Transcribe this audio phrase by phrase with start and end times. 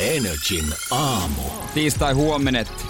[0.00, 1.42] Energin aamu.
[1.74, 2.86] Tiistai huomenet.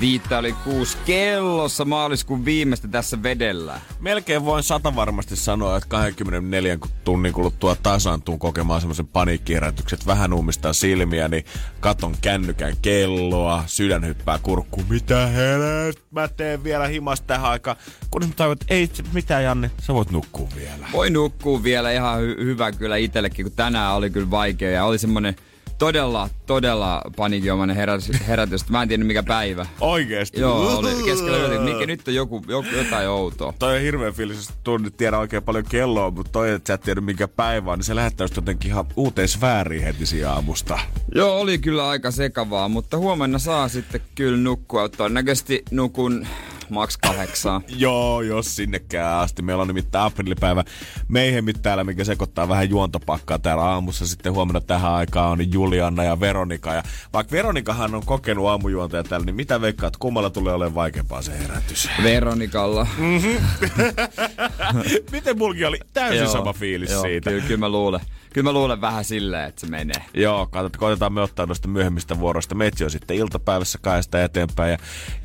[0.00, 3.80] Viittä oli kuusi kellossa maaliskuun viimeistä tässä vedellä.
[4.00, 10.06] Melkein voin sata varmasti sanoa, että 24 tunnin kuluttua tasaantuu kokemaan semmoisen paniikkiherätykset.
[10.06, 11.44] Vähän ummistaa silmiä, niin
[11.80, 14.86] katon kännykän kelloa, sydän hyppää kurkkuun.
[14.90, 17.76] Mitä helvet, mä teen vielä himas tähän aikaan.
[18.10, 20.86] Kunnes mä tajuin, että ei mitään Janne, sä voit nukkua vielä.
[20.92, 24.98] Voi nukkua vielä ihan hy- hyvä kyllä itsellekin, kun tänään oli kyllä vaikea ja oli
[24.98, 25.36] semmonen
[25.78, 28.68] todella, todella paniikinomainen herätys, herätys.
[28.68, 29.66] Mä en tiedä mikä päivä.
[29.80, 30.40] Oikeesti?
[30.40, 33.54] Joo, oli keskellä yötä, mikä nyt on joku, joku, jotain outoa.
[33.58, 36.80] Toi on hirveän fiilis, että tunnit tiedä oikein paljon kelloa, mutta toi, että sä et
[36.80, 40.78] tiedä mikä päivä on, niin se lähettää just jotenkin ihan uuteen sfääriin heti siinä aamusta.
[41.14, 44.88] Joo, oli kyllä aika sekavaa, mutta huomenna saa sitten kyllä nukkua.
[44.88, 46.26] Todennäköisesti nukun
[46.70, 47.60] maks kahdeksaa.
[47.76, 49.42] Joo, jos sinnekään asti.
[49.42, 50.64] Meillä on nimittäin aprillipäivä
[51.08, 54.06] meihemmit täällä, mikä sekoittaa vähän juontopakkaa täällä aamussa.
[54.06, 56.74] Sitten huomenna tähän aikaan on Julianna ja Veronika.
[56.74, 61.38] Ja vaikka Veronikahan on kokenut aamujuontaja täällä, niin mitä veikkaat, kummalla tulee olemaan vaikeampaa se
[61.38, 61.88] herätys?
[62.02, 62.86] Veronikalla.
[65.12, 67.30] Miten mulki oli täysin Joo, sama fiilis joo, siitä?
[67.30, 68.00] Kyllä, kyllä mä luulen.
[68.32, 70.02] Kyllä mä luulen vähän silleen, että se menee.
[70.14, 72.54] Joo, katsotaan, koitetaan me ottaa noista myöhemmistä vuoroista.
[72.54, 74.78] Metsi on sitten iltapäivässä kahdesta eteenpäin ja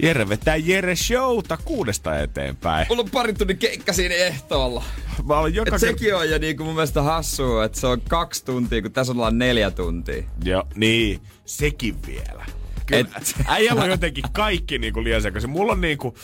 [0.03, 2.85] Jere vetää Jere Showta kuudesta eteenpäin.
[2.89, 4.83] Mulla on pari tunnin keikka siinä ehtoolla.
[5.27, 8.45] Mä olen joka Et sekin on jo niinku mun mielestä hassua, että se on kaksi
[8.45, 10.23] tuntia, kun tässä ollaan neljä tuntia.
[10.44, 12.45] Joo, niin, sekin vielä.
[12.85, 15.49] Kyllä, Et- äijällä on jotenkin kaikki niinku liian sekaisin.
[15.49, 16.16] Mulla on niinku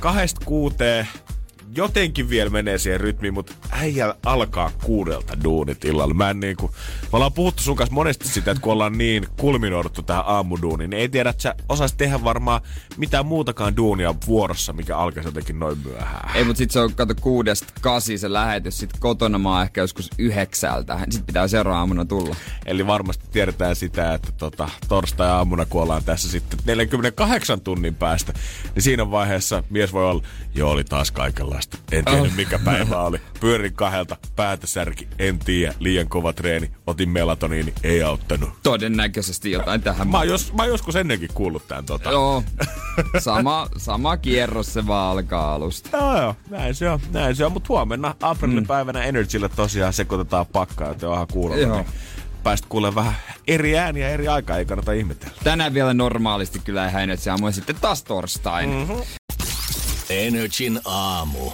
[0.00, 1.08] kahdesta kuuteen
[1.76, 6.14] jotenkin vielä menee siihen rytmiin, mutta äijä alkaa kuudelta duunit illalla.
[6.14, 6.70] Mä en niinku,
[7.02, 11.00] me ollaan puhuttu sun kanssa monesti sitä, että kun ollaan niin kulminoiduttu tähän aamuduuniin, niin
[11.00, 12.60] ei tiedä, että sä osaisit tehdä varmaan
[12.96, 16.36] mitään muutakaan duunia vuorossa, mikä alkaisi jotenkin noin myöhään.
[16.36, 18.78] Ei, mutta sit se on, kato, kuudesta kasi se lähetys.
[18.78, 20.98] Sit kotona mä oon ehkä joskus yhdeksältä.
[21.10, 22.36] Sit pitää seuraavana aamuna tulla.
[22.66, 28.32] Eli varmasti tiedetään sitä, että tota, torstai-aamuna, kun ollaan tässä sitten 48 tunnin päästä,
[28.74, 30.22] niin siinä vaiheessa mies voi olla,
[30.54, 31.63] joo, oli taas kaikenlaista.
[31.92, 33.20] En tiedä, mikä päivä oli.
[33.40, 38.50] Pyörin kahdelta, päätä särki, en tiedä, liian kova treeni, otin melatoniini, ei auttanut.
[38.62, 40.08] Todennäköisesti jotain tähän.
[40.08, 42.10] Mä jos, mä joskus ennenkin kuullut tämän tota.
[42.10, 42.42] Joo.
[43.18, 45.96] Sama, sama kierros se vaan alkaa alusta.
[45.96, 47.52] Joo, joo, näin se on, näin se on.
[47.52, 49.08] Mutta huomenna aprillipäivänä mm.
[49.08, 51.62] Energylle tosiaan sekoitetaan pakkaa, joten onhan kuulolla.
[51.62, 51.76] Joo.
[51.76, 51.86] Niin
[52.42, 55.34] päästä kuulemaan vähän eri ääniä eri aikaa, ei kannata ihmetellä.
[55.44, 58.70] Tänään vielä normaalisti kyllä ihan nyt se sitten taas torstain.
[58.70, 59.02] Mm-hmm.
[60.10, 61.50] Energin aamu.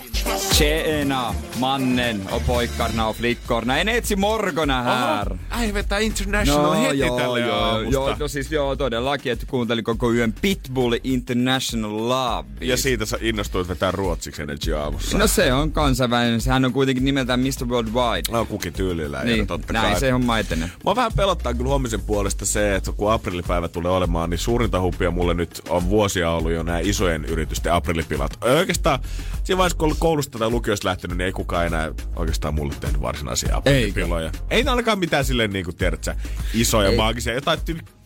[0.53, 3.81] Tjena, mannen och pojkarna och flickorna.
[3.81, 5.39] En etsi morgona här.
[5.51, 7.93] Äi vetää International heti joo, tälle joo, aamusta.
[7.93, 12.49] joo, no siis joo, todellakin, että kuuntelin koko yön Pitbull International Love.
[12.61, 15.19] Ja siitä sä innostuit vetää ruotsiksi Energy aamussa.
[15.19, 17.67] No se on kansainvälinen, sehän on kuitenkin nimeltään Mr.
[17.69, 18.33] Worldwide.
[18.33, 19.25] No kukin tyylillä.
[19.25, 20.01] niin, totta näin kai.
[20.01, 20.71] se homma etenee.
[20.85, 25.11] Mua vähän pelottaa kyllä huomisen puolesta se, että kun aprillipäivä tulee olemaan, niin suurinta hupia
[25.11, 28.41] mulle nyt on vuosia ollut jo nämä isojen yritysten aprillipilat.
[28.59, 28.99] Oikeastaan
[29.45, 33.57] siinä vaiheessa, kun koulusta tai lukiosta lähtenyt, niin ei kukaan enää oikeastaan mulle tehnyt varsinaisia
[33.57, 34.33] aprillipiloja.
[34.51, 36.17] Ei ainakaan mitään silleen niin kuin tiedät sä,
[36.55, 36.97] isoja, Ei.
[36.97, 37.61] maagisia, jotain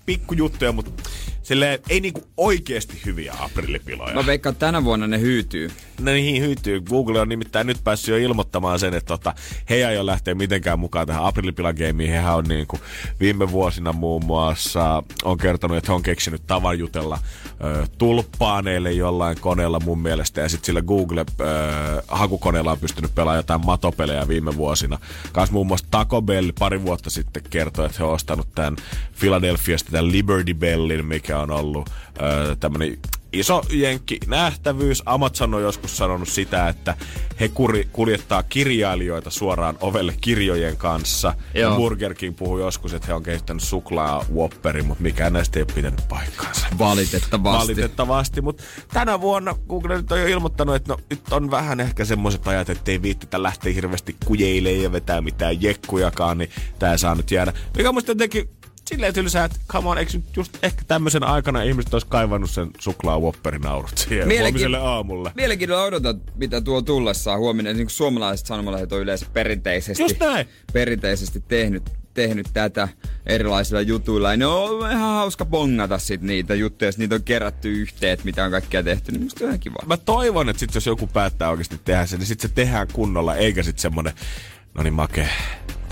[0.06, 1.10] pikkujuttuja, mutta
[1.42, 4.14] silleen, ei niinku oikeasti hyviä aprillipiloja.
[4.14, 5.70] Mä veikkaan, että tänä vuonna ne hyytyy.
[6.00, 6.80] No niin hyytyy.
[6.80, 9.34] Google on nimittäin nyt päässyt jo ilmoittamaan sen, että tota,
[9.70, 12.10] he ei ole lähteä mitenkään mukaan tähän aprillipilageimiin.
[12.10, 12.82] Hehän on niin kuin
[13.20, 17.18] viime vuosina muun muassa on kertonut, että he on keksinyt tavan jutella
[17.64, 20.40] ö, tulppaaneille jollain koneella mun mielestä.
[20.40, 21.44] Ja sitten sillä Google ö,
[22.08, 24.98] hakukoneella on pystynyt pelaamaan jotain matopelejä viime vuosina.
[25.32, 28.76] Kans muun muassa Taco Bell pari vuotta sitten kertoi, että he on ostanut tämän
[29.20, 31.90] Philadelphiasta tämän Liberty Bellin, mikä on ollut
[32.22, 32.98] ö, tämmönen
[33.32, 35.02] iso jenkki nähtävyys.
[35.06, 36.96] Amazon on joskus sanonut sitä, että
[37.40, 41.34] he kuri, kuljettaa kirjailijoita suoraan ovelle kirjojen kanssa.
[41.54, 41.76] Joo.
[41.76, 45.74] Burger King puhui joskus, että he on kehittänyt suklaa Whopperin, mutta mikään näistä ei ole
[45.74, 46.66] pitänyt paikkaansa.
[46.78, 47.66] Valitettavasti.
[47.68, 48.62] Valitettavasti, mutta
[48.92, 52.70] tänä vuonna Google nyt on jo ilmoittanut, että no, nyt on vähän ehkä semmoiset ajat,
[52.70, 57.52] että ei viittitä lähteä hirveästi kujeilemaan ja vetää mitään jekkujakaan, niin tää saa nyt jäädä.
[57.76, 58.48] Mikä on musta jotenkin
[58.88, 63.20] silleen tylsää, että come on, eikö just ehkä tämmöisen aikana ihmiset olisi kaivannut sen suklaa
[63.20, 65.32] Whopperin naurut siihen Mielenki- huomiselle aamulle.
[65.34, 67.76] Mielenkiinnolla odotan, mitä tuo tullessaan huominen.
[67.76, 70.48] Niin kuin suomalaiset sanomalehdet on yleensä perinteisesti, Just näin.
[70.72, 71.82] perinteisesti tehnyt.
[72.14, 72.88] tehnyt tätä
[73.26, 74.30] erilaisilla jutuilla.
[74.30, 78.44] Ja ne on ihan hauska bongata sit niitä juttuja, jos niitä on kerätty yhteen, mitä
[78.44, 79.76] on kaikkea tehty, niin musta on ihan kiva.
[79.86, 83.36] Mä toivon, että sit jos joku päättää oikeasti tehdä sen, niin sit se tehdään kunnolla,
[83.36, 84.12] eikä sit semmonen,
[84.74, 85.28] no niin make,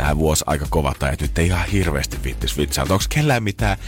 [0.02, 2.82] tää vuosi aika kova tai että nyt ei ihan hirveästi viittis vitsaa.
[2.82, 3.78] Onko kellään mitään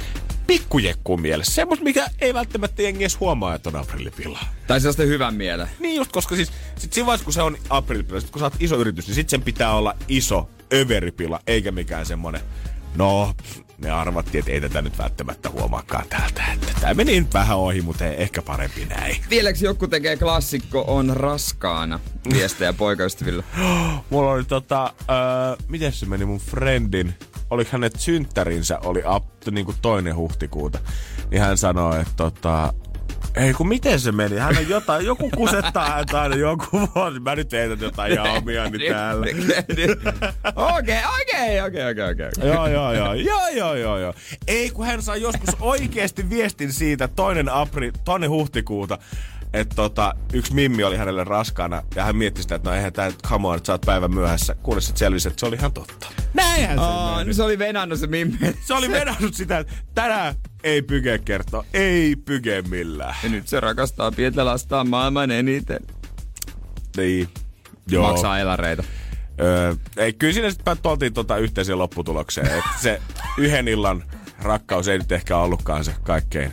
[0.47, 1.55] pikkujekkuun mielessä?
[1.55, 4.39] Semmos, mikä ei välttämättä jengi edes huomaa, että on aprillipila.
[4.67, 5.69] Tai sellaista hyvän mieleen.
[5.81, 8.55] Niin just, koska siis sit siinä vaiheessa, kun se on aprillipila, sit kun sä oot
[8.61, 12.41] iso yritys, niin sit sen pitää olla iso överipila, eikä mikään semmonen,
[12.97, 13.35] no,
[13.85, 16.45] me arvattiin, että ei tätä nyt välttämättä huomaakaan täältä.
[16.53, 19.17] Että tää meni nyt vähän ohi, mutta ei, ehkä parempi näin.
[19.31, 22.01] Vieläks joku tekee klassikko on raskaana
[22.33, 23.45] viestejä poikaystäville?
[24.11, 25.17] Mulla oli tota, öö,
[25.69, 27.15] miten se meni mun friendin,
[27.51, 30.79] oliko hänet synttärinsä, oli up, niin kuin toinen huhtikuuta.
[31.31, 32.75] Niin hän sanoi, että tota,
[33.37, 34.37] ei kun miten se meni?
[34.37, 37.21] Hän on jotain, joku kusettaa häntä aina joku vuosi.
[37.21, 39.27] Mä nyt heitän jotain ihan omiani täällä.
[40.57, 42.49] Okei, okei, okei, okei, okei.
[42.49, 44.15] Joo, joo, joo, joo, joo, joo, joo.
[44.47, 48.99] Ei kun hän sai joskus oikeasti viestin siitä toinen, apri, toinen huhtikuuta,
[49.55, 53.07] että tota, yksi mimmi oli hänelle raskaana ja hän mietti sitä, että no eihän tää
[53.07, 54.55] nyt come on, että sä oot päivän myöhässä.
[54.63, 56.07] Kunnes sitten selvisi, että se oli ihan totta.
[56.35, 57.25] Näinhän se meni.
[57.25, 58.39] niin se oli venannut se mimmi.
[58.67, 63.15] Se oli vedannut sitä, että tänään ei pyke kertoa, ei pyke millään.
[63.23, 65.81] Ja nyt se rakastaa pientä lastaan maailman eniten.
[66.97, 67.29] Niin.
[67.89, 68.09] Joo.
[68.09, 68.85] Maksaa elareita.
[69.41, 72.47] Öö, ei, kyllä siinä sitten oltiin tota yhteiseen lopputulokseen.
[72.47, 73.03] että se
[73.39, 74.05] yhden illan
[74.43, 76.53] rakkaus ei nyt ehkä ollutkaan se kaikkein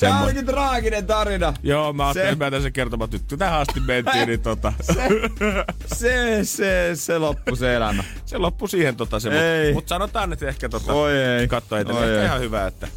[0.00, 0.24] Tämä semmo...
[0.24, 1.54] olikin traaginen tarina.
[1.62, 3.36] Joo, mä ajattelin, Se- että mä tässä kertomaan tyttö.
[3.36, 4.72] Tähän asti mentiin, niin tota...
[5.96, 8.04] Se, se, se loppu se elämä.
[8.26, 9.28] se loppui siihen tota se.
[9.30, 10.92] Mutta mut sanotaan, että ehkä tota...
[10.92, 11.48] Oi ei.
[11.48, 12.08] Katso Oi edelleen.
[12.08, 12.26] Ehkä ei.
[12.26, 12.88] ihan hyvä, että...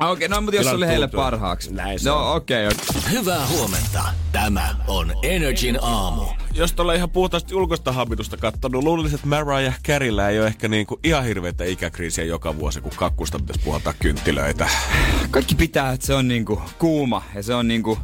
[0.00, 1.74] Okei, no mutta jos oli heille parhaaksi.
[1.74, 2.08] Näin se.
[2.08, 3.10] No okei, okay, okay.
[3.12, 4.04] Hyvää huomenta.
[4.32, 6.22] Tämä on Energin aamu.
[6.54, 11.00] Jos tuolla ihan puhtaasti ulkoista habitusta katsonut, luulisin, että Mariah Careyllä ei ole ehkä niinku
[11.04, 14.68] ihan hirveitä ikäkriisiä joka vuosi, kun kakkusta pitäisi puhaltaa kynttilöitä.
[15.30, 17.98] Kaikki pitää, että se on niinku kuuma ja se on niinku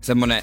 [0.00, 0.42] semmonen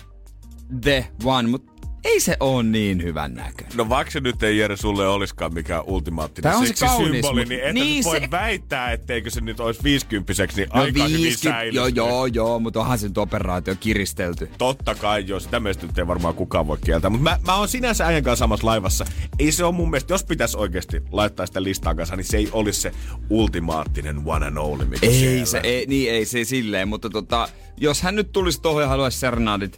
[0.82, 1.72] the one, mutta
[2.06, 3.78] ei se oo niin hyvän näköinen.
[3.78, 7.42] No vaikka se nyt ei Jere sulle olisikaan mikään ultimaattinen Tää on se kaunis, seksisymboli,
[7.42, 11.04] mut- niin et niin niin voi se- väittää, etteikö se nyt olisi viisikymppiseksi, niin aika
[11.04, 11.96] hyvin 50 säilynyt.
[11.96, 14.50] joo, joo, joo, mutta onhan se nyt operaatio kiristelty.
[14.58, 15.40] Totta kai, joo.
[15.40, 17.10] Sitä meistä nyt ei varmaan kukaan voi kieltää.
[17.10, 19.06] Mutta mä, mä oon sinänsä äijän kanssa samassa laivassa.
[19.40, 22.50] Ei se ole mun mielestä, jos pitäisi oikeasti laittaa sitä listaa kanssa, niin se ei
[22.52, 22.92] olisi se
[23.30, 25.46] ultimaattinen one and only, mikä Ei siellä.
[25.46, 29.20] se, ei, niin ei se silleen, mutta tota, jos hän nyt tulisi tohon ja haluaisi
[29.20, 29.78] serenadit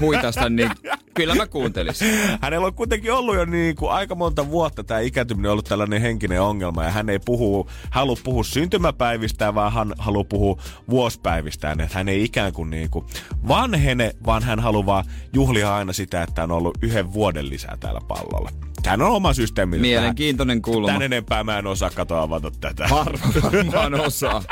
[0.00, 0.70] huitasta, niin
[1.14, 2.08] kyllä mä kuuntelisin.
[2.40, 6.42] Hänellä on kuitenkin ollut jo niin kuin aika monta vuotta tämä ikääntyminen ollut tällainen henkinen
[6.42, 11.80] ongelma ja hän ei puhu, halua puhua syntymäpäivistään, vaan hän haluaa puhua vuospäivistään.
[11.80, 13.06] Että hän ei ikään kuin, niin kuin
[13.48, 18.69] vanhene, vaan hän haluaa juhlia aina sitä, että on ollut yhden vuoden lisää täällä pallolla.
[18.86, 19.78] Hän on oma systeemi.
[19.78, 20.86] Mielenkiintoinen kulma.
[20.86, 22.88] Tän enempää mä en osaa katoa avata tätä.
[22.90, 24.42] Varmaan osaa.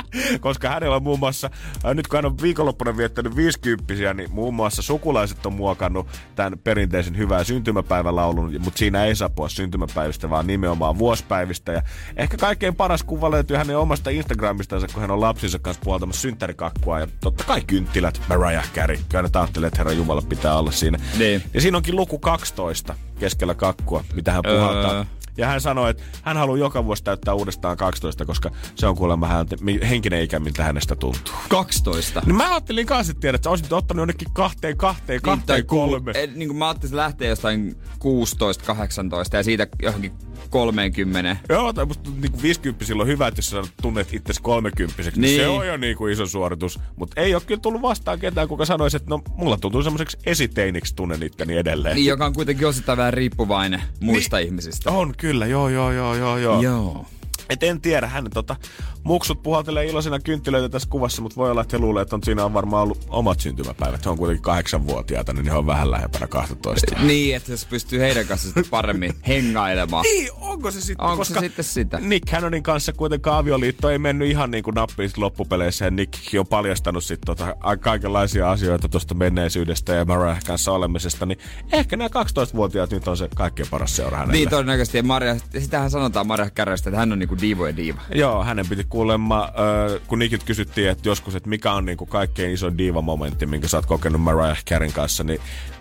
[0.41, 1.51] Koska hänellä on muun muassa,
[1.85, 6.59] äh, nyt kun hän on viikonloppuna viettänyt 50 niin muun muassa sukulaiset on muokannut tämän
[6.65, 11.73] perinteisen hyvää syntymäpäivälaulun, mutta siinä ei saa puhua syntymäpäivistä, vaan nimenomaan vuospäivistä.
[11.73, 11.83] Ja
[12.17, 17.01] ehkä kaikkein paras kuva löytyy hänen omasta Instagramistansa, kun hän on lapsinsa kanssa puoltamassa synttärikakkua.
[17.01, 18.99] Ja totta kai kynttilät, Mariah Carey.
[19.09, 20.99] Kyllä ne ajattelee, että Herra Jumala pitää olla siinä.
[21.19, 21.43] Niin.
[21.55, 24.93] Ja siinä onkin luku 12 keskellä kakkua, mitä hän puhaltaa.
[24.93, 25.05] Öö.
[25.39, 29.27] Ja hän sanoi, että hän haluaa joka vuosi täyttää uudestaan 12, koska se on kuulemma
[29.27, 29.47] hän,
[29.89, 31.35] henkinen ikä, miltä hänestä tuntuu.
[31.49, 32.23] 12.
[32.27, 35.67] Niin mä ajattelin kanssa, että tiedät, että sä olisit ottanut jonnekin kahteen, kahteen, Niin, kahteen,
[35.67, 36.13] ku- kolme.
[36.15, 40.13] eh, niin kuin mä ajattelin, että lähtee jostain 16, 18 ja siitä johonkin
[40.51, 41.37] 30.
[41.49, 45.21] Joo, tai musta niin kuin 50 on hyvä, että jos sä tunnet itsesi 30 niin.
[45.21, 45.41] Niin.
[45.41, 46.81] se on jo niin kuin iso suoritus.
[46.97, 50.95] Mutta ei ole kyllä tullut vastaan ketään, kuka sanoisi, että no mulla tuntuu semmoiseksi esiteiniksi
[50.95, 51.97] tunnen itteni edelleen.
[51.97, 54.47] Niin, joka on kuitenkin osittain vähän riippuvainen muista Niin.
[54.47, 54.91] ihmisistä.
[54.91, 57.05] On kyllä, 去了，要要要要要。
[57.49, 58.57] Et en tiedä, hän tota,
[59.05, 62.45] muksut puhaltelee iloisena kynttilöitä tässä kuvassa, mutta voi olla, että he luulee, että on, siinä
[62.45, 64.05] on varmaan ollut omat syntymäpäivät.
[64.05, 66.97] He on kuitenkin kahdeksanvuotiaita, niin he on vähän lähempänä 12.
[67.03, 70.03] Niin, että jos pystyy heidän kanssa sitten paremmin hengailemaan.
[70.03, 71.07] Niin, onko se sitten?
[71.07, 72.01] Onko se sitten sitä?
[72.01, 75.85] Nick Cannonin kanssa kuitenkaan avioliitto ei mennyt ihan niin kuin nappiin loppupeleissä.
[75.85, 81.27] Ja Nickkin on paljastanut sit tota, kaikenlaisia asioita tuosta menneisyydestä ja Mariah kanssa olemisesta.
[81.27, 81.39] Niin
[81.73, 84.33] ehkä nämä 12-vuotiaat nyt on se kaikkein paras seura hänelle.
[84.33, 84.99] Niin todennäköisesti.
[84.99, 88.01] Ja Marja, sitähän sanotaan Marja Kärrestä, että hän on niinku divo ja diiva.
[88.15, 92.53] Joo, hänen piti kuulemma, äh, kun Nikit kysyttiin, että joskus, että mikä on niinku kaikkein
[92.53, 95.41] iso diva-momentti, minkä sä oot kokenut Mariah Careyn kanssa, niin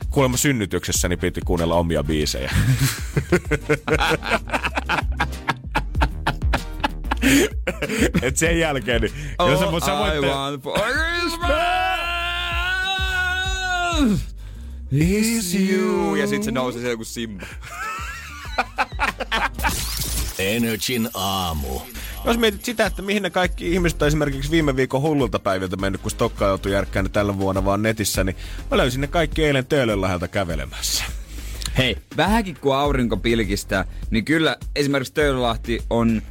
[0.10, 2.52] kuulemma synnytyksessä niin piti kuunnella omia biisejä.
[8.22, 11.88] Et sen jälkeen, niin kyllä sä, sä voit I want for Christmas
[14.92, 16.16] is you.
[16.16, 17.46] Ja sit se nousi se joku Simba.
[20.40, 21.80] Energin aamu.
[22.26, 26.02] Jos mietit sitä, että mihin ne kaikki ihmiset on esimerkiksi viime viikon hullulta päiviltä mennyt,
[26.02, 28.36] kun Stokka joutui järkkään ne tällä vuonna vaan netissä, niin
[28.72, 31.04] mä löysin ne kaikki eilen Töölön läheltä kävelemässä.
[31.78, 36.22] Hei, vähänkin kun aurinko pilkistää, niin kyllä esimerkiksi Töölölahti on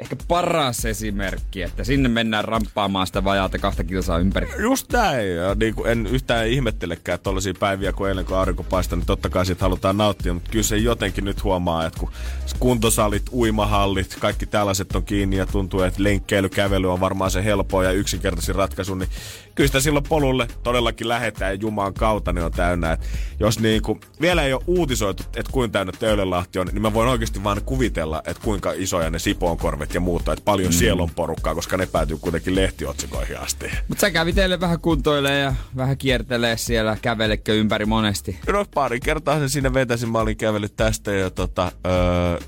[0.00, 4.48] ehkä paras esimerkki, että sinne mennään ramppaamaan sitä vajaata kahta kilsaa ympäri.
[4.58, 5.36] Just näin.
[5.36, 9.28] Ja niin kuin en yhtään ihmettelekään tollaisia päiviä kuin eilen, kun aurinko paistaa, niin totta
[9.28, 10.34] kai siitä halutaan nauttia.
[10.34, 12.10] Mutta kyllä se jotenkin nyt huomaa, että kun
[12.58, 17.82] kuntosalit, uimahallit, kaikki tällaiset on kiinni ja tuntuu, että lenkkeily, kävely on varmaan se helppo
[17.82, 19.08] ja yksinkertaisin ratkaisu, niin
[19.54, 22.92] kyllä sitä silloin polulle todellakin lähetään ja Jumaan kautta ne on täynnä.
[22.92, 23.08] Et
[23.40, 27.08] jos niin kuin, vielä ei ole uutisoitu, että kuinka täynnä Töölönlahti on, niin mä voin
[27.08, 30.72] oikeasti vaan kuvitella, että kuinka isoja ne Sipoonkorvet ja muuta, että paljon mm.
[30.72, 33.70] siellä on porukkaa, koska ne päätyy kuitenkin lehtiotsikoihin asti.
[33.88, 38.38] Mutta sä kävit teille vähän kuntoilee ja vähän kiertelee siellä, kävelekö ympäri monesti?
[38.52, 41.92] No pari kertaa sen sinne vetäsin, mä olin kävellyt tästä ja tota, öö,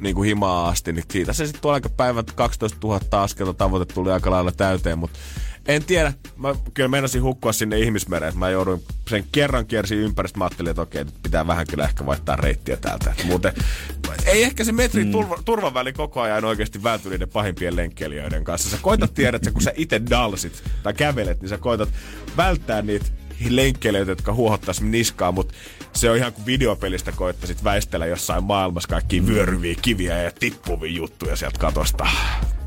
[0.00, 4.12] niin kuin himaa asti, niin siitä se sitten aika päivät 12 000 askelta tavoite tuli
[4.12, 5.18] aika lailla täyteen, mutta
[5.68, 6.12] en tiedä.
[6.36, 8.38] Mä kyllä meinasin hukkua sinne ihmismereen.
[8.38, 10.38] Mä jouduin sen kerran kiersin ympäristöä.
[10.38, 13.14] Mä ajattelin, että okei, pitää vähän kyllä ehkä vaihtaa reittiä täältä.
[13.24, 13.52] Muuten
[14.26, 15.12] ei ehkä se metrin mm.
[15.12, 18.70] turva, turvaväli koko ajan oikeasti välty niiden pahimpien lenkkeilijöiden kanssa.
[18.70, 21.88] Sä koitat tiedä, että kun sä itse dalsit tai kävelet, niin sä koitat
[22.36, 23.06] välttää niitä
[23.48, 25.54] lenkkeilijät, jotka huohottais niskaa, mutta
[25.92, 31.36] se on ihan kuin videopelistä koittaisit väistellä jossain maailmassa kaikki vyöryviä kiviä ja tippuvia juttuja
[31.36, 32.06] sieltä katosta.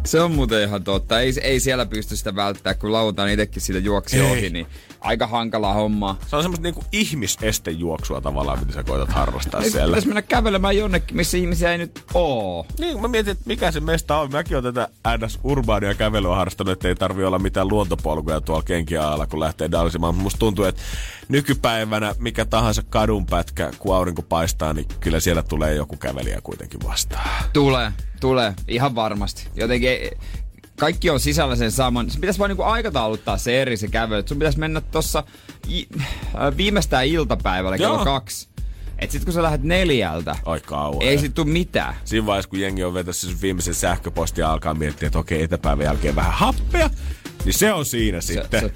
[0.05, 1.19] Se on muuten ihan totta.
[1.19, 4.31] Ei, ei siellä pysty sitä välttää, kun lauantaina itsekin siitä juoksi ei.
[4.31, 4.67] ohi, niin
[5.01, 6.17] aika hankala homma.
[6.27, 9.87] Se on semmoista niinku ihmisestejuoksua tavallaan, mitä sä koetat harrastaa ei, siellä.
[9.87, 12.65] Pitäisi mennä kävelemään jonnekin, missä ihmisiä ei nyt oo.
[12.79, 14.31] Niin, mä mietin, että mikä se mesta on.
[14.31, 14.87] Mäkin on tätä
[15.25, 15.39] ns.
[15.43, 20.15] urbaania kävelyä harrastanut, että ei tarvi olla mitään luontopolkuja tuolla kenkiä alla, kun lähtee dalsimaan.
[20.15, 20.81] Musta tuntuu, että
[21.29, 27.29] nykypäivänä mikä tahansa kadunpätkä, kun aurinko paistaa, niin kyllä siellä tulee joku kävelijä kuitenkin vastaan.
[27.53, 27.91] Tulee,
[28.25, 29.47] tulee, ihan varmasti.
[29.55, 29.89] Jotenkin
[30.79, 32.09] kaikki on sisällä sen saman.
[32.09, 34.23] Se pitäisi vaan niinku aikatauluttaa se eri se kävely.
[34.25, 35.23] Sun pitäisi mennä tossa
[35.69, 35.87] i,
[36.35, 38.47] äh, viimeistään iltapäivällä kello kaksi.
[38.99, 41.01] Et sit kun sä lähdet neljältä, Ai kauan.
[41.01, 41.95] ei sit tuu mitään.
[42.05, 45.85] Siinä vaiheessa, kun jengi on vetässä sen viimeisen sähköpostia ja alkaa miettiä, että okei, etäpäivän
[45.85, 46.89] jälkeen vähän happea,
[47.45, 48.61] niin se on siinä se, sitten.
[48.61, 48.71] Se,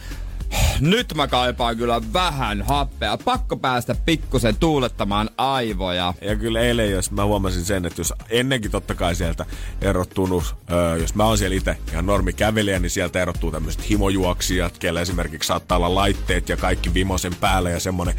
[0.80, 3.18] nyt mä kaipaan kyllä vähän happea.
[3.18, 6.14] Pakko päästä pikkusen tuulettamaan aivoja.
[6.22, 9.46] Ja kyllä eilen, jos mä huomasin sen, että jos ennenkin totta kai sieltä
[9.82, 14.78] erottunut, öö, jos mä oon siellä itse ihan normi kävelijä, niin sieltä erottuu tämmöiset himojuoksijat,
[14.78, 18.16] kelle esimerkiksi saattaa olla laitteet ja kaikki vimosen päälle ja semmonen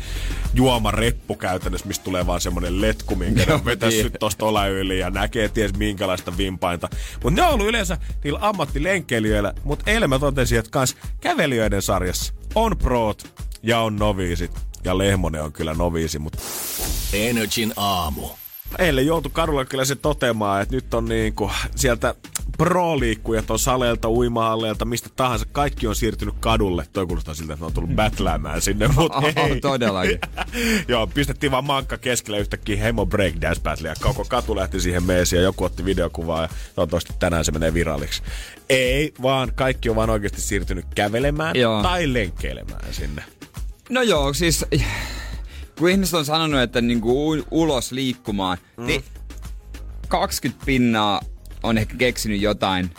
[0.55, 4.13] juomareppu käytännössä, mistä tulee vaan semmonen letku, minkä ne vetäisi niin.
[4.21, 6.89] tosta yli ja näkee ties minkälaista vimpainta.
[7.23, 12.20] Mutta ne on ollut yleensä niillä ammattilenkkeilijöillä, mutta eilen mä totesin, että kans kävelijöiden sarjassa
[12.55, 14.51] on proot ja on noviisit.
[14.85, 16.39] Ja Lehmonen on kyllä noviisi, mutta...
[17.13, 18.40] Energin aamu.
[18.79, 22.15] Eilen joutui kadulla kyllä se toteamaan, että nyt on niinku sieltä
[22.59, 25.47] pro-liikkujat on saleelta, uimahalleelta, mistä tahansa.
[25.53, 26.87] Kaikki on siirtynyt kadulle.
[26.93, 29.61] Toi kuulostaa siltä, että ne on tullut battleämään sinne, mutta ei.
[29.71, 30.19] Todellakin.
[30.89, 35.39] Joo, pistettiin vaan mankka keskelle yhtäkkiä hemo breakdance battle ja koko katu lähti siihen meesiin
[35.39, 38.23] ja joku otti videokuvaa ja toivottavasti tänään se menee viralliksi.
[38.69, 41.83] Ei, vaan kaikki on vaan oikeasti siirtynyt kävelemään joo.
[41.83, 43.23] tai lenkkeilemään sinne.
[43.89, 44.65] No joo, siis
[45.81, 48.87] kun ihmiset on sanonut, että niinku ulos liikkumaan, mm.
[48.87, 49.05] niin
[50.09, 51.21] 20 pinnaa
[51.63, 52.91] on ehkä keksinyt jotain,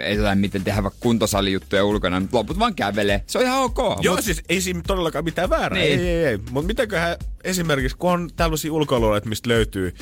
[0.00, 3.22] ei jotain miten tehdä vaikka kuntosalijuttuja ulkona, mutta loput vaan kävelee.
[3.26, 3.78] Se on ihan ok.
[4.00, 4.24] Joo, mut...
[4.24, 5.78] siis ei siinä todellakaan mitään väärää.
[5.78, 6.00] Niin.
[6.00, 6.38] Ei, ei, ei.
[6.50, 9.94] Mutta mitäköhän esimerkiksi, kun on tällaisia ulkoiluja, mistä löytyy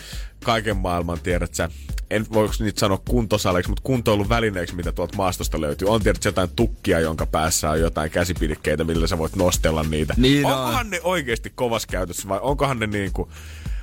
[0.44, 1.68] kaiken maailman, tiedät sä,
[2.10, 5.88] en voiko niitä sanoa kuntosaleiksi, mutta kuntoilun välineeksi, mitä tuolta maastosta löytyy.
[5.88, 10.14] On tietysti jotain tukkia, jonka päässä on jotain käsipidikkeitä, millä sä voit nostella niitä.
[10.16, 10.90] Niin onkohan on.
[10.90, 13.30] ne oikeasti kovas käytössä vai onkohan ne niinku...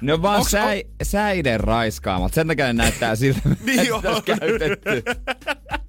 [0.01, 1.05] Ne on vaan Onks, säi, on...
[1.05, 2.33] säiden raiskaamat.
[2.33, 5.03] Sen takia ne näyttää siltä, niin että on käytetty.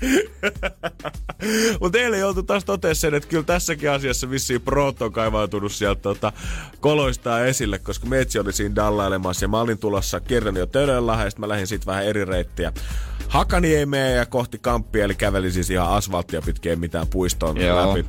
[1.80, 6.00] Mutta eilen joutui taas toteamaan sen, että kyllä tässäkin asiassa vissiin Proto on kaivautunut sieltä
[6.00, 6.32] tota,
[6.80, 11.32] koloistaa esille, koska Metsi oli siinä dallailemassa ja mä olin tulossa kerran jo Tölönlahden, ja
[11.38, 12.72] mä lähdin sitten vähän eri reittiä.
[13.28, 18.06] Hakaniemeen ja kohti Kamppia, eli kävelin siis ihan asfalttia pitkin, mitään puistoon läpi.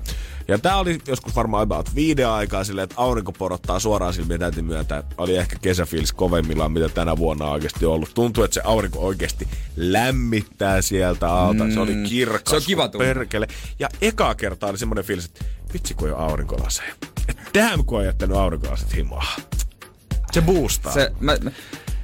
[0.51, 4.63] Ja tää oli joskus varmaan about viiden aikaa silleen, että aurinko porottaa suoraan silmiä täytyy
[4.63, 5.03] myöntää.
[5.17, 8.11] Oli ehkä kesäfiilis kovemmillaan, mitä tänä vuonna on oikeasti ollut.
[8.13, 11.63] Tuntuu, että se aurinko oikeasti lämmittää sieltä alta.
[11.63, 11.71] Mm.
[11.71, 12.03] Se oli mm.
[12.03, 12.49] kirkas.
[12.49, 13.47] Se on kiva perkele.
[13.79, 16.93] Ja eka kertaa oli semmoinen fiilis, että vitsi kun ei ole aurinkolaseja.
[17.53, 19.35] Damn kun on jättänyt aurinkolaset himaa.
[20.31, 20.93] Se boostaa.
[20.93, 21.51] Se, mä, mä,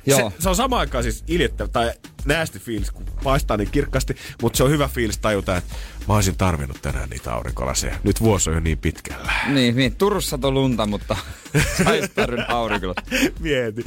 [0.06, 0.30] Joo.
[0.30, 1.92] Se, se on sama aikaan siis iljettävä, tai
[2.28, 5.76] näästi fiilis, kun paistaa niin kirkkaasti, mutta se on hyvä fiilis tajuta, että
[6.08, 7.96] mä olisin tarvinnut tänään niitä aurinkolaseja.
[8.04, 9.32] Nyt vuosi on jo niin pitkällä.
[9.48, 9.96] Niin, niin.
[9.96, 11.18] Turussa on lunta, mutta
[12.16, 13.32] tarvinnut aurinkolaseja.
[13.40, 13.84] Mieti.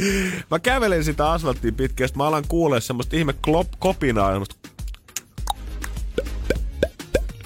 [0.51, 4.57] Mä kävelen sitä asfalttiin pitkään, mä alan kuulee semmoista ihme klop, kopinaa, semmoista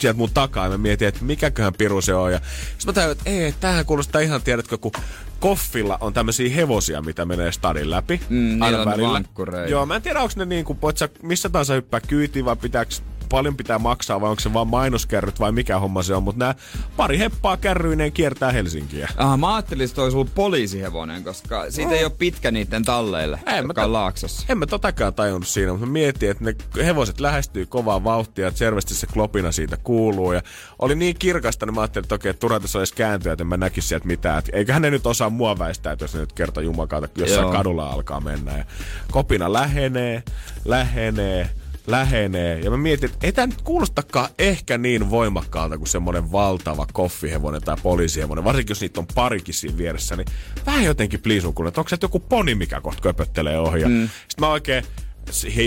[0.05, 2.33] sieltä mun takaa ja mä mietin, että mikäköhän piru se on.
[2.33, 2.41] Ja
[2.79, 4.93] sitten mä tajun, että ei, tämähän kuulostaa ihan, tiedätkö, kun
[5.41, 8.21] Koffilla on tämmöisiä hevosia, mitä menee stadin läpi.
[8.29, 9.13] Mm, aina välillä.
[9.13, 9.71] vankkureita.
[9.71, 12.57] Joo, mä en tiedä, onko ne niin kuin, voit sä missä tahansa hyppää kyytiin vai
[12.57, 12.95] pitääkö
[13.29, 16.55] paljon pitää maksaa vai onko se vaan mainoskärryt vai mikä homma se on, mutta nämä
[16.97, 19.09] pari heppaa kärryineen kiertää Helsinkiä.
[19.17, 23.63] Aha, mä ajattelin, että olisi ollut poliisihevonen, koska siitä ei ole pitkä niiden talleille, Ei,
[23.63, 24.47] mä joka ta- laaksossa.
[24.49, 26.55] En mä totakaan tajunnut siinä, mutta mä mietin, että ne
[26.85, 30.33] hevoset lähestyy kovaa vauhtia, että selvästi se klopina siitä kuuluu.
[30.33, 30.43] Ja
[30.79, 33.49] oli niin kirkasta, niin mä ajattelin, että okei, että turha tässä olisi kääntyä, että en
[33.49, 34.39] mä näkisi sieltä mitään.
[34.39, 37.53] Et eiköhän ne nyt osaa mua väistää, että jos ne nyt kerta jumakaata jossain Joo.
[37.53, 38.59] kadulla alkaa mennä.
[38.59, 38.65] Ja
[39.11, 40.23] kopina lähenee,
[40.65, 41.51] lähenee,
[41.87, 42.61] lähenee.
[42.61, 47.63] Ja mä mietin, että ei tämä nyt kuulostakaan ehkä niin voimakkaalta kuin semmoinen valtava koffihevonen
[47.63, 48.45] tai poliisihevonen.
[48.45, 50.27] Varsinkin jos niitä on parikin siinä vieressä, niin
[50.67, 53.85] vähän jotenkin pliisun kun, että onko se joku poni, mikä kohta köpöttelee ohi.
[53.85, 54.09] Mm.
[54.29, 54.85] Sitten mä oikein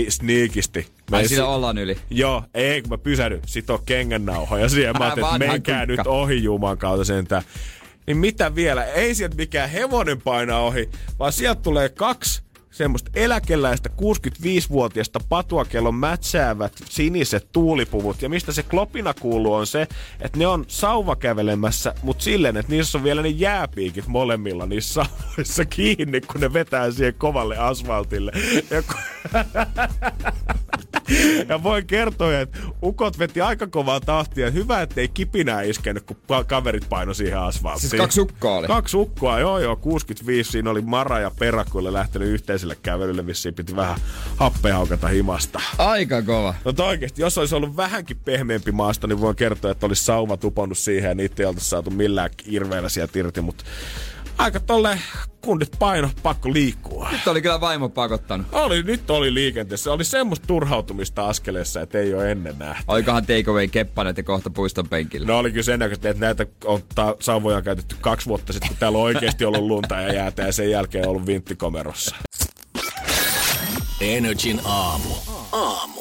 [0.08, 0.78] sneakisti.
[0.78, 1.96] Ai menin sillä si- ollaan yli.
[2.10, 4.94] Joo, ei kun mä pysähdyn, sit on kengännauhoja siihen.
[4.98, 6.02] Mä ajattelin, että menkää kukka.
[6.02, 7.42] nyt ohi Juman kautta sentään.
[8.06, 8.84] Niin mitä vielä?
[8.84, 12.42] Ei sieltä mikään hevonen painaa ohi, vaan sieltä tulee kaksi
[12.78, 18.22] semmoista eläkeläistä 65-vuotiaista patuakellon mätsäävät siniset tuulipuvut.
[18.22, 19.82] Ja mistä se klopina kuuluu on se,
[20.20, 24.94] että ne on sauva kävelemässä, mutta silleen, että niissä on vielä ne jääpiikit molemmilla niissä
[24.94, 28.32] sauvoissa kiinni, kun ne vetää siihen kovalle asfaltille.
[28.70, 29.00] Ja kun...
[31.48, 34.50] Ja voin kertoa, että ukot veti aika kovaa tahtia.
[34.50, 36.16] Hyvä, ettei kipinää iskenyt, kun
[36.46, 37.90] kaverit paino siihen asfalttiin.
[37.90, 38.66] Siis kaksi ukkoa oli?
[38.66, 39.76] Kaksi ukkoa, joo joo.
[39.76, 43.98] 65, siinä oli Mara ja Perakkuille lähtenyt yhteiselle kävelylle, missä piti vähän
[44.36, 45.60] happea haukata himasta.
[45.78, 46.54] Aika kova.
[46.64, 50.78] No oikeesti, jos olisi ollut vähänkin pehmeämpi maasta, niin voin kertoa, että olisi sauva tupannut
[50.78, 53.64] siihen ja niitä ei oltaisi saatu millään irveellä sieltä irti, mutta
[54.38, 54.98] aika tolle
[55.40, 57.08] kundit paino, pakko liikkua.
[57.12, 58.46] Nyt oli kyllä vaimo pakottanut.
[58.52, 59.92] Oli, nyt oli liikenteessä.
[59.92, 62.84] Oli semmoista turhautumista askeleessa, että ei ole ennen nähty.
[62.88, 65.26] Olikohan takeaway keppanet ja kohta puiston penkillä.
[65.26, 68.76] No oli kyllä sen näköistä, että näitä on ta- sauvoja käytetty kaksi vuotta sitten, kun
[68.76, 72.16] täällä on oikeasti ollut lunta ja jäätä ja sen jälkeen ollut vinttikomerossa.
[74.00, 75.14] Energin aamu.
[75.52, 76.00] Aamu.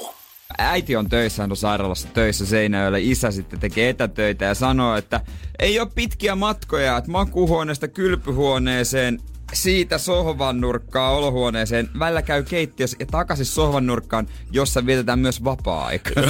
[0.57, 5.21] äiti on töissä, hän on sairaalassa töissä Seinäjöllä, isä sitten tekee etätöitä ja sanoo, että
[5.59, 9.19] ei ole pitkiä matkoja, että makuuhuoneesta kylpyhuoneeseen
[9.53, 16.23] siitä sohvan nurkkaa olohuoneeseen, välillä käy keittiössä ja takaisin sohvan nurkkaan, jossa vietetään myös vapaa-aikaa.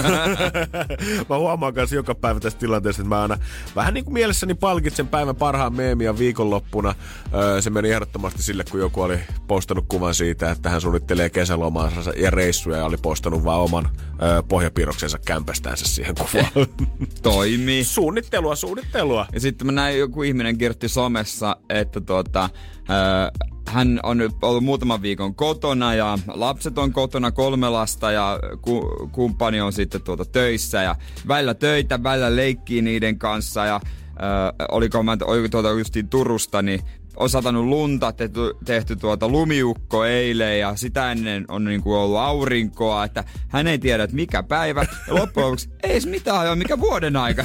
[1.29, 3.37] mä huomaan kanssa joka päivä tässä tilanteessa, että mä aina
[3.75, 6.95] vähän niin kuin mielessäni palkitsen päivän parhaan meemiä viikonloppuna.
[7.33, 12.11] Öö, se meni ehdottomasti sille, kun joku oli postannut kuvan siitä, että hän suunnittelee kesälomaansa
[12.17, 13.89] ja reissuja ja oli postannut vaan oman
[14.21, 16.67] öö, pohjapiirroksensa kämpästäänsä siihen kuvaan.
[17.23, 17.83] Toimii.
[17.83, 19.25] suunnittelua, suunnittelua.
[19.33, 22.49] Ja sitten mä näin joku ihminen kirjoitti somessa, että tuota,
[22.89, 28.39] ö, hän on nyt ollut muutaman viikon kotona ja lapset on kotona, kolme lasta ja
[28.61, 30.95] ku, kumppani on sitten tuota töissä ja
[31.27, 36.81] välillä töitä, välillä leikkii niiden kanssa ja ö, oliko mä oliko tuota justiin Turusta, niin
[37.17, 43.03] on satanut lunta, tehty, tehty tuota lumiukko eilen ja sitä ennen on niinku ollut aurinkoa,
[43.03, 44.85] että hän ei tiedä, että mikä päivä.
[45.07, 47.43] Ja loppujen lopuksi ei edes mitään ajoa, mikä vuoden aika.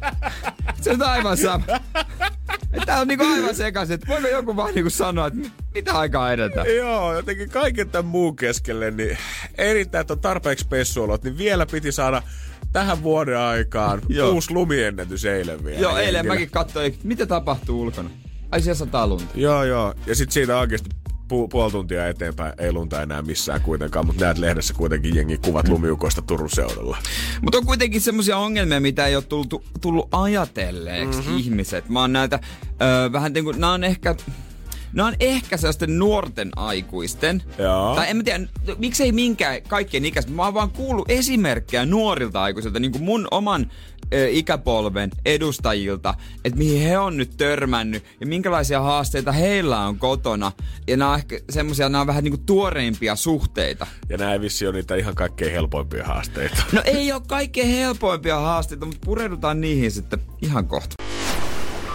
[0.80, 1.64] Se on aivan sama.
[2.86, 5.38] Tää on niinku aivan sekaisin, että voiko joku vaan niinku sanoa, että
[5.74, 6.66] mitä aikaa edetään.
[6.76, 9.18] Joo, jotenkin kaiken tämän muun keskelle, niin
[9.58, 12.22] erittäin, että on tarpeeksi pessuolot, niin vielä piti saada
[12.72, 14.00] tähän vuoden aikaan
[14.32, 15.80] uusi lumiennätys eilen vielä.
[15.80, 18.10] Joo, eilen mäkin katsoin, mitä tapahtuu ulkona.
[18.54, 19.24] Ai siellä sataa lunta.
[19.34, 19.94] Joo, joo.
[20.06, 24.38] Ja sitten siitä oikeasti pu- puoli tuntia eteenpäin ei lunta enää missään kuitenkaan, mutta näet
[24.38, 26.96] lehdessä kuitenkin jengi kuvat lumiukoista Turun seudulla.
[27.42, 31.28] Mutta on kuitenkin semmoisia ongelmia, mitä ei ole tullut, tullut ajatelleeksi Mhm.
[31.28, 31.38] mm-hmm.
[31.38, 31.88] ihmiset.
[31.88, 32.40] Mä oon näitä,
[33.06, 34.14] ö, vähän niin kuin, nää on ehkä,
[34.92, 37.42] nää on ehkä sellaisten nuorten aikuisten.
[37.58, 37.94] Joo.
[37.94, 38.46] Tai en mä tiedä,
[38.78, 40.32] miksei minkään kaikkien ikäistä.
[40.32, 43.70] Mä oon vaan kuullut esimerkkejä nuorilta aikuisilta, niin kuin mun oman
[44.14, 50.52] ö, ikäpolven edustajilta, että mihin he on nyt törmännyt ja minkälaisia haasteita heillä on kotona.
[50.88, 53.86] Ja nämä on ehkä semmosia, nämä on vähän niin kuin tuoreimpia suhteita.
[54.08, 56.62] Ja näin vissi on niitä ihan kaikkein helpoimpia haasteita.
[56.72, 60.94] No ei ole kaikkein helpoimpia haasteita, mutta pureudutaan niihin sitten ihan kohta.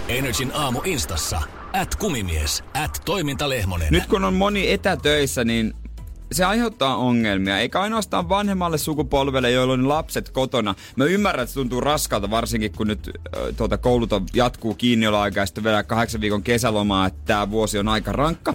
[0.08, 1.42] Energin aamu instassa.
[1.74, 2.64] At kumimies.
[2.74, 3.88] At toimintalehmonen.
[3.92, 5.74] Nyt kun on moni etätöissä, niin
[6.32, 10.76] se aiheuttaa ongelmia, eikä ainoastaan vanhemmalle sukupolvelle, joilla on lapset kotona.
[10.96, 15.42] Mä ymmärrän, että se tuntuu raskalta, varsinkin kun nyt äh, tuota, koulut on, jatkuu kiinnioloaikaa
[15.42, 18.54] ja sitten vielä kahdeksan viikon kesälomaa, että tämä vuosi on aika rankka.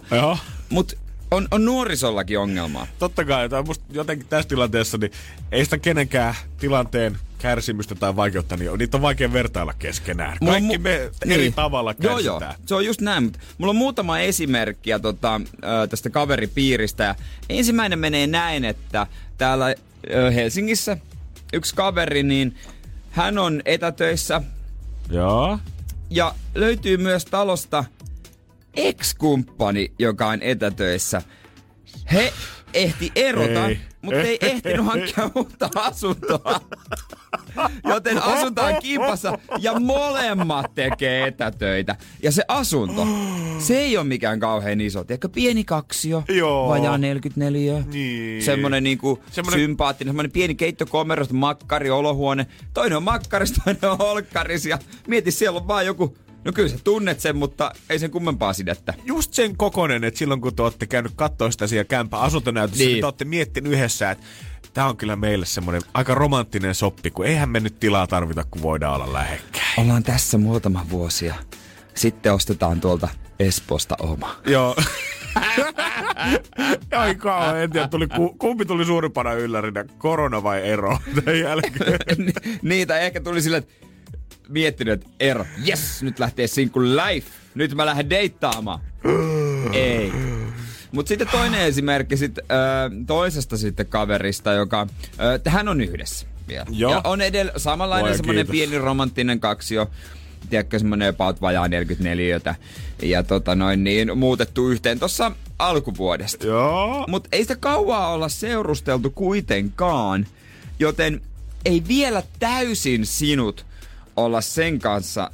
[0.71, 0.95] Mutta
[1.35, 2.87] on, on nuorisollakin ongelmaa.
[2.99, 5.13] Totta kai, tai musta jotenkin tässä tilanteessa, niin
[5.53, 10.37] ei sitä kenenkään tilanteen kärsimystä tai vaikeutta, niin niitä on vaikea vertailla keskenään.
[10.41, 11.55] Mulla Kaikki mu- me eri niin.
[11.55, 12.41] tavalla Joo, kärsitään.
[12.41, 12.67] joo.
[12.67, 13.25] Se on just näin.
[13.25, 15.41] Mutta mulla on muutama esimerkkiä tota,
[15.91, 17.05] tästä kaveripiiristä.
[17.05, 17.15] Ja
[17.49, 19.07] ensimmäinen menee näin, että
[19.39, 19.75] täällä
[20.35, 20.97] Helsingissä
[21.53, 22.57] yksi kaveri, niin
[23.11, 24.43] hän on etätöissä
[25.11, 25.59] Joo.
[26.11, 27.85] ja löytyy myös talosta
[28.77, 31.23] ex-kumppani, joka on etätöissä.
[32.13, 32.33] He
[32.75, 33.79] ehti erota, Ei.
[34.03, 36.61] mutta ei ehtinyt hankkia uutta asuntoa.
[37.85, 41.97] Joten asunto on kimpassa ja molemmat tekee etätöitä.
[42.23, 43.07] Ja se asunto,
[43.59, 45.05] se ei ole mikään kauhean iso.
[45.05, 46.69] Tiedätkö, pieni kaksio, Joo.
[46.69, 47.85] vajaa 44.
[47.93, 48.43] Niin.
[48.43, 52.47] Semmonen niinku Semmonen- sympaattinen, semmonen pieni keittokomero, makkari, olohuone.
[52.75, 56.79] Toinen on makkaris, toinen on olkkaris ja mieti, siellä on vaan joku, no kyllä sä
[56.85, 58.95] tunnet sen, mutta ei sen kummempaa sidettä.
[59.05, 62.89] Just sen kokonen, että silloin kun te olette käynyt katsoa sitä siellä kämpä asuntonäytössä, niin.
[62.93, 63.01] Niin.
[63.01, 64.25] te olette miettinyt yhdessä, että
[64.75, 68.63] tämä on kyllä meille semmoinen aika romanttinen soppi, kun eihän me nyt tilaa tarvita, kun
[68.63, 69.65] voidaan olla lähekkäin.
[69.79, 71.35] Ollaan tässä muutama vuosia.
[71.95, 74.37] Sitten ostetaan tuolta Espoosta oma.
[74.47, 74.77] Joo.
[76.97, 81.99] Ai kauan, en tiedä, tuli, ku- kumpi tuli suurimpana yllärinä, korona vai ero tämän jälkeen.
[82.19, 83.75] Ni- Niitä ehkä tuli sille, että
[84.49, 87.31] miettinyt, että ero, yes, nyt lähtee sinkku life.
[87.55, 88.81] Nyt mä lähden deittaamaan.
[89.73, 90.13] Ei.
[90.93, 92.43] Mutta sitten toinen esimerkki sit, ö,
[93.07, 94.87] toisesta sitten kaverista, joka,
[95.47, 96.67] ö, hän on yhdessä vielä.
[96.71, 96.91] Joo.
[96.93, 98.69] Ja on edellä samanlainen Voi semmoinen kiitos.
[98.69, 99.91] pieni romanttinen kaksio.
[100.51, 102.41] Tiedätkö, semmoinen about vajaa 44
[103.03, 106.47] ja tota noin niin, muutettu yhteen tuossa alkuvuodesta.
[106.47, 107.05] Joo.
[107.09, 110.27] Mutta ei sitä kauaa olla seurusteltu kuitenkaan,
[110.79, 111.21] joten
[111.65, 113.67] ei vielä täysin sinut
[114.17, 115.31] olla sen kanssa,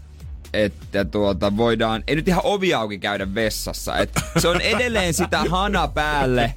[0.53, 3.99] että tuota voidaan, ei nyt ihan ovi auki käydä vessassa.
[3.99, 6.55] Et se on edelleen sitä hana päälle.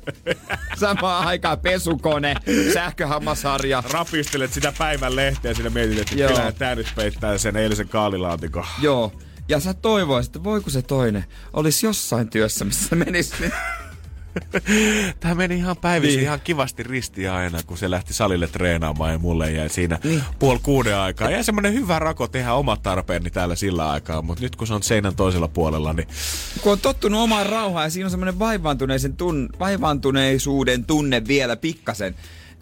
[0.77, 2.36] Samaan aikaan pesukone,
[2.73, 3.83] sähköhammasharja.
[3.91, 6.29] Rapistelet sitä päivän lehteä ja siinä mietit, että Joo.
[6.29, 8.65] kyllähän tää nyt peittää sen eilisen kaalilaatikon.
[8.81, 9.12] Joo.
[9.47, 13.33] Ja sä toivoisit, että voiko se toinen olisi jossain työssä, missä menisi.
[15.19, 16.24] Tämä meni ihan päivisin Niin.
[16.24, 20.24] ihan kivasti ristiin aina, kun se lähti salille treenaamaan ja mulle jäi siinä niin.
[20.39, 21.30] puoli kuuden aikaa.
[21.30, 24.84] Ja semmonen hyvä rako tehdä omat tarpeeni täällä sillä aikaa, mutta nyt kun se on
[24.84, 26.08] seinän toisella puolella, niin
[26.62, 32.15] kun on tottunut omaan rauhaan ja siinä on semmoinen vaivaantuneisen tun, vaivaantuneisuuden tunne vielä pikkasen.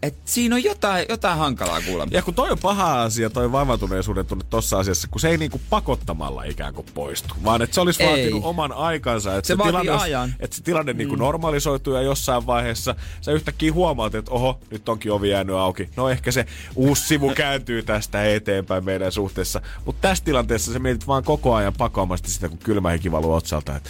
[0.04, 2.16] Et siinä on jotain, jotain hankalaa kuulemma.
[2.16, 5.62] Ja kun toi on paha asia, toi vaivautuneisuuden tunne tossa asiassa, kun se ei niinku
[5.70, 8.10] pakottamalla ikään kuin poistu, vaan että se olisi Ei.
[8.10, 9.36] vaatinut oman aikansa.
[9.36, 10.36] Että Se vaatii tilanne, ajan.
[10.40, 15.12] Että se tilanne niinku normalisoituu ja jossain vaiheessa sä yhtäkkiä huomaat, että oho, nyt onkin
[15.12, 15.90] ovi jäänyt auki.
[15.96, 19.62] No ehkä se uusi sivu kääntyy tästä eteenpäin meidän suhteessa.
[19.86, 23.76] Mutta tässä tilanteessa sä mietit vaan koko ajan pakoamasti sitä, kun kylmä hiki valuu otsalta.
[23.76, 23.90] Että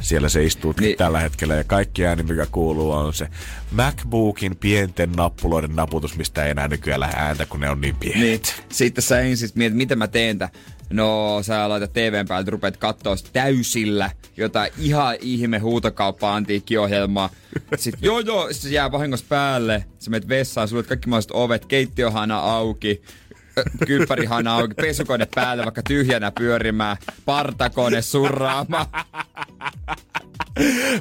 [0.00, 0.96] siellä se istuu niin.
[0.96, 3.28] Tällä hetkellä ja kaikki ääni, mikä kuuluu, on se
[3.70, 8.20] MacBookin pienten nappuloiden naputus, mistä ei enää nykyään lähde ääntä, kun ne on niin pienet.
[8.20, 8.40] Niin.
[8.68, 10.48] Sitten sä ensin mietit, miten mä teen tä.
[10.90, 12.78] No, sä laitat TVn päälle, rupeat
[13.16, 17.30] sit täysillä jotain ihan ihme huutokauppa antiikkiohjelmaa.
[17.76, 19.84] Sitten joo joo, sit se jää vahingossa päälle.
[19.98, 23.02] Sä menet vessaan, sulle kaikki mahdolliset ovet, keittiöhana auki,
[23.58, 28.86] ö, kylppärihana auki, pesukone päälle vaikka tyhjänä pyörimään, partakone surraamaan.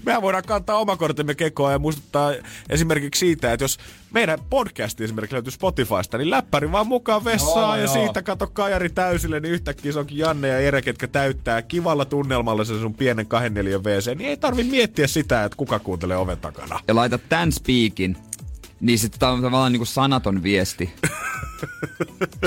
[0.06, 2.34] Mehän voidaan kantaa omakortemme kekoa ja muistuttaa
[2.70, 3.78] esimerkiksi siitä, että jos
[4.14, 7.94] meidän podcasti esimerkiksi löytyy Spotifysta, niin läppäri vaan mukaan vessaan Joo, ja joo.
[7.94, 12.64] siitä kato kajari täysille, niin yhtäkkiä se onkin Janne ja Ere, ketkä täyttää kivalla tunnelmalla
[12.66, 16.80] sen sun pienen 24 WC, niin ei tarvi miettiä sitä, että kuka kuuntelee oven takana.
[16.88, 18.18] Ja laitat tän speakin,
[18.82, 20.94] niin sitten tää on tavallaan niinku sanaton viesti.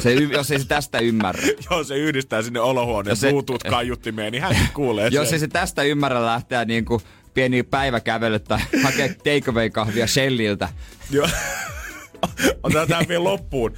[0.03, 1.43] Se, jos ei se tästä ymmärrä.
[1.71, 5.35] Jos se yhdistää sinne olohuoneen Ja se- Bluetooth kaiuttimeen, niin hän kuulee Jos sen.
[5.37, 7.03] ei se tästä ymmärrä lähteä niinku
[7.35, 10.69] pieni päiväkävely tai hakea takeaway-kahvia Shelliltä.
[11.11, 11.29] Joo.
[12.63, 13.73] Otetaan tämä vielä loppuun.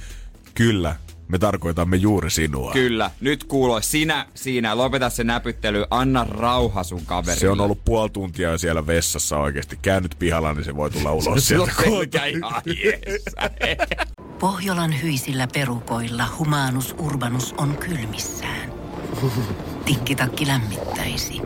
[0.53, 0.95] Kyllä,
[1.27, 2.71] me tarkoitamme juuri sinua.
[2.73, 7.39] Kyllä, nyt kuuloi sinä siinä, lopeta se näpyttely, anna rauha sun kaverille.
[7.39, 9.79] Se on ollut puoli tuntia siellä vessassa oikeasti.
[9.81, 11.71] Käynyt pihalla, niin se voi tulla ulos Se on sieltä.
[11.83, 12.61] selkä ihan.
[14.39, 18.73] Pohjolan hyisillä perukoilla humanus urbanus on kylmissään.
[19.85, 21.41] Tikkitakki lämmittäisi.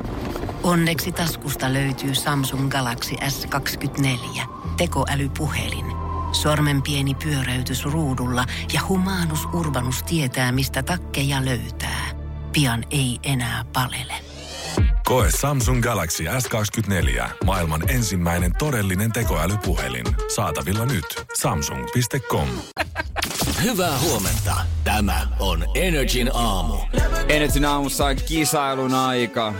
[0.63, 4.41] Onneksi taskusta löytyy Samsung Galaxy S24
[4.77, 5.98] tekoälypuhelin.
[6.31, 12.05] Sormen pieni pyöräytys ruudulla ja humanus urbanus tietää, mistä takkeja löytää.
[12.53, 14.13] Pian ei enää palele.
[15.05, 17.29] Koe Samsung Galaxy S24.
[17.45, 20.05] Maailman ensimmäinen todellinen tekoälypuhelin.
[20.35, 21.05] Saatavilla nyt.
[21.37, 22.47] Samsung.com.
[23.63, 24.55] Hyvää huomenta.
[24.83, 26.77] Tämä on Energin aamu.
[27.29, 29.53] Energin aamussa on kisailun aika.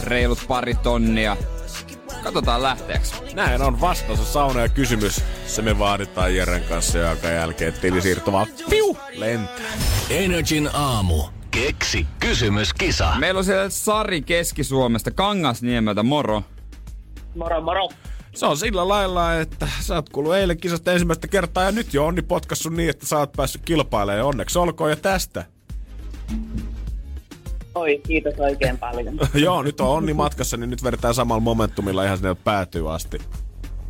[0.00, 1.36] Reilut pari tonnia.
[2.26, 3.14] Katsotaan lähteeksi.
[3.34, 5.22] Näin on vastaus sauna ja kysymys.
[5.46, 9.72] Se me vaaditaan Jeren kanssa, joka jälkeen tilisiirto vaan piu, lentää.
[10.10, 11.22] Energin aamu.
[11.50, 13.14] Keksi kysymyskisa.
[13.18, 16.42] Meillä on siellä Sari Keski-Suomesta, Kangasniemeltä, moro.
[17.34, 17.88] Moro moro.
[18.34, 22.06] Se on sillä lailla, että sä oot kuullut eilen kisasta ensimmäistä kertaa ja nyt jo
[22.06, 24.26] onni potkassu niin, että sä oot päässyt kilpailemaan.
[24.26, 25.44] Onneksi olkoon ja tästä.
[27.76, 29.18] Oi, kiitos oikein paljon.
[29.34, 33.18] Joo, nyt on onni matkassa, niin nyt vedetään samalla momentumilla ihan sinne päätyy asti.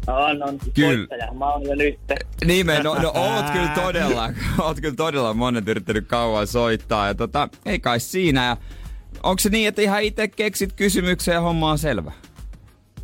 [0.07, 0.59] On, on.
[0.75, 0.99] Kyllä.
[0.99, 1.33] Voittaja.
[1.33, 1.99] Mä oon jo nyt.
[2.46, 4.31] Nimen, no, no oot kyllä todella,
[4.62, 7.07] oot kyllä todella monet yrittänyt kauan soittaa.
[7.07, 8.46] Ja tota, ei kai siinä.
[8.46, 8.57] Ja
[9.22, 12.12] onko se niin, että ihan itse keksit kysymyksen ja homma on selvä?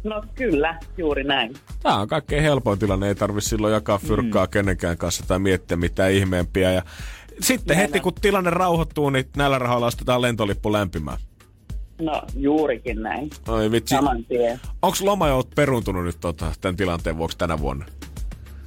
[0.04, 1.54] No kyllä, juuri näin.
[1.82, 4.50] Tämä on kaikkein helpoin tilanne, ei tarvi silloin jakaa fyrkkaa mm.
[4.50, 6.72] kenenkään kanssa tai miettiä mitään ihmeempiä.
[6.72, 6.82] Ja
[7.42, 11.18] sitten heti kun tilanne rauhoittuu, niin näillä rahoilla ostetaan lentolippu lämpimään.
[12.02, 13.30] No juurikin näin.
[13.48, 13.94] Oi vitsi.
[13.94, 14.60] Saman tien.
[14.82, 17.86] Onko lomajout peruntunut nyt tota, tämän tilanteen vuoksi tänä vuonna?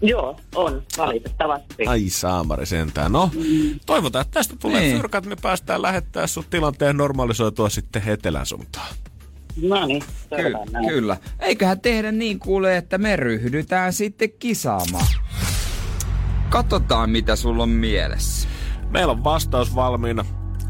[0.01, 1.87] Joo, on, valitettavasti.
[1.87, 3.11] Ai saamari sentään.
[3.11, 3.31] No,
[3.85, 4.97] toivotaan, että tästä tulee Niin.
[4.97, 8.87] fyrkat, me päästään lähettää sun tilanteen normalisoitua sitten etelän suuntaan.
[9.61, 10.03] No niin,
[10.35, 10.87] Ky- näin.
[10.87, 11.17] kyllä.
[11.39, 15.07] Eiköhän tehdä niin kuule, että me ryhdytään sitten kisaamaan.
[16.49, 18.47] Katsotaan, mitä sulla on mielessä.
[18.95, 20.25] Meillä on vastaus valmiina.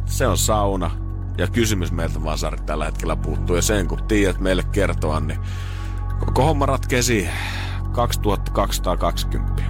[0.06, 0.92] Se on sauna.
[1.38, 3.56] Ja kysymys meiltä vaan Sari tällä hetkellä puuttuu.
[3.56, 5.40] Ja sen kun tiedät meille kertoa, niin
[6.26, 7.34] koko homma ratkee siihen.
[7.92, 9.64] 2220.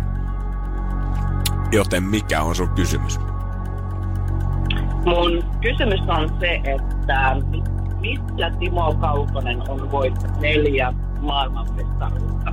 [1.71, 3.19] Joten mikä on sun kysymys?
[5.05, 7.35] Mun kysymys on se, että
[7.99, 12.51] missä Timo Kaukonen on voittanut neljä maailmanmestaruutta?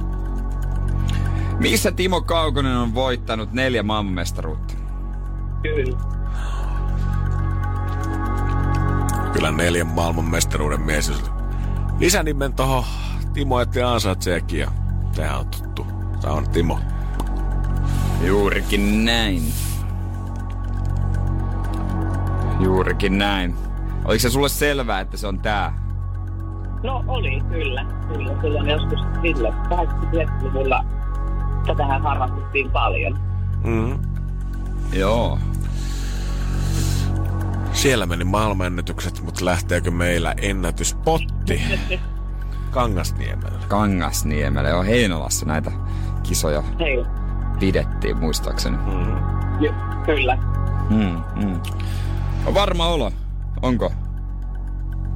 [1.59, 4.82] Missä Timo Kaukonen on voittanut neljä maailmanmestaruutta?
[5.63, 5.99] Kyllä.
[9.33, 11.09] Kyllä neljän maailmanmestaruuden mies.
[11.09, 11.33] Jos
[11.99, 12.85] Lisänimen tohon
[13.33, 14.71] Timo ette ansaitseekin ja
[15.13, 15.87] sehän on tuttu.
[16.21, 16.79] Se on Timo.
[18.27, 19.43] Juurikin näin.
[22.61, 23.55] Juurikin näin.
[24.05, 25.83] Oliko se sulle selvää, että se on tää?
[26.83, 27.87] No oli, kyllä.
[28.09, 30.85] Kyllä, silloin joskus sille 80-luvulla
[31.67, 33.19] tätähän harrastettiin paljon.
[33.65, 34.12] Mm-hmm.
[34.93, 35.39] Joo.
[37.73, 41.63] Siellä meni maailmanennätykset, mutta lähteekö meillä ennätyspotti
[42.71, 43.59] Kangasniemellä?
[43.69, 44.69] Kangasniemelle.
[44.69, 45.71] Joo, Heinolassa näitä
[46.23, 47.05] kisoja Hei,
[47.61, 48.77] pidettiin muistaakseni.
[49.61, 50.37] j- kyllä.
[50.89, 51.61] Hmm, hmm.
[52.47, 53.13] On varma olo.
[53.63, 53.93] Onko?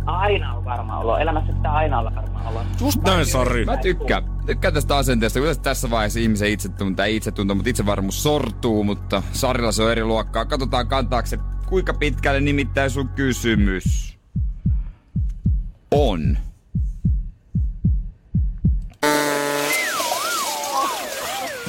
[0.07, 1.19] Aina on varma olo.
[1.19, 2.61] Elämässä pitää aina olla varma olo.
[2.81, 3.65] Just näin, Sari.
[3.65, 4.25] Mä tykkään.
[4.47, 5.41] Tykkään tästä asenteesta.
[5.41, 10.05] Kyllä tässä vaiheessa ihmisen itsetunto, tai itsetunto, mutta itsevarmuus sortuu, mutta Sarilla se on eri
[10.05, 10.45] luokkaa.
[10.45, 11.39] Katsotaan kantaako se
[11.69, 14.19] kuinka pitkälle nimittäin sun kysymys
[15.91, 16.39] on.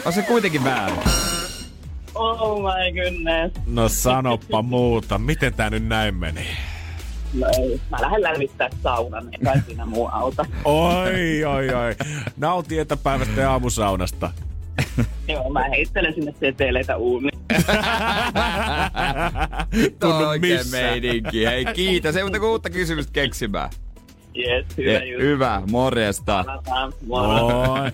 [0.05, 0.99] On se kuitenkin väärin.
[2.15, 3.67] Oh my goodness.
[3.67, 5.17] No sanoppa muuta.
[5.17, 6.47] Miten tää nyt näin meni?
[7.39, 7.81] No ei.
[7.89, 10.45] Mä lähden lämmittää saunan, ei kai siinä muu auta.
[10.65, 11.95] Oi, oi, oi.
[12.37, 14.31] Nauti etäpäivästä ja aamusaunasta.
[15.27, 17.39] Joo, mä heittelen sinne seteleitä uuniin.
[19.99, 20.83] Tunnu Oikein missään.
[20.85, 21.45] meininki.
[21.45, 22.15] Hei kiitos.
[22.15, 23.69] Ei muuta kuin uutta kysymystä keksimään.
[24.37, 25.21] Yes, hyvä just.
[25.23, 26.43] hyvä, morjesta.
[26.47, 26.93] Palataan.
[27.07, 27.47] Moro.
[27.47, 27.91] Oi.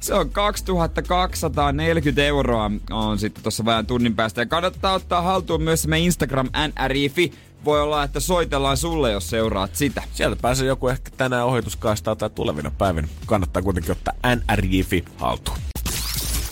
[0.00, 4.40] Se on 2240 euroa on sitten tuossa vähän tunnin päästä.
[4.40, 6.48] Ja kannattaa ottaa haltuun myös me Instagram
[6.84, 7.32] nrifi.
[7.64, 10.02] Voi olla, että soitellaan sulle, jos seuraat sitä.
[10.12, 13.08] Sieltä pääsee joku ehkä tänään ohituskaistaa tai tulevina päivinä.
[13.26, 15.58] Kannattaa kuitenkin ottaa NRJFI haltuun.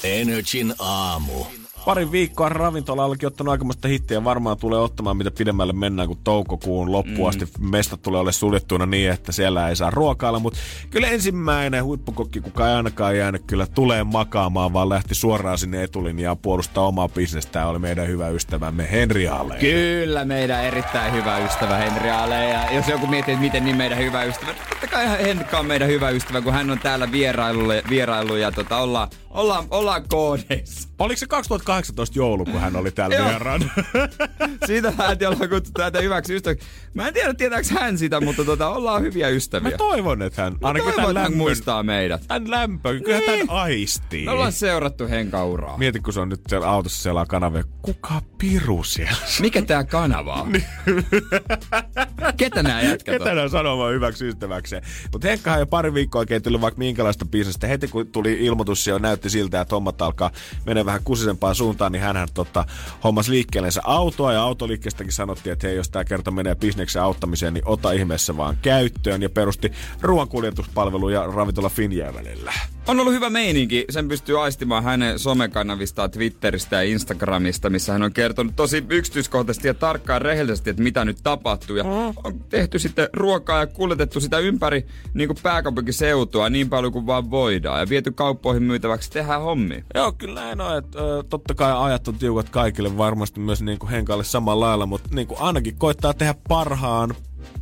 [0.05, 1.45] Energin aamu.
[1.89, 4.25] Pari viikkoa ravintola olikin ottanut aikamoista hittiä.
[4.25, 9.11] Varmaan tulee ottamaan mitä pidemmälle mennään, kun toukokuun loppuun asti mestat tulee ole suljettuina niin,
[9.11, 10.39] että siellä ei saa ruokailla.
[10.39, 10.59] Mutta
[10.91, 16.39] kyllä ensimmäinen huippukokki, kuka ei ainakaan jäänyt, kyllä tulee makaamaan, vaan lähti suoraan sinne etulinjaan
[16.39, 17.69] puolustaa omaa bisnestään.
[17.69, 19.57] Oli meidän hyvä ystävämme Henri Ale.
[19.61, 22.49] Kyllä, meidän erittäin hyvä ystävä Henri Ale.
[22.49, 25.67] Ja jos joku miettii, että miten niin meidän hyvä ystävä, niin totta kai Henrikka on
[25.67, 30.89] meidän hyvä ystävä, kun hän on täällä vierailu, vierailu ja tota, ollaan, ollaan, ollaan koodeissa.
[30.99, 33.71] Oliko se 2018 joulu, kun hän oli täällä vieraan?
[34.67, 36.67] Siitä lähtien ollaan kutsuttu tätä hyväksi ystäväksi.
[36.95, 39.71] Mä en tiedä, tietääkö hän sitä, mutta tota, ollaan hyviä ystäviä.
[39.71, 42.25] Mä toivon, että hän, Mä ainakin toivon, tämän hän lämpön, muistaa meidät.
[42.29, 43.31] tämän lämpön, kyllä Niin.
[43.31, 44.25] tämän aistii.
[44.25, 45.79] Me ollaan seurattu Henkauraa.
[45.79, 47.63] Mieti, kun se on nyt siellä autossa siellä kanavia.
[47.83, 49.17] Kuka piru siellä?
[49.41, 50.53] Mikä tää kanava on?
[52.37, 53.19] Ketä nää jätkät?
[53.19, 54.83] Ketä nää sanomaan hyväksi ystäväkseen?
[55.13, 57.67] Mutta Henkkahan jo pari viikkoa oikein tuli vaikka minkälaista bisnestä.
[57.67, 58.99] Heti kun tuli ilmoitus, se jo
[59.29, 60.31] näytti siltä, että hommat alkaa
[60.67, 61.93] mennä vähän kusisempaan suuntaan.
[61.93, 62.65] niin hän tota,
[63.05, 67.69] hommas liikkeellensä autoa ja autoliikkeestäkin sanottiin, että hei, jos tämä kerta menee bisneksen auttamiseen, niin
[67.69, 72.53] ota ihmeessä vaan käyttöön ja perusti ruoankuljetuspalveluja ravintola Finjää välillä.
[72.89, 73.85] On ollut hyvä meininki.
[73.91, 79.75] Sen pystyy aistimaan hänen somekanavistaan Twitteristä ja Instagramista, missä hän on kertonut tosi yksityiskohtaisesti ja
[79.75, 81.77] tarkkaan rehellisesti, että mitä nyt tapahtuu.
[81.77, 81.85] Ja
[82.25, 87.31] on tehty sitten ruokaa ja kuljetettu sitä ympäri niin kuin pääkaupunkiseutua niin paljon kuin vaan
[87.31, 87.81] voidaan.
[87.81, 89.85] Ja viety kauppoihin myytäväksi, tehdään hommi.
[89.95, 90.79] Joo, kyllä näin on.
[90.79, 94.87] Että, ö, totta kai ajat on tiukat kaikille, varmasti myös niin kuin Henkalle samalla lailla,
[94.87, 97.15] mutta niin kuin ainakin koittaa tehdä parhaan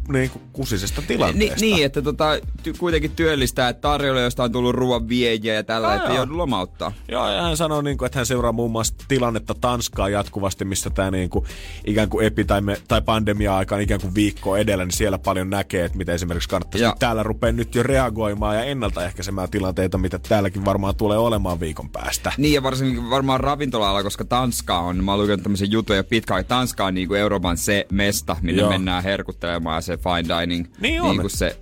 [0.08, 1.60] niin kuin kusisesta tilanteesta.
[1.60, 5.64] Ni, niin, että tota, ty, kuitenkin työllistää, että tarjolla, josta on tullut ruoan viejiä ja
[5.64, 6.16] tällä, että joo.
[6.16, 6.92] joudu lomauttaa.
[7.08, 10.90] Joo, ja hän sanoo, niin kuin, että hän seuraa muun muassa tilannetta Tanskaa jatkuvasti, missä
[10.90, 11.44] tämä niin kuin,
[11.86, 15.84] ikään kuin epi- tai, me, tai pandemia-aikaan ikään kuin viikko edellä, niin siellä paljon näkee,
[15.84, 20.64] että mitä esimerkiksi kannattaisi Ja- täällä rupeaa nyt jo reagoimaan ja ennaltaehkäisemään tilanteita, mitä täälläkin
[20.64, 22.32] varmaan tulee olemaan viikon päästä.
[22.36, 26.40] Niin ja varsinkin varmaan ravintola koska Tanska on, mä oon lukenut tämmöisen jutun jo pitkään,
[26.40, 28.70] että Tanska on niinku Euroopan se mesta, minne Joo.
[28.70, 31.10] mennään herkuttelemaan ja se fine dining, Niin on.
[31.10, 31.56] niinku se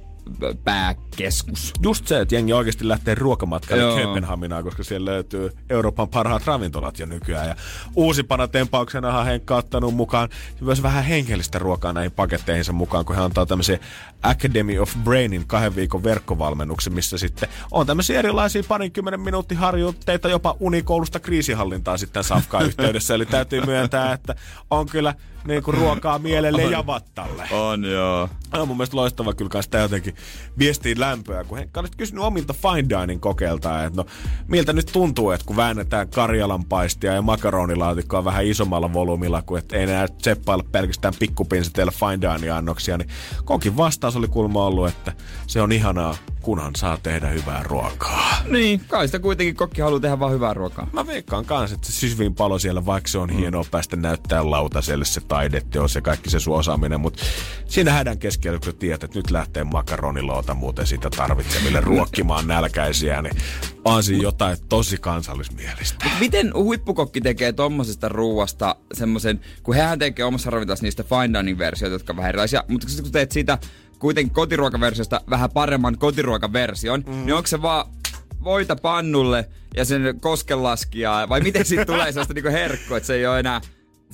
[1.16, 1.72] pääkeskus.
[1.83, 4.03] Just se, että jengi oikeasti lähtee ruokamatkalle.
[4.03, 7.48] Kööpenhaminaan, koska siellä löytyy Euroopan parhaat ravintolat jo nykyään.
[7.48, 7.57] Ja
[7.96, 10.29] uusipana tempauksena Henkka ottanut mukaan
[10.61, 13.79] myös vähän henkilöstä ruokaa näihin paketteihinsa mukaan, kun hän antaa tämmöisen
[14.22, 20.57] Academy of Brainin kahden viikon verkkovalmennuksen, missä sitten on tämmöisiä erilaisia parinkymmenen minuutin harjoitteita jopa
[20.61, 23.14] unikoulusta kriisihallintaa sitten Safkaa yhteydessä.
[23.14, 24.35] Eli täytyy myöntää, että
[24.70, 25.14] on kyllä
[25.46, 27.48] niin kuin ruokaa mielelle ja vattalle.
[27.50, 28.29] On joo.
[28.53, 30.14] On mun mielestä loistava kyllä tää jotenkin
[30.59, 34.07] viestiin lämpöä, kun Henkka olit kysynyt omilta fine dining kokeiltaan, että no
[34.49, 39.77] miltä nyt tuntuu, että kun väännetään karjalan paistia ja makaronilaatikkoa vähän isommalla volyymilla, kuin että
[39.77, 43.09] ei enää tseppailla pelkästään pikkupinseteillä fine dining annoksia, niin
[43.45, 45.12] kokin vastaus oli kulma ollut, että
[45.47, 48.37] se on ihanaa, kunhan saa tehdä hyvää ruokaa.
[48.48, 50.88] Niin, kai sitä kuitenkin kokki haluaa tehdä vaan hyvää ruokaa.
[50.92, 53.37] Mä veikkaan kanssa, että se sysvin palo siellä, vaikka se on mm.
[53.37, 57.24] hienoa päästä näyttää lautaselle se taideteos ja kaikki se sun osaaminen, mutta
[57.66, 63.37] siinä hädän keskellä, kun tiedät, että nyt lähtee makaroniloota muuten sitä tarvitsemille ruokkimaan nälkäisiä, niin
[63.85, 66.04] on siinä jotain tosi kansallismielistä.
[66.20, 71.94] Miten huippukokki tekee tommosesta ruuasta semmoisen, kun hehän tekee omassa ravintolassa niistä fine dining versioita,
[71.94, 73.59] jotka on vähän erilaisia, mutta kun teet siitä
[73.98, 77.12] kuitenkin kotiruokaversiosta vähän paremman kotiruokaversion, mm.
[77.12, 77.87] niin onko se vaan
[78.44, 83.26] voita pannulle ja sen koskenlaskijaa, vai miten siitä tulee sellaista niinku herkkua, että se ei
[83.26, 83.61] ole enää,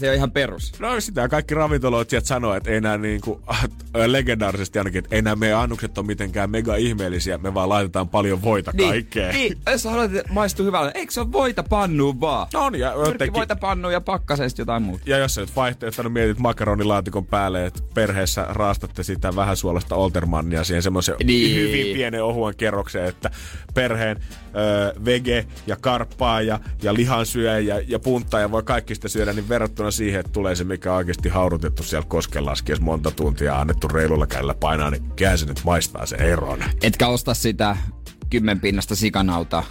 [0.00, 0.72] se ole ihan perus?
[0.78, 3.40] No sitä kaikki ravintoloitsijat sanoo, että ei nämä niinku,
[4.06, 8.42] legendaarisesti ainakin, että ei nämä meidän annokset ole mitenkään mega ihmeellisiä, me vaan laitetaan paljon
[8.42, 9.34] voita kaikkeen.
[9.34, 12.46] Niin, jos haluat, että maistuu hyvältä, eikö se ole voita pannuun vaan?
[12.52, 15.02] No on, ja Pyrkki jotenkin, voita pannuun ja pakkasesta jotain muuta.
[15.06, 20.64] Ja jos sä nyt vaihtoehtona mietit makaronilaatikon päälle, että perheessä raastatte sitä vähän suolasta Oltermannia
[20.64, 21.56] siihen semmoisen Niin.
[21.56, 23.30] hyvin pienen ohuen kerrokseen, että
[23.74, 29.08] perheen ö, vege ja karppaa ja, ja lihansyöjä ja, ja punttaa ja voi kaikki sitä
[29.08, 33.60] syödä, niin verrattuna siihen, että tulee se, mikä on oikeasti haudutettu siellä koskenlaskiessa monta tuntia
[33.60, 36.64] annettu reilulla kädellä painaa, niin kyllä se nyt maistaa se eron.
[36.82, 37.76] Etkä osta sitä
[38.30, 39.64] kymmenpinnasta sikanautaa.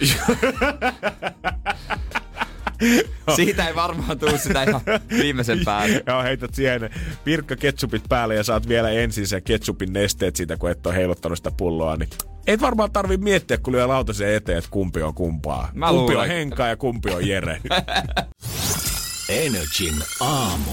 [3.36, 4.80] Siitä ei varmaan tule sitä ihan
[5.10, 6.02] viimeisen päälle.
[6.06, 6.90] Joo, heität siihen
[7.24, 11.38] pirkka ketsupit päälle ja saat vielä ensin sen ketsupin nesteet siitä, kun et ole heiluttanut
[11.38, 12.08] sitä pulloa, niin
[12.46, 15.70] ei varmaan tarvi miettiä, kun lyö lautaseen eteen, että kumpi on kumpaa.
[15.74, 17.60] Mä kumpi luulen, on Henka ja kumpi on Jere.
[19.30, 20.72] Energin aamu.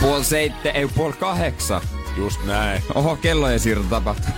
[0.00, 1.80] Puoli seitte, ei puoli kahdeksan.
[2.16, 2.82] Just näin.
[2.94, 4.34] Oho, kellojen siirto tapahtuu.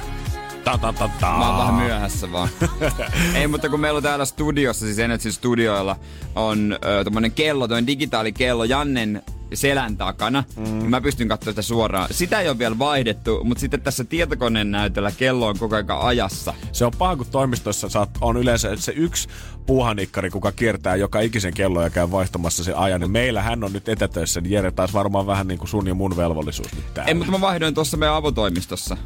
[0.64, 1.26] Ta, ta, ta, ta.
[1.26, 2.48] Mä oon vähän myöhässä vaan.
[3.34, 5.96] Ei, mutta kun meillä on täällä studiossa, siis Energy studioilla,
[6.34, 9.22] on ö, tommonen kello, toinen digitaalikello Jannen
[9.54, 10.64] selän takana, mm.
[10.64, 12.08] niin mä pystyn katsomaan sitä suoraan.
[12.10, 16.54] Sitä ei ole vielä vaihdettu, mutta sitten tässä tietokoneen näytöllä kello on koko ajan ajassa.
[16.72, 19.28] Se on paha, kun toimistossa saat, on yleensä se yksi
[19.66, 23.00] puuhanikkari, kuka kiertää joka ikisen kello ja käy vaihtamassa se ajan.
[23.00, 25.94] Niin meillä hän on nyt etätöissä, niin Jere taas varmaan vähän niin kuin sun ja
[25.94, 27.08] mun velvollisuus nyt täällä.
[27.08, 28.96] Ei, mutta mä vaihdoin tuossa meidän avotoimistossa.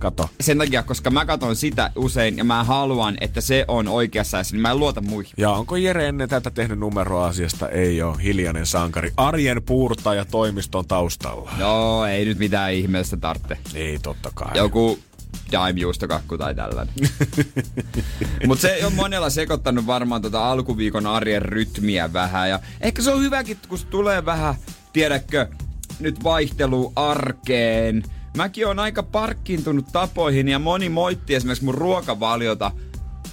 [0.00, 0.30] Kato.
[0.40, 4.44] Sen takia, koska mä katson sitä usein ja mä haluan, että se on oikeassa ja
[4.52, 5.32] niin mä en luota muihin.
[5.36, 7.68] Ja onko Jere ennen tätä tehnyt numeroa asiasta?
[7.68, 8.22] Ei ole.
[8.22, 9.12] Hiljainen sankari.
[9.16, 11.50] Arjen puurtaja toimiston taustalla.
[11.58, 13.58] Joo, ei nyt mitään ihmeellistä tarvitse.
[13.74, 14.58] Ei totta kai.
[14.58, 14.98] Joku
[15.52, 16.94] daim-juustokakku tai tällainen.
[18.46, 22.50] Mutta se on monella sekoittanut varmaan tota alkuviikon arjen rytmiä vähän.
[22.50, 24.54] Ja ehkä se on hyväkin, kun se tulee vähän,
[24.92, 25.46] tiedätkö,
[26.00, 28.02] nyt vaihtelu arkeen.
[28.36, 32.72] Mäkin on aika parkkiintunut tapoihin ja moni moitti esimerkiksi mun ruokavaliota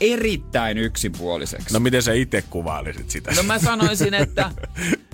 [0.01, 1.73] erittäin yksipuoliseksi.
[1.73, 3.31] No miten sä itse kuvailisit sitä?
[3.35, 4.51] No mä sanoisin, että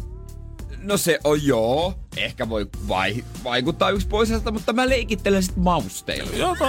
[0.84, 6.32] no se on joo, ehkä voi vai, vaikuttaa yksipuoliselta, mutta mä leikittelen sit mausteilla.
[6.36, 6.56] Joo,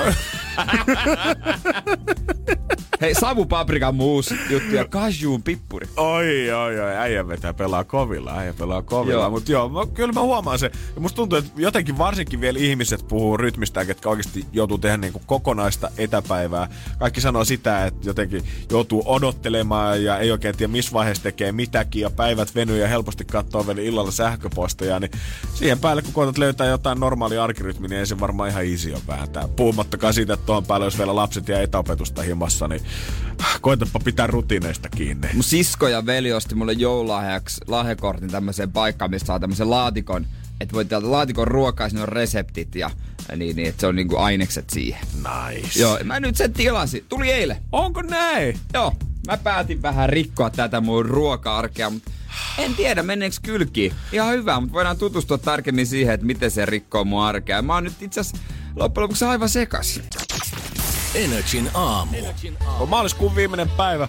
[3.05, 5.89] Hei, savupaprikan muus juttu ja kajuun pippuri.
[5.97, 9.13] Oi, oi, oi, äijä vetää pelaa kovilla, äijä pelaa kovilla.
[9.13, 9.23] Joo.
[9.23, 9.31] Joo.
[9.31, 10.71] Mutta joo, mä, kyllä mä huomaan se.
[10.95, 15.23] Ja musta tuntuu, että jotenkin varsinkin vielä ihmiset puhuu rytmistä, ketkä oikeasti joutuu tehdä niinku
[15.27, 16.69] kokonaista etäpäivää.
[16.99, 22.03] Kaikki sanoo sitä, että jotenkin joutuu odottelemaan ja ei oikein tiedä missä vaiheessa tekee mitäkin
[22.03, 25.11] ja päivät venyy ja helposti katsoo vielä illalla sähköposteja, niin
[25.55, 29.01] siihen päälle kun koetat löytää jotain normaalia arkirytmiä, niin ei se varmaan ihan easy on
[29.09, 29.49] vääntää.
[29.49, 32.81] Puhumattakaan siitä, että tuohon päälle olisi vielä lapset ja etäopetusta himassa, niin
[33.61, 35.29] koetapa pitää rutiineista kiinni.
[35.35, 40.27] Mun sisko ja veli osti mulle joululahjaksi lahjakortin tämmöiseen paikkaan, missä saa tämmöisen laatikon,
[40.61, 42.91] että voi täältä laatikon ruokaa, siinä on reseptit ja
[43.37, 45.01] niin, niin että se on niinku ainekset siihen.
[45.15, 45.81] Nice.
[45.81, 47.05] Joo, mä nyt sen tilasin.
[47.09, 47.57] Tuli eilen.
[47.73, 48.59] Onko näin?
[48.75, 48.95] Joo,
[49.27, 52.11] mä päätin vähän rikkoa tätä mun ruoka-arkea, mutta
[52.59, 53.93] en tiedä meneekö kylkiin.
[54.13, 57.63] Ihan hyvä, mutta voidaan tutustua tarkemmin siihen, että miten se rikkoo mun arkea.
[57.63, 58.45] Mä oon nyt itse asiassa
[58.77, 60.03] loppujen lopuksi aivan sekaisin.
[61.15, 62.17] Energin aamu.
[62.81, 64.09] On maaliskuun viimeinen päivä.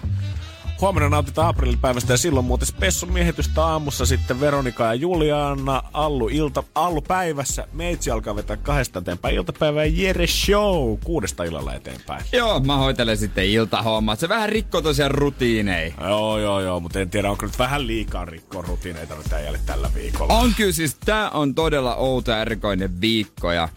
[0.80, 6.62] Huomenna nautitaan aprillipäivästä ja silloin muuten Spessun miehitystä aamussa sitten Veronika ja Juliana Allu, ilta,
[6.74, 7.68] Allu päivässä.
[7.72, 12.24] Meitsi alkaa vetää kahdesta eteenpäin iltapäivää ja Jere Show kuudesta illalla eteenpäin.
[12.32, 14.18] Joo, mä hoitelen sitten iltahommat.
[14.18, 15.94] Se vähän rikkoo tosiaan rutiinei.
[16.00, 19.90] Joo, joo, joo, mutta en tiedä, onko nyt vähän liikaa rikkoa rutiineita nyt äijälle tällä
[19.94, 20.34] viikolla.
[20.34, 23.68] On kyllä siis, tää on todella outo ja erikoinen viikko ja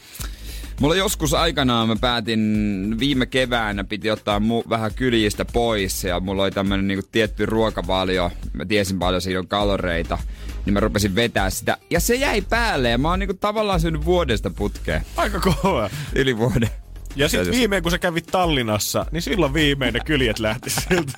[0.80, 6.44] Mulla joskus aikanaan mä päätin viime keväänä piti ottaa mu- vähän kyljistä pois ja mulla
[6.44, 8.32] oli tämmönen niinku tietty ruokavalio.
[8.54, 10.18] Mä tiesin paljon siinä on kaloreita.
[10.66, 11.78] Niin mä rupesin vetää sitä.
[11.90, 15.02] Ja se jäi päälle ja mä oon niinku tavallaan syönyt vuodesta putkeen.
[15.18, 15.90] Aika kova.
[16.16, 16.70] Yli vuoden.
[17.16, 21.18] Ja sitten viimein, kun sä kävit Tallinnassa, niin silloin viimein ne kyljet lähti siltä.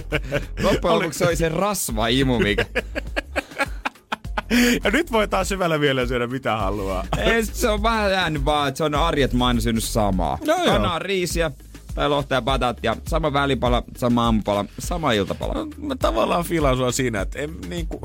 [0.62, 2.64] Loppujen lopuksi se oli se rasvaimu, mikä...
[4.84, 7.04] ja nyt voi taas syvällä vielä syödä mitä haluaa.
[7.18, 10.38] Ei, se on vähän jäänyt vaan, että se on arjet syönyt samaa.
[10.46, 10.54] No.
[10.64, 11.50] Kanaa, riisiä,
[11.94, 12.34] tai lohta
[12.82, 12.96] ja.
[13.08, 15.54] Sama välipala, sama aamupala, sama iltapala.
[15.54, 18.00] No, mä tavallaan fiilaan sua siinä, että en, niinku,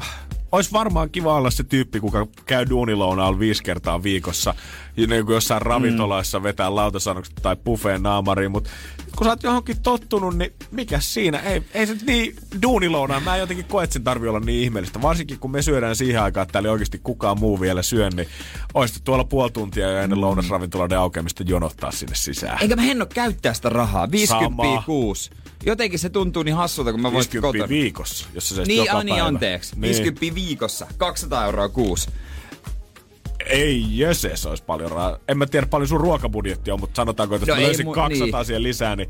[0.52, 4.54] olisi varmaan kiva olla se tyyppi, kuka käy duunilounaalla viisi kertaa viikossa.
[4.98, 8.70] Ja niin kuin jossain ravintolaissa vetää lautasannokset tai buffeen naamariin, mutta
[9.16, 11.40] kun sä oot johonkin tottunut, niin mikä siinä?
[11.40, 13.20] Ei, ei se niin duunilounaa.
[13.20, 15.02] Mä en jotenkin koe, että sen tarvii olla niin ihmeellistä.
[15.02, 18.28] Varsinkin kun me syödään siihen aikaan, että täällä ei oikeasti kukaan muu vielä syö, niin
[18.74, 22.58] oisit tuolla puoli tuntia jo ennen lounasravintoloiden aukeamista jonottaa sinne sisään.
[22.62, 24.12] Eikä mä en oo käyttää sitä rahaa.
[24.12, 24.84] 50 Sama.
[24.86, 25.30] kuusi.
[25.66, 27.70] Jotenkin se tuntuu niin hassulta, kun mä voin 50 kotona.
[27.70, 29.28] viikossa, jos sä Niin, joka niin päivä.
[29.28, 29.72] anteeksi.
[29.76, 29.82] Niin.
[29.82, 30.88] 50 viikossa.
[30.98, 32.10] 200 euroa kuusi.
[33.46, 35.18] Ei jöse, se olisi paljon rahaa.
[35.28, 37.94] En mä tiedä paljon sun ruokabudjetti on, mutta sanotaanko, että jos No mä löysin mu-
[37.94, 38.46] 200 niin.
[38.46, 39.10] siihen lisää, niin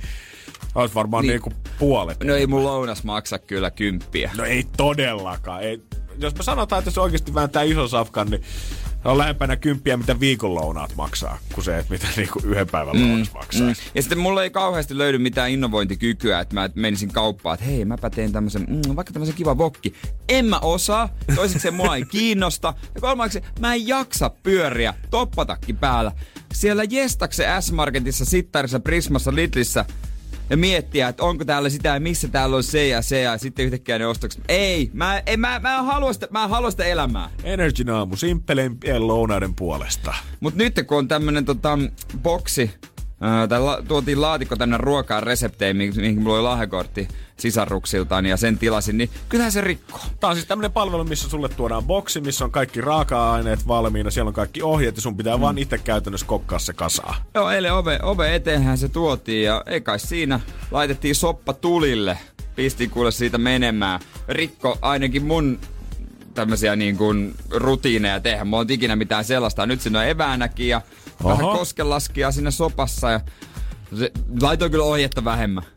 [0.76, 1.42] olisi varmaan Niin.
[1.42, 1.42] niin.
[1.54, 2.24] niinku puolet.
[2.24, 4.32] No ei mun lounas maksa kyllä kymppiä.
[4.38, 5.64] No ei todellakaan.
[5.64, 5.82] Ei.
[6.20, 8.42] Jos me sanotaan, että se oikeasti vääntää ison safkan, niin
[9.06, 13.10] on lähempänä kymppiä, mitä viikon lounaat maksaa, kuin se, että mitä niinku yhden päivän mm,
[13.10, 13.68] lounas maksaa.
[13.68, 13.76] Mm.
[13.96, 18.10] Ja sitten mulla ei kauheasti löydy mitään innovointikykyä, että mä menisin kauppaan, että hei, mäpä
[18.10, 19.94] teen tämmöisen, mm, vaikka tämmöisen kiva vokki.
[20.30, 26.12] En mä osaa, toiseksi mua ei kiinnosta, ja kolmanneksi mä en jaksa pyöriä toppatakki päällä.
[26.54, 29.86] Siellä Jestakse S-Marketissa, Sittarissa, Prismassa, Lidlissä
[30.52, 33.66] ja miettiä, että onko täällä sitä ja missä täällä on se ja se ja sitten
[33.66, 34.44] yhtäkkiä ne ostokset.
[34.48, 37.30] Ei, mä, ei, mä, mä, en halua sitä, mä en halua sitä elämää.
[37.44, 40.14] Energy aamu simppelempien lounaiden puolesta.
[40.40, 41.80] Mut nyt kun on tämmönen tota,
[42.18, 42.72] boksi,
[43.50, 47.08] tai la, tuotiin laatikko tänne ruokaan resepteihin, mihin, mulla oli lahjakortti
[47.38, 50.00] sisaruksiltaan ja sen tilasin, niin kyllähän se rikkoo.
[50.20, 54.30] Tää on siis tämmönen palvelu, missä sulle tuodaan boksi, missä on kaikki raaka-aineet valmiina, siellä
[54.30, 55.42] on kaikki ohjeet ja sun pitää mm.
[55.42, 57.16] vaan itse käytännössä kokkaa se kasaa.
[57.34, 60.40] Joo, eilen ove, ove eteenhän se tuotiin ja ei kai siinä
[60.72, 62.18] laitettiin soppa tulille.
[62.56, 64.00] Pistin kuule siitä menemään.
[64.28, 65.60] Rikko ainakin mun
[66.34, 68.46] tämmöisiä niin kuin rutiineja tehdä.
[68.46, 69.66] Mulla on ikinä mitään sellaista.
[69.66, 70.82] Nyt siinä on eväänäkin ja
[71.24, 71.30] Oho.
[71.30, 73.20] vähän koskelaskia siinä sopassa ja
[74.00, 74.12] se
[74.42, 75.64] laitoin kyllä ohjetta vähemmän.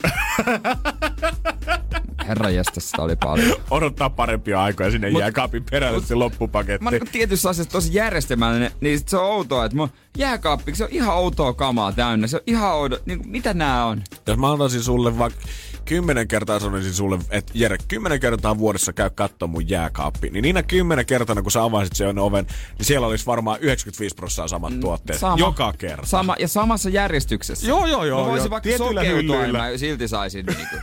[2.29, 3.57] Herra sitä oli paljon.
[3.71, 6.85] Odottaa parempia aikoja sinne Mut- jääkaapin perälle se loppupaketti.
[6.85, 9.89] Mä oon tietyssä asiassa tosi järjestelmällinen, niin sit se on outoa, että mun
[10.19, 12.27] jääkaappi, se on ihan outoa kamaa täynnä.
[12.27, 14.03] Se on ihan outo, niin mitä nää on?
[14.27, 15.41] Jos mä antaisin sulle vaikka
[15.85, 20.63] kymmenen kertaa sanoisin sulle, että Jere, kymmenen kertaa vuodessa käy katsoa mun jääkaappi, niin niinä
[20.63, 22.47] kymmenen kertana, kun sä avaisit sen oven,
[22.79, 25.19] niin siellä olisi varmaan 95 prosenttia samat tuotteet.
[25.19, 25.37] Mm, Sama.
[25.39, 26.07] Joka kerta.
[26.07, 27.67] Sama, ja samassa järjestyksessä.
[27.67, 28.51] Joo, joo, joo, Mä voisin joo.
[28.51, 30.77] vaikka sokeutua mä silti saisin niinku.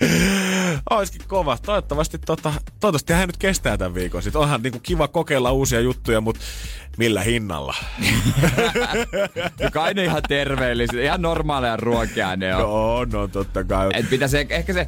[0.90, 1.58] Olisikin kova.
[1.58, 4.22] Toivottavasti, tota, toivottavasti hän nyt kestää tämän viikon.
[4.22, 6.40] Sitten onhan niinku kiva kokeilla uusia juttuja, mutta
[6.98, 7.74] millä hinnalla?
[9.72, 12.62] Kai ne ihan terveellisiä, ihan normaaleja ruokia ne on.
[13.08, 13.90] No, no totta kai.
[13.94, 14.86] Et pitäisi, ehkä se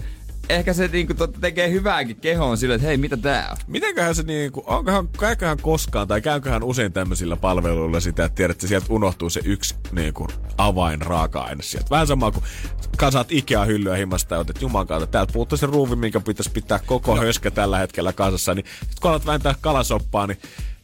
[0.48, 3.56] ehkä se niinku totta tekee hyvääkin kehoon silleen, että hei, mitä tää on?
[3.66, 8.66] Mitenköhän se niinku, onkohan, käyköhän koskaan tai käyköhän usein tämmöisillä palveluilla sitä, että tiedät, että
[8.66, 10.28] sieltä unohtuu se yksi niinku,
[10.58, 11.90] avain raaka-aine sieltä.
[11.90, 12.44] Vähän sama kuin
[12.96, 15.06] kasaat Ikea-hyllyä himmasta ja otet juman kautta.
[15.06, 17.20] Täältä puuttuu se ruuvi, minkä pitäisi pitää koko no.
[17.20, 18.54] höskä tällä hetkellä kasassa.
[18.54, 20.38] Niin sit kun alat vääntää kalasoppaa, niin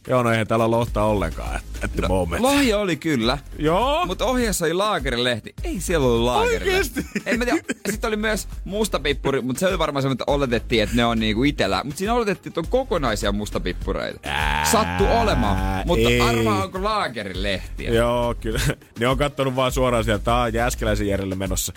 [0.07, 2.41] Joo, no eihän täällä lohta ollenkaan, at, at the no, moment.
[2.41, 3.37] Lohja oli kyllä.
[3.59, 4.05] Joo.
[4.05, 5.53] Mutta ohjeessa oli laakerilehti.
[5.63, 6.99] Ei siellä ollut laakerilehti.
[6.99, 7.05] Oikeesti?
[7.25, 7.61] En mä tiedä.
[7.89, 11.43] Sitten oli myös mustapippuri, mutta se oli varmaan semmoinen, että oletettiin, että ne on niinku
[11.43, 11.81] itellä.
[11.83, 14.19] Mutta siinä oletettiin, että on kokonaisia mustapippureita.
[14.23, 15.87] Ää, Sattu olemaan.
[15.87, 16.21] Mutta ei.
[16.21, 17.91] arvaa, onko laakerilehtiä.
[17.91, 18.61] Joo, kyllä.
[18.99, 21.73] Ne on kattonut vaan suoraan sieltä, tää on Jääskeläisen järjelle menossa.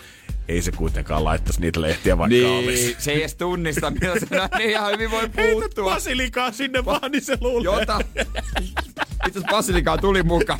[0.47, 2.83] Ei se kuitenkaan laittaisi niitä lehtiä vaikka olisi.
[2.85, 5.93] Niin, se ei edes tunnista, millä se näin niin ihan hyvin voi Heität puuttua.
[5.93, 7.79] basilikaa sinne vaan, niin se luulee.
[7.79, 7.99] Jota.
[9.27, 10.59] Itse asiassa basilikaa tuli mukaan.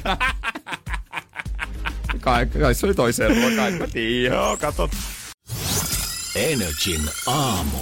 [2.21, 4.35] Kai, kai se oli toiseen ruokaan, en mä tiedä.
[4.35, 4.91] Joo, katot.
[6.35, 7.77] Energin aamu.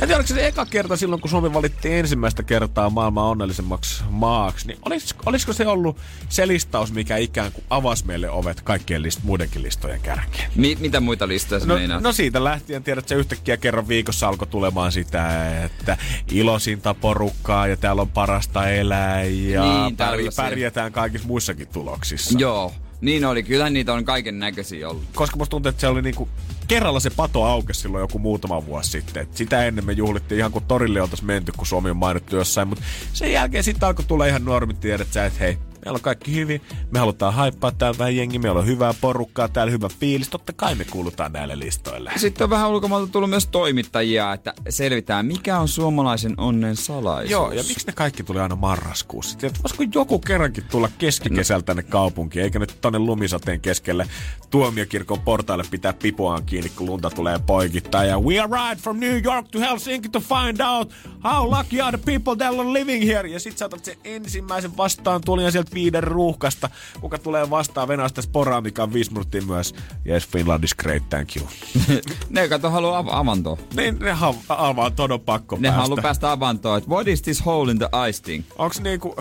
[0.00, 4.66] En tiedä, oliko se eka kerta silloin, kun Suomi valittiin ensimmäistä kertaa maailman onnellisemmaksi maaksi,
[4.66, 5.96] niin olis, olisiko se ollut
[6.28, 10.50] se listaus, mikä ikään kuin avasi meille ovet kaikkien list, muidenkin listojen kärkeen?
[10.54, 12.02] Mi- mitä muita listoja No, meinaat?
[12.02, 15.96] no siitä lähtien tiedät, että se yhtäkkiä kerran viikossa alkoi tulemaan sitä, että
[16.32, 22.38] iloisinta porukkaa ja täällä on parasta elää ja Niin, pär- pärjätään kaikissa muissakin tuloksissa.
[22.38, 23.42] Joo, niin oli.
[23.42, 25.04] Kyllä niitä on kaiken näköisiä ollut.
[25.14, 26.28] koska musta tuntuu, että se oli niinku
[26.70, 29.22] kerralla se pato aukesi silloin joku muutama vuosi sitten.
[29.22, 32.68] Et sitä ennen me juhlittiin ihan kuin torille oltaisiin menty, kun Suomi on mainittu jossain.
[32.68, 36.34] Mutta sen jälkeen sitten alkoi tulla ihan normit tiedät sä, että hei, meillä on kaikki
[36.34, 36.60] hyvin.
[36.90, 40.28] Me halutaan haippaa täällä vähän jengi, meillä on hyvää porukkaa, täällä hyvä fiilis.
[40.28, 42.12] Totta kai me kuulutaan näille listoille.
[42.16, 47.30] Sitten on vähän ulkomailta tullut myös toimittajia, että selvitään, mikä on suomalaisen onnen salaisuus.
[47.30, 49.38] Joo, ja miksi ne kaikki tuli aina marraskuussa?
[49.38, 54.06] Tiedät, voisiko joku kerrankin tulla keskikesällä tänne kaupunkiin, eikä nyt tonne lumisateen keskelle
[54.50, 58.04] tuomiokirkon portaille pitää pipoaan kiinni, kun lunta tulee poikittaa.
[58.04, 60.92] Ja we arrived from New York to Helsinki to find out
[61.24, 63.28] how lucky are the people that are living here.
[63.28, 68.22] Ja sit sä otat sen ensimmäisen vastaan tulijan sieltä viiden ruuhkasta, kuka tulee vastaan venäläistä
[68.22, 69.74] sporaa, mikä on viisi minuuttia myös.
[70.08, 71.48] Yes, Finland is great, thank you.
[72.30, 73.58] ne kato haluaa av- avantoa.
[73.76, 75.82] niin ne ha- avaa todon pakko Ne päästä.
[75.82, 78.44] haluaa päästä avantoon, että what is this hole in the ice thing?
[78.58, 79.16] Onks niinku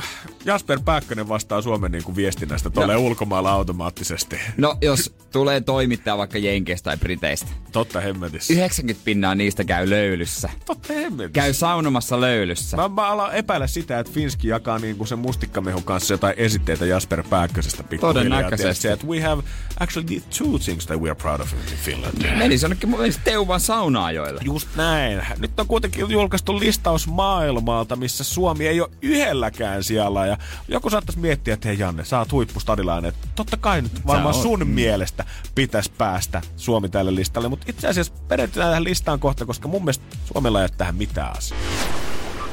[0.45, 2.99] Jasper Pääkkönen vastaa Suomen niinku viestinnästä tuolle No.
[2.99, 4.39] ulkomailla automaattisesti?
[4.57, 7.47] No, jos tulee toimittaja vaikka Jenkeistä tai Briteistä.
[7.71, 8.53] Totta hemmetissä.
[8.53, 10.49] 90 pinnaa niistä käy löylyssä.
[10.65, 11.41] Totta hemmetissä.
[11.41, 12.77] Käy saunomassa löylyssä.
[12.77, 17.23] Mä, mä alan epäillä sitä, että Finski jakaa niinku sen mustikkamehun kanssa jotain esitteitä Jasper
[17.29, 18.13] Pääkkösestä pikkuhiljaa.
[18.13, 18.87] Todennäköisesti.
[18.87, 19.43] Että we have
[19.79, 22.37] actually the two things that we are proud of in Finland.
[22.37, 24.41] Menisi jonnekin menisi Teuvan saunaajoille.
[24.43, 25.25] Just näin.
[25.37, 30.25] Nyt on kuitenkin julkaistu listaus maailmalta, missä Suomi ei ole yhdelläkään siellä.
[30.25, 30.37] Ja
[30.67, 33.09] joku saattaisi miettiä, että hei Janne, sä oot huippustadilainen.
[33.09, 35.25] Että Totta kai nyt varmaan sun mielestä
[35.55, 37.49] pitäisi päästä Suomi tälle listalle.
[37.49, 41.37] Mutta itse asiassa perehdytään tähän listaan kohta, koska mun mielestä Suomella ei ole tähän mitään
[41.37, 41.59] asiaa.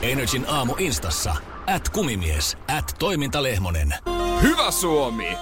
[0.03, 1.37] Energin aamu instassa.
[1.67, 2.57] At kumimies.
[2.79, 3.95] At toimintalehmonen.
[4.43, 5.29] Hyvä Suomi!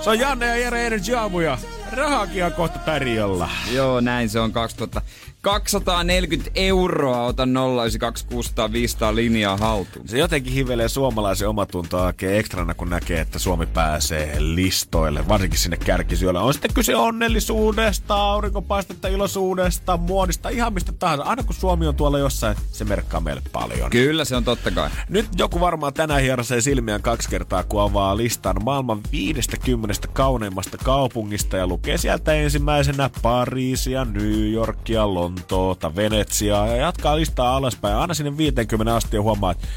[0.00, 1.58] Se on Janne ja Jere Energy aamuja.
[1.92, 3.48] Rahakin on kohta tarjolla.
[3.72, 5.02] Joo, näin se on 2000.
[5.42, 7.48] 240 euroa, ota
[7.82, 8.26] 092
[8.72, 10.08] 500 linjaa haltuun.
[10.08, 15.76] Se jotenkin hivelee suomalaisen omatuntoa oikein ekstrana, kun näkee, että Suomi pääsee listoille, varsinkin sinne
[15.76, 16.40] kärkisyöllä.
[16.40, 21.24] On sitten kyse onnellisuudesta, aurinkopaistetta, iloisuudesta, muodista, ihan mistä tahansa.
[21.24, 23.90] Aina kun Suomi on tuolla jossain, se merkkaa meille paljon.
[23.90, 24.90] Kyllä se on totta kai.
[25.08, 31.56] Nyt joku varmaan tänään hierasee silmiään kaksi kertaa, kun avaa listan maailman 50 kauneimmasta kaupungista
[31.56, 37.96] ja lukee sieltä ensimmäisenä Pariisia, New Yorkia, Lontoota, Venetsiaa ja jatkaa listaa alaspäin.
[37.96, 39.68] Aina sinne 50 asti ja huomaa, että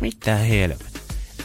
[0.00, 1.00] mitä helvet.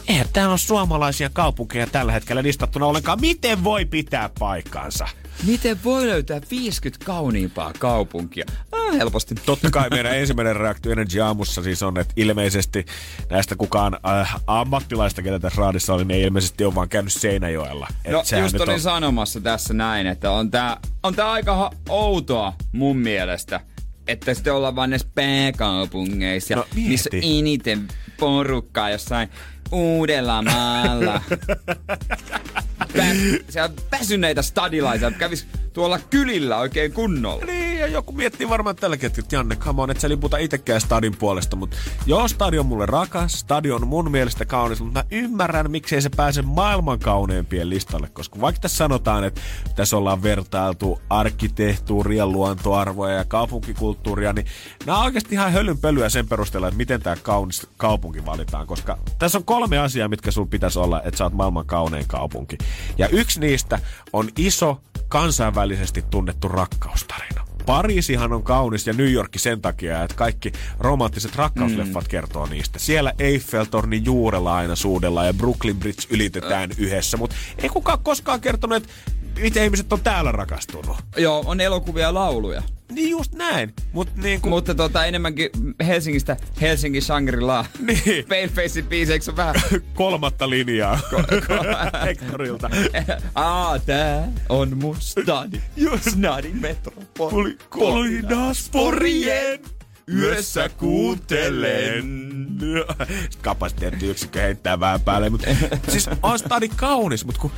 [0.08, 3.20] Eihän täällä ole suomalaisia kaupunkeja tällä hetkellä listattuna ollenkaan.
[3.20, 5.08] Miten voi pitää paikkaansa?
[5.46, 8.44] Miten voi löytää 50 kauniimpaa kaupunkia?
[8.72, 9.34] Ah, helposti.
[9.34, 12.86] Totta kai meidän ensimmäinen reaktio Energy aamussa siis on, että ilmeisesti
[13.30, 17.88] näistä kukaan äh, ammattilaista, ketä tässä raadissa oli, niin ei ilmeisesti ole vaan käynyt Seinäjoella.
[18.04, 22.52] Et No just olin on- sanomassa tässä näin, että on tää, on tää aika outoa
[22.72, 23.60] mun mielestä,
[24.06, 27.88] että sitten ollaan vaan näissä pääkaupungeissa, No, missä on eniten
[28.20, 29.28] porukkaa jossain
[29.72, 31.20] Uudellamaalla.
[32.96, 37.44] Pä- siellä väsyneitä stadilaisia, kävis tuolla kylillä oikein kunnolla.
[37.44, 40.80] Niin, ja joku miettii varmaan tällä hetkellä, että Janne, come on, et sä liputa itekään
[40.80, 45.04] stadin puolesta, mutta joo, stadion on mulle rakas, stadion on mun mielestä kaunis, mutta mä
[45.10, 49.40] ymmärrän, miksei se pääse maailman kauneimpien listalle, koska vaikka tässä sanotaan, että
[49.74, 54.46] tässä ollaan vertailtu arkkitehtuuria, luontoarvoja ja kaupunkikulttuuria, niin
[54.86, 59.38] nämä on oikeasti ihan hölynpölyä sen perusteella, että miten tämä kaunis kaupunki valitaan, koska tässä
[59.38, 62.58] on kolme asiaa, mitkä sulla pitäisi olla, että sä oot maailman kaunein kaupunki.
[62.98, 63.78] Ja yksi niistä
[64.12, 67.46] on iso, kansainvälisesti tunnettu rakkaustarina.
[67.66, 72.08] Pariisihan on kaunis ja New York sen takia, että kaikki romanttiset rakkausleffat mm.
[72.08, 72.78] kertoo niistä.
[72.78, 76.78] Siellä Eiffeltorni juurella aina suudellaan ja Brooklyn Bridge ylitetään äh.
[76.78, 78.88] yhdessä, mutta ei kukaan koskaan kertonut, että
[79.40, 80.96] miten ihmiset on täällä rakastunut.
[81.16, 82.62] Joo, on elokuvia ja lauluja.
[82.92, 83.74] Niin just näin.
[83.92, 84.50] Mut niin kun...
[84.50, 85.50] Mutta tota, enemmänkin
[85.86, 87.64] Helsingistä Helsingin Shangri-La.
[87.78, 88.26] Niin.
[88.28, 89.54] Palefacein biiseiksi on vähän...
[89.94, 91.00] Kolmatta linjaa.
[92.06, 92.70] Hectorilta.
[93.34, 95.60] Aa, tää on mun stadi.
[95.76, 96.10] Just.
[96.10, 97.30] Snadi metropoli.
[97.30, 99.60] Poli, kolinasporien
[100.14, 102.04] yössä kuuntelen.
[103.42, 105.30] Kapasiteettiyksikkö heittää vähän päälle.
[105.30, 105.46] Mutta
[105.88, 107.52] siis on stadi kaunis, mutta kun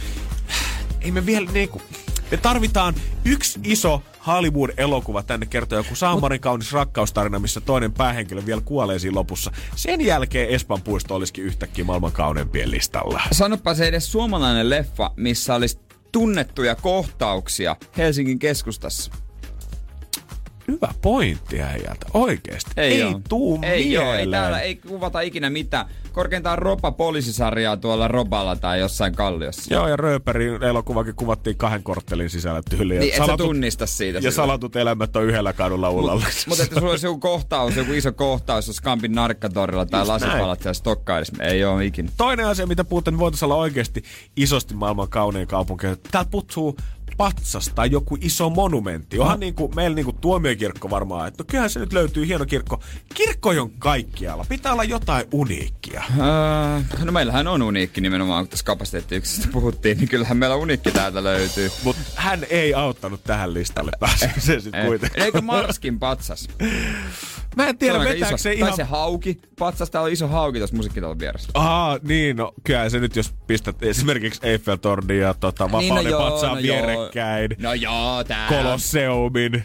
[1.01, 1.83] ei me vielä niinku...
[2.31, 2.95] Me tarvitaan
[3.25, 9.15] yksi iso Hollywood-elokuva tänne kertoo joku Saamarin kaunis rakkaustarina, missä toinen päähenkilö vielä kuolee siinä
[9.15, 9.51] lopussa.
[9.77, 13.21] Sen jälkeen Espan puisto olisikin yhtäkkiä maailman kauneimpien listalla.
[13.33, 15.79] Sanopa se edes suomalainen leffa, missä olisi
[16.13, 19.13] tunnettuja kohtauksia Helsingin keskustassa.
[20.69, 22.71] Hyvä pointti äijältä, oikeesti.
[22.77, 23.21] Ei, ei oo.
[23.29, 25.87] tuu ei, joo, ei täällä ei kuvata ikinä mitään.
[26.13, 29.75] Korkeintaan Ropa poliisisarjaa tuolla Roballa tai jossain kalliossa.
[29.75, 33.01] Joo, ja Rööperin elokuvakin kuvattiin kahden korttelin sisällä tyyliin.
[33.01, 34.17] Niin, et sä tunnista siitä.
[34.17, 34.35] Ja silloin.
[34.35, 36.25] salatut elämät on yhdellä kadulla ullalla.
[36.47, 40.75] Mutta että sulla olisi joku kohtaus, joku iso kohtaus, jos Kampin narkkatorilla tai lasipalat siellä
[40.75, 41.43] Stokkaidessa.
[41.43, 42.11] Ei oo ikinä.
[42.17, 44.03] Toinen asia, mitä puhutaan, niin voitaisiin olla oikeasti
[44.37, 45.87] isosti maailman kaunein kaupunki.
[46.11, 46.77] Täältä putsuu
[47.17, 49.19] patsas tai joku iso monumentti.
[49.19, 52.47] Onhan niin kuin, meillä niin kuin tuomiokirkko varmaan, että no kyllähän se nyt löytyy hieno
[52.47, 52.81] kirkko.
[53.15, 54.45] Kirkko on kaikkialla.
[54.49, 56.03] Pitää olla jotain uniikkia.
[56.19, 61.25] Öö, no meillähän on uniikki nimenomaan, kun tässä kapasiteettiyksestä puhuttiin, niin kyllähän meillä uniikki täältä
[61.25, 61.71] löytyy.
[61.85, 63.91] Mutta hän ei auttanut tähän listalle.
[64.01, 65.23] Pääsikö se sitten Eh, kuitenkin?
[65.23, 66.49] Eikö Marskin patsas?
[67.59, 68.77] Mä en tiedä, vetääkö se Tai ihan...
[68.77, 69.39] se hauki.
[69.59, 71.49] Patsas, täällä on iso hauki tuossa musiikkitalon vieressä.
[71.55, 76.01] Aa, niin, no kyllä se nyt, jos pistät esimerkiksi Eiffeltornin ja tota, Vapauden Niin, no
[76.11, 76.77] joo, patsaan no joo.
[76.87, 78.49] vierekkäin, No joo, tää.
[78.49, 79.65] Kolosseumin.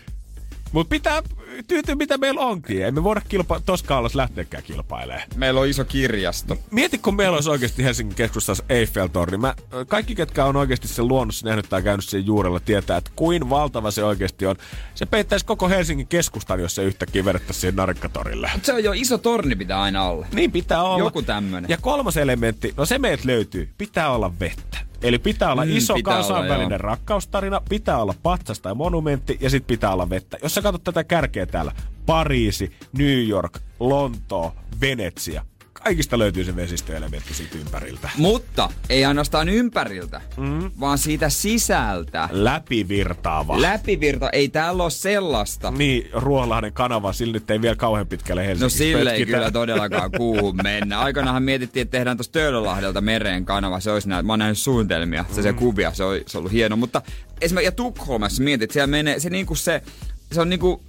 [0.71, 1.21] Mut pitää
[1.67, 2.85] tyytyä, mitä meillä onkin.
[2.85, 5.27] Ei me voida kilpa- tossa skaalassa lähteäkään kilpailemaan.
[5.35, 6.57] Meillä on iso kirjasto.
[6.71, 9.37] Mieti, kun meillä olisi oikeasti Helsingin keskustassa Eiffeltorni.
[9.37, 9.55] Mä,
[9.87, 13.91] kaikki, ketkä on oikeasti sen luonnossa nähnyt tai käynyt sen juurella, tietää, että kuin valtava
[13.91, 14.55] se oikeasti on.
[14.95, 18.51] Se peittäisi koko Helsingin keskustan, jos se yhtäkkiä vedettäisiin siihen narkkatorille.
[18.53, 20.27] Mut se on jo iso torni pitää aina olla.
[20.33, 20.99] Niin pitää olla.
[20.99, 21.69] Joku tämmönen.
[21.69, 24.77] Ja kolmas elementti, no se meiltä löytyy, pitää olla vettä.
[25.03, 26.77] Eli pitää olla Mm, iso pitää kansainvälinen olla, joo.
[26.89, 30.37] rakkaustarina, pitää olla patsas tai monumentti ja sitten pitää olla vettä.
[30.43, 31.71] Jos sä katsot tätä kärkeä täällä,
[32.05, 35.45] Pariisi, New York, Lontoo, Venetsia,
[35.83, 38.09] kaikista löytyy se vesistöelementti siitä ympäriltä.
[38.17, 40.71] Mutta ei ainoastaan ympäriltä, mm.
[40.79, 42.29] vaan siitä sisältä.
[42.31, 43.61] Läpivirtaava.
[43.61, 45.71] Läpivirta, ei täällä ole sellaista.
[45.71, 50.11] niin, Ruoholahden kanava, sillä nyt ei vielä kauhean pitkälle No Helsingissä sille ei kyllä todellakaan
[50.17, 50.99] kuuhun mennä.
[50.99, 53.79] Aikanaanhan mietittiin, että tehdään tuosta Töölönlahdelta mereen kanava.
[53.79, 56.51] Se olisi näin, mä oon nähnyt suunnitelmia, se, se kuvia, se, oli, se on ollut
[56.51, 56.75] hieno.
[56.75, 57.01] Mutta
[57.41, 59.81] esimerkiksi ja Tukholmassa mietit, että siellä menee, se niinku se,
[60.31, 60.83] se on niinku,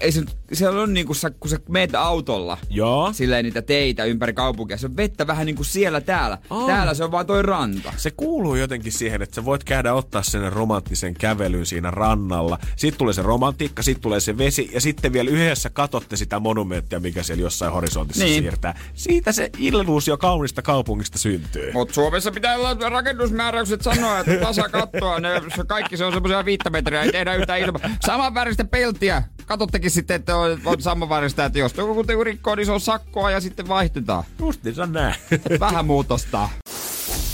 [0.00, 3.12] ei se, nyt- siellä on niinku, sä, kun sä meet autolla, Joo.
[3.12, 6.38] silleen niitä teitä ympäri kaupunkia, se on vettä vähän niinku siellä täällä.
[6.50, 6.66] Aa.
[6.66, 7.92] Täällä se on vaan toi ranta.
[7.96, 12.58] Se kuuluu jotenkin siihen, että sä voit käydä ottaa sen romanttisen kävelyn siinä rannalla.
[12.76, 17.00] Sitten tulee se romantiikka, sitten tulee se vesi ja sitten vielä yhdessä katsotte sitä monumenttia,
[17.00, 18.42] mikä siellä jossain horisontissa Niin.
[18.42, 18.78] siirtää.
[18.94, 21.72] Siitä se illuusio kaunista kaupungista syntyy.
[21.72, 26.44] Mutta Suomessa pitää olla rakennusmääräykset sanoa, että tasa kattoa, ne, se kaikki se on semmoisia
[26.44, 27.80] viittä metriä, ei tehdä yhtään ilmaa.
[28.06, 29.22] Saman väristä peltiä.
[29.46, 32.80] Katottekin sitten, että on, on saman väristä, että jos joku joku rikkoo, niin se on
[32.80, 34.24] sakkoa ja sitten vaihdetaan.
[34.38, 35.14] Just se on näin.
[35.60, 36.48] Vähän muutosta.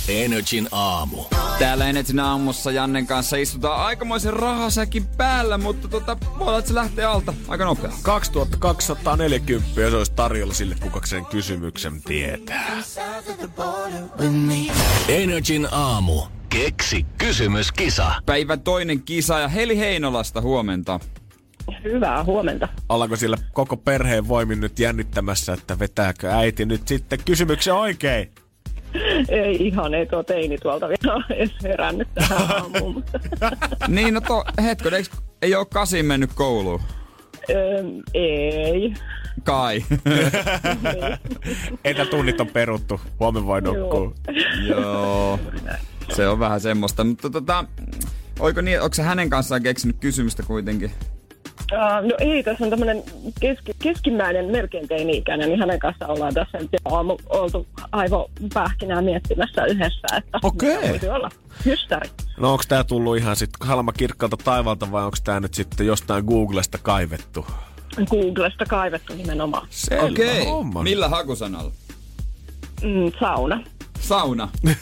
[0.09, 1.25] Energin aamu.
[1.59, 6.75] Täällä Energin aamussa Jannen kanssa istutaan aikamoisen rahasäkin päällä, mutta tota, voi olla, että se
[6.75, 7.93] lähtee alta aika nopea.
[8.03, 12.83] 2240 ja se olisi tarjolla sille, kuka sen kysymyksen tietää.
[15.09, 16.23] Energin aamu.
[16.49, 18.13] Keksi kysymyskisa.
[18.27, 21.01] Päivän toinen kisa ja Heli Heinolasta huomenta.
[21.85, 22.69] Hyvää huomenta.
[22.89, 28.31] Ollaanko siellä koko perheen voimin nyt jännittämässä, että vetääkö äiti nyt sitten kysymyksen oikein?
[29.29, 33.21] Ei ihan, ei tuo teini tuolta vielä edes herännyt tähän aamuun, mutta
[33.89, 35.09] Niin, no to, hetkö, eikö,
[35.43, 36.81] ei ole kasin mennyt kouluun?
[37.51, 37.83] öö,
[38.15, 38.95] ei.
[39.45, 39.85] Kai.
[41.85, 43.01] Etätunnit on peruttu.
[43.21, 44.13] Huomenna voi nukkua.
[44.69, 45.39] Joo.
[46.13, 47.65] Se on vähän semmoista, mutta tota,
[48.41, 50.91] oiko niin, onko se hänen kanssaan keksinyt kysymystä kuitenkin?
[51.73, 53.03] Uh, no ei, tässä on tämmöinen
[53.41, 59.65] keski, keskimmäinen, melkein teini-ikäinen, niin hänen kanssa ollaan tässä nyt jo aamu oltu aivopähkinää miettimässä
[59.65, 60.91] yhdessä, että Okei.
[60.91, 61.31] voisi olla
[61.65, 62.11] hystäri.
[62.37, 66.25] No onko tää tullut ihan sit halma kirkkaalta taivalta vai onko tää nyt sitten jostain
[66.25, 67.47] Googlesta kaivettu?
[68.11, 69.67] Googlesta kaivettu nimenomaan.
[69.71, 70.83] Selvä homma.
[70.83, 71.73] Millä hakusanalla?
[72.83, 73.61] Mm, sauna.
[74.01, 74.49] Sauna.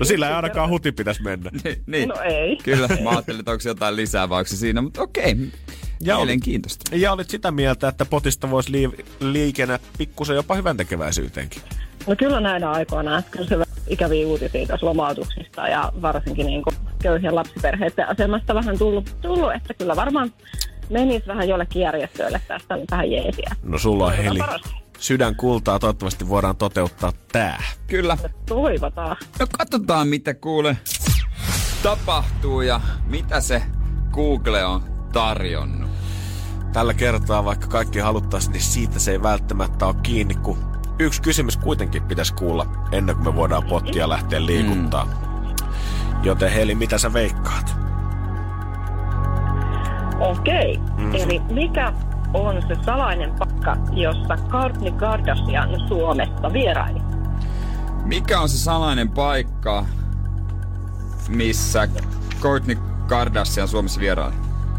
[0.00, 1.50] No sillä ei ainakaan huti pitäisi mennä.
[1.64, 2.08] Ni- niin.
[2.08, 2.56] No ei.
[2.56, 5.36] Kyllä, mä ajattelin, että onko jotain lisää vai onko se siinä, mutta okei.
[6.00, 6.96] Ja olit, Mielenkiintoista.
[6.96, 11.62] ja olit sitä mieltä, että potista voisi lii- liikennä pikkusen jopa hyvän tekeväisyyteenkin.
[12.06, 13.56] No kyllä näinä aikoina, että kyllä se
[13.88, 19.74] ikäviä uutisia tuossa lomautuksista ja varsinkin niin kuin köyhien lapsiperheiden asemasta vähän tullut, tullut, että
[19.74, 20.32] kyllä varmaan
[20.90, 23.56] menisi vähän jollekin järjestöille tästä niin vähän jeesiä.
[23.62, 24.38] No sulla on heli.
[25.02, 27.62] Sydän kultaa, toivottavasti voidaan toteuttaa tää.
[27.86, 28.18] Kyllä.
[28.46, 29.16] Toivotaan.
[29.40, 30.76] No katsotaan, mitä kuule
[31.82, 33.62] tapahtuu ja mitä se
[34.12, 34.82] Google on
[35.12, 35.90] tarjonnut.
[36.72, 40.58] Tällä kertaa, vaikka kaikki haluttaisiin, niin siitä se ei välttämättä ole kiinni, kun
[40.98, 45.04] yksi kysymys kuitenkin pitäisi kuulla ennen kuin me voidaan pottia lähteä liikuttaa.
[45.04, 45.54] Mm.
[46.22, 47.76] Joten Heli, mitä sä veikkaat?
[50.20, 50.78] Okei.
[50.96, 51.14] Mm.
[51.14, 51.92] Eli mikä
[52.34, 57.00] on se salainen paikka, jossa Kourtney Kardashian Suomesta vieraili?
[58.04, 59.84] Mikä on se salainen paikka,
[61.28, 61.88] missä
[62.40, 62.76] Kourtney
[63.06, 64.34] Kardashian Suomessa vieraili?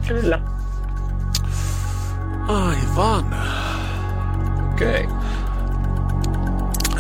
[0.08, 0.39] Kyllä.
[2.47, 3.36] Aivan.
[4.72, 5.04] Okei.
[5.04, 5.24] Okay.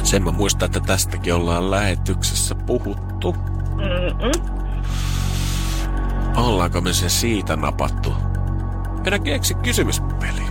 [0.03, 3.35] Sen mä muistan, että tästäkin ollaan lähetyksessä puhuttu.
[3.75, 4.53] Mm-mm.
[6.35, 8.32] Ollaanko me se siitä napattu?
[9.05, 10.43] Enää keksi kysymyspeli.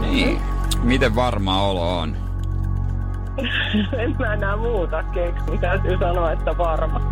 [0.00, 0.40] Niin.
[0.82, 2.16] Miten varma olo on?
[3.98, 5.58] en mä enää muuta keksi.
[5.60, 7.00] Täytyy sanoa, että varma.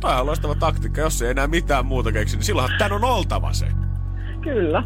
[0.00, 1.00] Tämä on loistava taktiikka.
[1.00, 3.66] Jos ei enää mitään muuta keksi, niin silloinhan tän on oltava se.
[4.40, 4.82] Kyllä.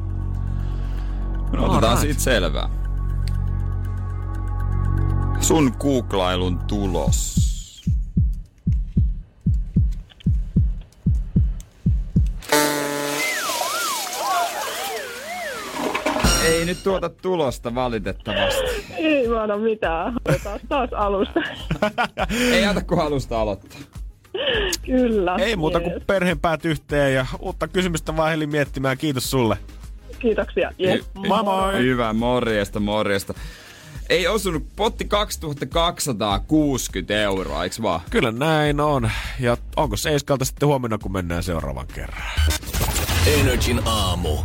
[1.53, 2.01] No, otetaan Alright.
[2.01, 2.69] siitä selvää.
[5.41, 7.47] Sun googlailun tulos.
[16.57, 18.87] Ei nyt tuota tulosta valitettavasti.
[18.97, 20.15] Ei vaan mitään.
[20.29, 21.41] Otetaan taas alusta.
[22.53, 23.79] Ei auta kun alusta aloittaa.
[24.87, 25.37] Kyllä.
[25.39, 26.03] Ei muuta kuin Jees.
[26.07, 28.99] perheenpäät yhteen ja uutta kysymystä vaan Heli miettimään.
[28.99, 29.57] Kiitos sulle.
[30.19, 30.73] Kiitoksia.
[30.81, 31.05] Yes.
[31.15, 31.79] Moi moi!
[31.79, 33.35] Hyvä, morjesta, morjesta.
[34.09, 38.01] Ei osunut potti 2260 euroa, eiks vaan?
[38.11, 39.11] Kyllä näin on.
[39.41, 42.23] Ja onko Seiskalta sitten huomenna, kun mennään seuraavan kerran?
[43.27, 44.37] Energin aamu.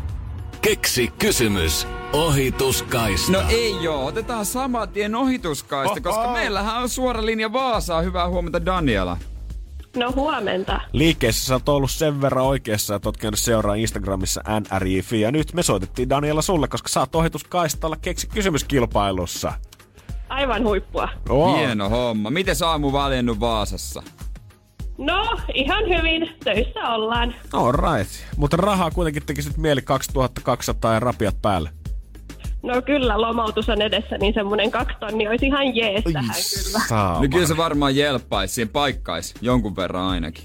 [0.62, 1.88] Keksi kysymys.
[2.14, 3.32] Ohituskaista.
[3.32, 6.34] No ei joo, otetaan saman tien ohituskaista, koska Oho.
[6.34, 8.02] meillähän on suora linja Vaasaa.
[8.02, 9.18] Hyvää huomenta Daniela.
[9.96, 10.82] No huomenta.
[10.94, 15.22] Liikkeessä sä oot ollut sen verran oikeassa, että oot käynyt seuraa Instagramissa NRIFI.
[15.22, 19.54] Ja nyt me soitettiin Daniela sulle, koska sä oot ohituskaistalla keksi kysymyskilpailussa.
[20.30, 21.10] Aivan huippua.
[21.30, 21.58] Oh.
[21.58, 22.30] Hieno homma.
[22.30, 24.04] Miten aamu valjennut Vaasassa?
[25.02, 26.30] No, ihan hyvin.
[26.44, 27.36] Töissä ollaan.
[27.54, 28.12] All right.
[28.38, 31.70] Mutta rahaa kuitenkin tekisit mieli 2200 ja rapiat päälle.
[32.64, 36.86] No kyllä, lomautus on edessä, niin semmonen kaksi tonni olisi ihan jees tähän kyllä.
[36.90, 37.22] Saama.
[37.22, 40.44] No kyllä se varmaan jelppaisi, siihen paikkaisi jonkun verran ainakin.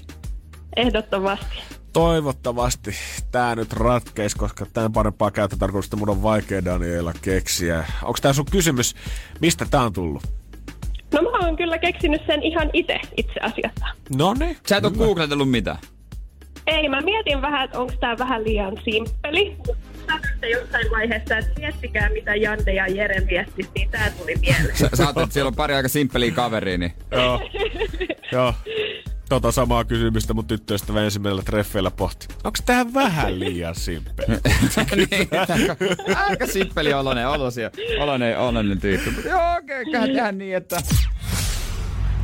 [0.75, 1.61] Ehdottomasti.
[1.93, 2.91] Toivottavasti
[3.31, 7.85] tää nyt ratkeis, koska tämän parempaa käyttötarkoitusta mun on vaikea Daniela keksiä.
[8.03, 8.95] Onko tää sun kysymys,
[9.41, 10.23] mistä tää on tullut?
[11.13, 13.85] No mä oon kyllä keksinyt sen ihan itse itse asiassa.
[14.17, 14.57] No niin.
[14.69, 15.77] Sä et ole googletellut mitään.
[16.67, 19.57] Ei, mä mietin vähän, että onko tää vähän liian simppeli.
[20.07, 24.77] Sanoitte jossain vaiheessa, että miettikää mitä Jante ja Jere miettis, niin tää tuli mieleen.
[24.77, 26.93] Sä, sä ajattelet, että siellä on pari aika simppeliä kaveria, niin...
[27.11, 27.41] Joo.
[28.31, 28.53] Joo.
[29.29, 32.27] Tota samaa kysymystä mun tyttöystävä ensimmäisellä treffeillä pohti.
[32.43, 34.27] Onko tää vähän liian simppeli?
[34.95, 35.75] niin aika,
[36.29, 39.11] aika simppeli oloinen, olosia, oloinen, oloinen tyyppi.
[39.11, 40.77] Mutta joo, okei, okay, tehdä niin, että...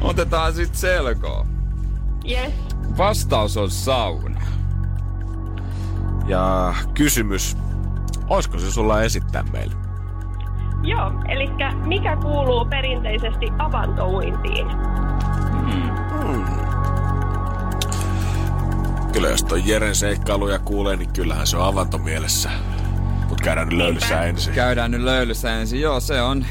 [0.02, 1.48] Otetaan sit selkoa.
[2.30, 2.54] Yes.
[2.98, 4.42] Vastaus on sauna.
[6.28, 7.58] Ja kysymys,
[8.30, 9.76] oisko se sulla esittää meille?
[10.84, 11.50] Joo, eli
[11.86, 14.68] mikä kuuluu perinteisesti avantouintiin?
[19.14, 22.50] Kyllä jos toi Jeren seikkailuja kuulee, niin kyllähän se on avantomielessä.
[23.30, 24.54] Mut käydään nyt löylyssä ensin.
[24.54, 25.82] Käydään nyt löylyssä ensin.
[25.82, 26.46] Joo, se on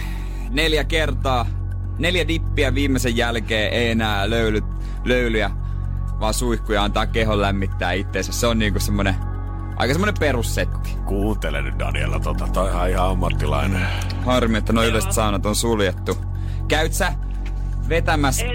[0.51, 1.47] neljä kertaa.
[1.99, 4.61] Neljä dippiä viimeisen jälkeen ei enää löyly,
[5.05, 5.51] löylyjä,
[6.21, 8.33] vaan suihkuja antaa kehon lämmittää itteensä.
[8.33, 9.15] Se on niinku semmonen,
[9.77, 10.91] aika semmonen perussetti.
[11.05, 13.87] Kuuntele nyt Daniela tota, toi on ihan ammattilainen.
[14.25, 16.19] Harmi, että nuo yleiset saunat on suljettu.
[16.69, 17.13] Käyt sä
[17.89, 18.47] vetämässä.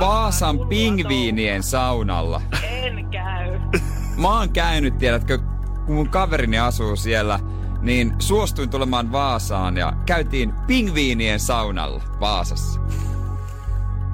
[0.00, 2.40] Vaasan pingviinien saunalla?
[2.62, 3.60] En käy.
[4.22, 5.38] Mä oon käynyt, tiedätkö,
[5.86, 7.40] kun mun kaverini asuu siellä,
[7.80, 12.80] niin suostuin tulemaan Vaasaan ja käytiin pingviinien saunalla Vaasassa.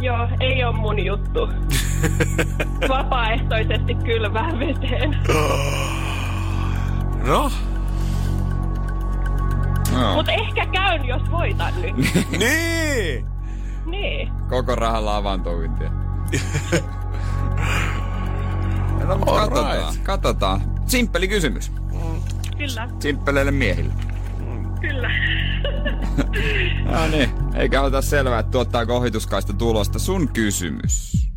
[0.01, 1.49] Joo, ei ole mun juttu.
[2.89, 5.17] Vapaaehtoisesti kylmään veteen.
[7.27, 7.51] No,
[9.93, 10.15] Joo.
[10.15, 11.95] Mutta ehkä käyn, jos voitan nyt.
[12.39, 13.27] niin!
[13.91, 14.30] Niin.
[14.49, 15.91] Koko rahalla avantouintia.
[19.09, 20.03] no, katsotaan, right.
[20.03, 20.61] katsotaan.
[20.86, 21.72] Simppeli kysymys.
[22.59, 23.93] Kyllä, Simppeleille miehille.
[24.80, 25.11] kyllä.
[26.84, 29.99] No niin, eikä ota selvää, että tuottaako ohituskaista tulosta.
[29.99, 31.28] Sun kysymys.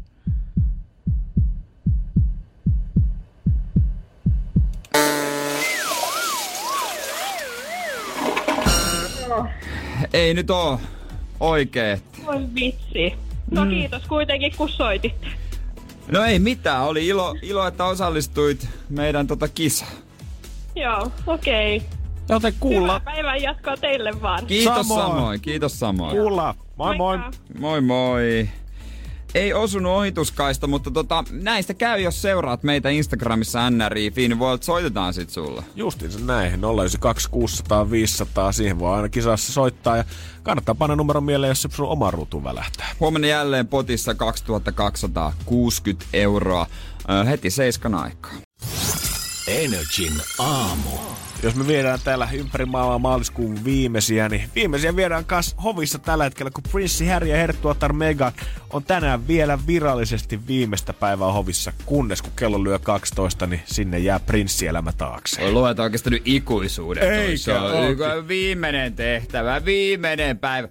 [10.14, 10.80] Ei nyt oo
[11.39, 12.04] oikeet.
[12.26, 13.14] Voi vitsi.
[13.52, 15.28] No kiitos kuitenkin, kun soititte.
[16.12, 19.92] No ei mitään, oli ilo, ilo että osallistuit meidän tota kisaan.
[20.76, 21.78] Joo, okei.
[21.78, 21.90] Okay.
[22.30, 24.46] Joten Hyvää kuulla, päivän jatkoa teille vaan.
[24.46, 25.02] Kiitos Samoin.
[25.02, 26.18] samoin, kiitos samoin.
[26.18, 26.56] kuulla.
[26.76, 27.18] Moi moi.
[27.18, 27.38] Moikka.
[27.60, 28.50] Moi moi.
[29.36, 34.66] Ei osunut ohituskaista, mutta tota, näistä käy, jos seuraat meitä Instagramissa NRI, niin voi että
[34.66, 35.64] soitetaan sit sulle.
[35.76, 36.54] Justiinsa näin.
[36.54, 38.52] 092 600 500.
[38.52, 39.98] Siihen voi aina kisassa soittaa.
[39.98, 40.04] Ja
[40.44, 42.88] kannattaa panna numero mieleen, jos se sun oma ruutu välähtää.
[43.00, 46.68] Huomenna jälleen potissa 2260 euroa
[47.28, 48.32] heti seiskan aikaa.
[49.48, 50.90] Energin aamu.
[51.44, 56.52] Jos me viedään täällä ympäri maailmaa maaliskuun viimeisiä, niin viimeisiä viedään kas hovissa tällä hetkellä,
[56.52, 58.32] kun Prinssi Harry ja Herttuatar Mega
[58.70, 64.20] on tänään vielä virallisesti viimeistä päivää hovissa, kunnes kun kello lyö 12, niin sinne jää
[64.20, 65.42] prinssielämä taakse.
[65.42, 67.04] Voi lueta oikeastaan nyt ikuisuuden.
[67.04, 70.68] Eikä Se on viimeinen tehtävä, viimeinen päivä.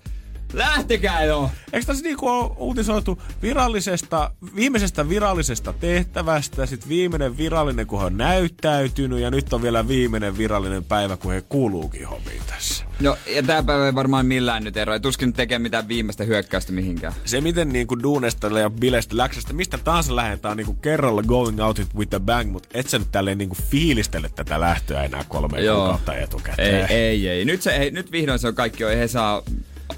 [0.53, 1.51] Lähtekää jo!
[1.73, 8.17] Eikö tässä niinku ole uutisoitu virallisesta, viimeisestä virallisesta tehtävästä, sitten viimeinen virallinen, kun he on
[8.17, 12.85] näyttäytynyt, ja nyt on vielä viimeinen virallinen päivä, kun he kuuluukin hoviin tässä.
[13.01, 14.93] No, ja tää päivä ei varmaan millään nyt ero.
[14.93, 17.13] Ei tuskin nyt tekee mitään viimeistä hyökkäystä mihinkään.
[17.25, 21.95] Se, miten niinku duunesta ja bileistä, läksästä, mistä tahansa lähdetään niinku kerralla going out it
[21.97, 25.77] with a bang, mutta et sä nyt tälleen niinku fiilistele tätä lähtöä enää kolme Joo.
[25.77, 26.87] kuukautta Ei, etukäteen.
[26.91, 27.45] ei, ei.
[27.45, 28.89] Nyt, se, ei, nyt vihdoin se on kaikki jo.
[28.89, 29.43] Ei he saa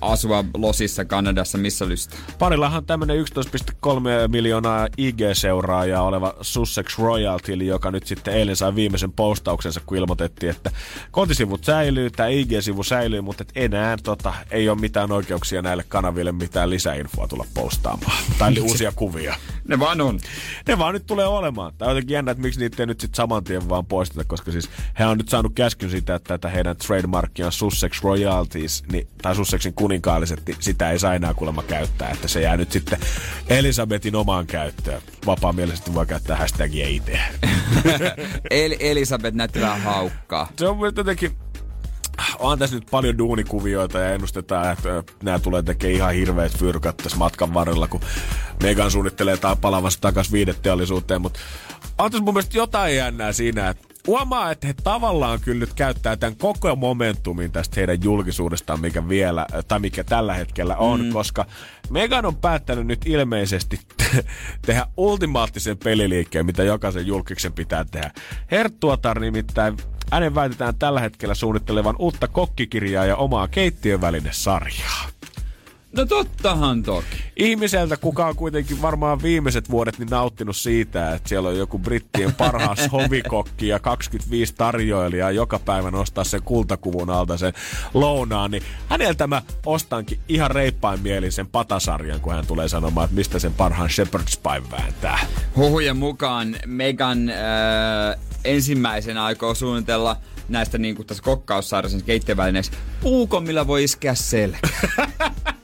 [0.01, 2.19] asua Losissa, Kanadassa, missä lystää.
[2.39, 9.81] Parillahan tämmönen 11,3 miljoonaa IG-seuraajaa oleva Sussex Royalty, joka nyt sitten eilen sai viimeisen postauksensa,
[9.87, 10.71] kun ilmoitettiin, että
[11.11, 16.33] kotisivut säilyy, tämä IG-sivu säilyy, mutta et enää tota, ei ole mitään oikeuksia näille kanaville
[16.33, 18.23] mitään lisäinfoa tulla postaamaan.
[18.39, 19.35] tai uusia kuvia.
[19.69, 20.21] Ne vaan on.
[20.69, 21.73] Ne vaan nyt tulee olemaan.
[21.79, 24.53] Tämä on jotenkin jännä, että miksi niitä ei nyt sitten saman tien vaan poisteta, koska
[24.53, 29.35] siis he on nyt saanut käskyn siitä, että tätä heidän trademarkia Sussex Royalties, niin, tai
[29.35, 32.99] Sussexin kuninkaalliset, niin sitä ei saa enää kuulemma käyttää, että se jää nyt sitten
[33.49, 35.03] Elisabetin omaan käyttöön.
[35.27, 37.19] Vapaamielisesti voi käyttää hashtagia itse.
[38.51, 40.49] El- Elisabeth näytti vähän haukkaa.
[40.57, 41.37] Se on jotenkin
[42.39, 47.19] on tässä nyt paljon duunikuvioita ja ennustetaan, että nämä tulee tekemään ihan hirveät fyrkat tässä
[47.19, 48.01] matkan varrella, kun
[48.63, 51.41] Megan suunnittelee ta- palavansa takaisin viideteollisuuteen, mutta
[51.99, 56.17] on tässä mun mielestä jotain jännää siinä, että huomaa, että he tavallaan kyllä nyt käyttää
[56.17, 61.13] tämän koko momentumin tästä heidän julkisuudestaan, mikä vielä, tai mikä tällä hetkellä on, mm.
[61.13, 61.47] koska
[61.91, 63.81] Megan on päättänyt nyt ilmeisesti
[64.67, 68.11] tehdä ultimaattisen peliliikkeen, mitä jokaisen julkiksen pitää tehdä.
[68.51, 69.77] Herttuatar nimittäin
[70.13, 75.09] hänen väitetään tällä hetkellä suunnittelevan uutta kokkikirjaa ja omaa keittiövälinesarjaa.
[75.97, 77.25] No tottahan toki.
[77.37, 82.35] Ihmiseltä, kuka on kuitenkin varmaan viimeiset vuodet niin nauttinut siitä, että siellä on joku brittien
[82.35, 87.53] parhaas hovikokki ja 25 tarjoilijaa joka päivä nostaa sen kultakuvun alta sen
[87.95, 93.17] lounaan, niin häneltä mä ostankin ihan reippain mielin sen patasarjan, kun hän tulee sanomaan, että
[93.17, 95.19] mistä sen parhaan shepherd's pie vääntää.
[95.57, 97.37] Huhujen mukaan Megan äh,
[98.45, 100.17] ensimmäisenä aikoo suunnitella
[100.49, 104.69] näistä niin kuin tässä kokkaussarjassa keittiövälineeksi puukon, millä voi iskeä selkä.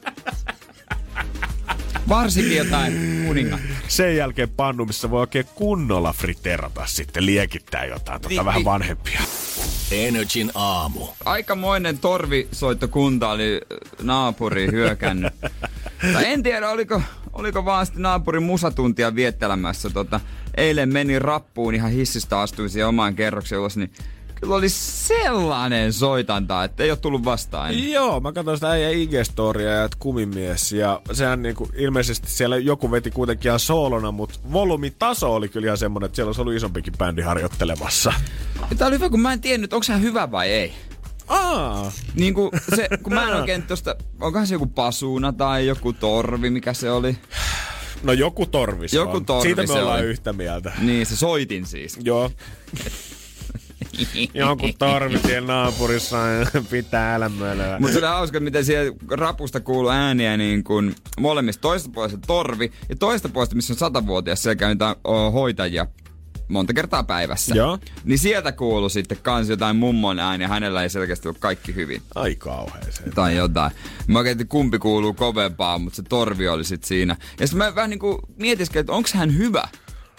[2.09, 3.61] Varsinkin jotain kuningat.
[3.89, 8.65] Sen jälkeen pannu, missä voi oikein kunnolla friterata sitten, liekittää jotain, tota Niin, vähän niin.
[8.65, 9.21] vanhempia.
[9.91, 11.07] Energin aamu.
[11.25, 13.61] Aikamoinen torvisoittokunta oli
[14.03, 15.33] naapuri hyökännyt.
[16.13, 17.03] tai en tiedä, oliko,
[17.33, 19.91] oliko vaan sitten naapurin musatuntia viettelemässä.
[19.91, 20.21] Tota,
[20.57, 23.93] eilen meni rappuun ihan hissistä astuin siihen omaan kerroksen ulos, niin
[24.41, 27.91] kyllä oli sellainen soitanta, että ei ole tullut vastaan.
[27.91, 30.73] Joo, mä katsoin sitä äijä IG-storia ja kumimies.
[30.73, 35.79] Ja sehän niinku, ilmeisesti siellä joku veti kuitenkin ihan soolona, mutta volyymitaso oli kyllä ihan
[35.79, 38.13] semmonen, että siellä olisi ollut isompikin bändi harjoittelemassa.
[38.79, 40.73] Tää oli hyvä, kun mä en tiennyt, onko hän hyvä vai ei.
[41.29, 45.93] Aa, Niin kuin se, kun mä en oikein tosta, onkohan se joku pasuuna tai joku
[45.93, 47.17] torvi, mikä se oli?
[48.03, 49.25] no joku torvi se Joku on.
[49.27, 50.07] torvi Siitä me ollaan oli.
[50.07, 50.73] yhtä mieltä.
[50.81, 51.99] Niin, se soitin siis.
[52.03, 52.31] Joo.
[54.35, 56.17] Joku torvi siellä naapurissa
[56.71, 57.77] pitää älämöllä.
[57.81, 61.61] Mutta se oli hauska, miten siellä rapusta kuuluu ääniä niin kuin molemmista.
[61.61, 64.77] Toista puolesta torvi ja toista puolesta, missä on satavuotias, siellä käy
[65.33, 65.87] hoitajia.
[66.49, 67.55] monta kertaa päivässä.
[67.55, 67.79] Joo.
[68.05, 72.03] Niin sieltä kuului sitten kans jotain mummon ääni ja hänellä ei selkeästi ollut kaikki hyvin.
[72.15, 73.13] Ai kauheeseen.
[73.15, 73.73] Tai jotain.
[74.07, 77.17] Mä oikein, että kumpi kuuluu kovempaa, mutta se torvi oli sit siinä.
[77.41, 79.69] Ja sitten mä vähän niinku mietiskelin, että onko hän hyvä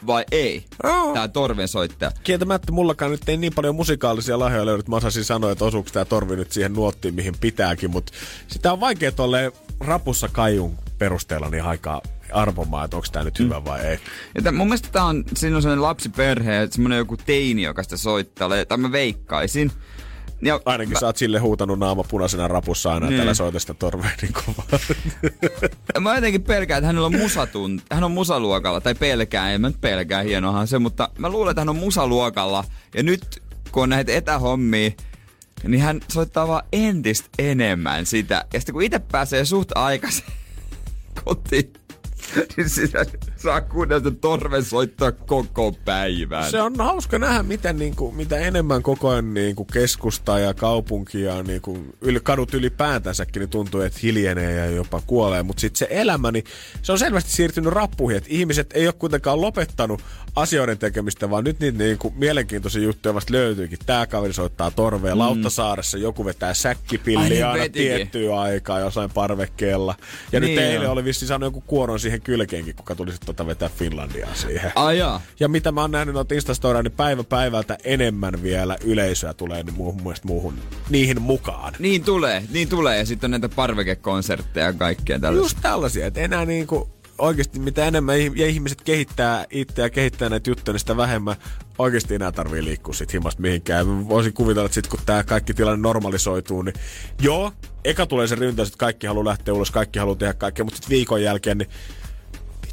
[0.08, 1.14] vai ei, Joo.
[1.14, 2.12] tää torven soittaja.
[2.24, 5.90] Kieltämättä mullakaan nyt ei niin paljon musikaalisia lahjoja löydy, että mä osaisin sanoa, että osuuko
[5.94, 8.14] tämä torvi nyt siihen nuottiin, mihin pitääkin, mutta
[8.48, 13.66] sitä on vaikea tolleen rapussa kaiun perusteella niin aika arvomaan, että onko tämä nyt hyvä
[13.66, 14.00] vai ei.
[14.36, 17.84] Ja tämän, mun mielestä tää on, siinä on sellainen lapsiperhe ja semmonen joku teini, joka
[17.84, 19.72] sitä soittaa, tai mä veikkaisin.
[20.42, 23.22] Ja Ainakin mä, sä oot sille huutanut naama punaisena rapussa aina, Niin.
[23.22, 24.80] että soita sitä torvea niin kovaa.
[26.02, 29.82] mä jotenkin pelkään, että hänellä on musatun, hän on musaluokalla, tai pelkään, en mä nyt
[29.82, 32.64] pelkää, hienohan se, mutta mä luulen, että hän on musaluokalla,
[32.96, 34.92] ja nyt kun on näitä etähommia,
[35.68, 38.46] niin hän soittaa vaan entistä enemmän sitä.
[38.54, 40.26] Ja sitten kun itse pääsee suht aikaisin
[41.26, 41.74] kotiin,
[42.58, 43.06] niin sitä
[43.42, 46.52] saa kuunnella torven soittaa koko päivän.
[46.52, 50.54] Se on hauska nähdä, miten niin kuin, mitä enemmän koko ajan niin kuin keskusta ja
[50.54, 55.44] kaupunkia, niin kuin, yli, kadut ylipäätänsäkin, niin tuntuu, että hiljenee ja jopa kuolee.
[55.44, 56.44] Mutta sitten se elämä, niin
[56.82, 58.18] se on selvästi siirtynyt rappuihin.
[58.18, 60.02] Että ihmiset ei ole kuitenkaan lopettanut
[60.36, 63.80] asioiden tekemistä, vaan nyt niitä niin kuin, mielenkiintoisia juttuja vasta löytyykin.
[63.86, 65.16] Tämä kaveri soittaa torvea.
[65.16, 65.20] Mm.
[65.20, 67.92] Lauttasaaressa joku vetää säkkipilliä niin, aina vetikin.
[67.92, 69.96] tiettyä aikaa jossain parvekkeella.
[70.32, 73.48] Ja Niin nyt eilen oli vissi saanut joku kuoron siihen kylkeenkin, kuka tuli sitten tota
[73.48, 74.72] vetää Finlandiaa siihen.
[74.76, 75.22] Ai jaa.
[75.40, 79.76] Ja mitä mä oon nähnyt noita Instastoria, niin päivä päivältä enemmän vielä yleisöä tulee niin
[79.76, 80.54] muuhun, mun mielestä muuhun,
[80.90, 81.74] niihin mukaan.
[81.80, 82.98] Niin tulee, niin tulee.
[82.98, 85.46] Ja sitten on näitä parvekekonsertteja ja kaikkea tällaista.
[85.46, 90.74] Just tällaisia, että enää niinku oikeasti mitä enemmän ihmiset kehittää itseä ja kehittää näitä juttuja,
[90.74, 91.36] niin sitä vähemmän
[91.78, 93.88] oikeasti enää tarvii liikkua sit himasta mihinkään.
[93.88, 96.76] Mä voisin kuvitella, että sit kun tämä kaikki tilanne normalisoituu, niin
[97.22, 97.52] joo,
[97.86, 100.96] eka tulee se ryntäys, että kaikki haluaa lähteä ulos, kaikki haluaa tehdä kaikkea, mutta sitten
[100.96, 101.70] viikon jälkeen, niin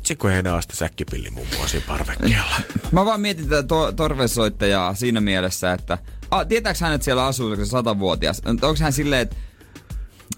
[0.06, 2.56] vitsi kun ei enää ole sitä säkkipilli muun muassa siinä parvekkeella.
[2.92, 5.98] Mä vaan mietin tätä to- torvesoittajaa siinä mielessä, että
[6.30, 8.42] ah, tietääks hän, että siellä asuu joku satavuotias?
[8.44, 9.36] Onko hän silleen, että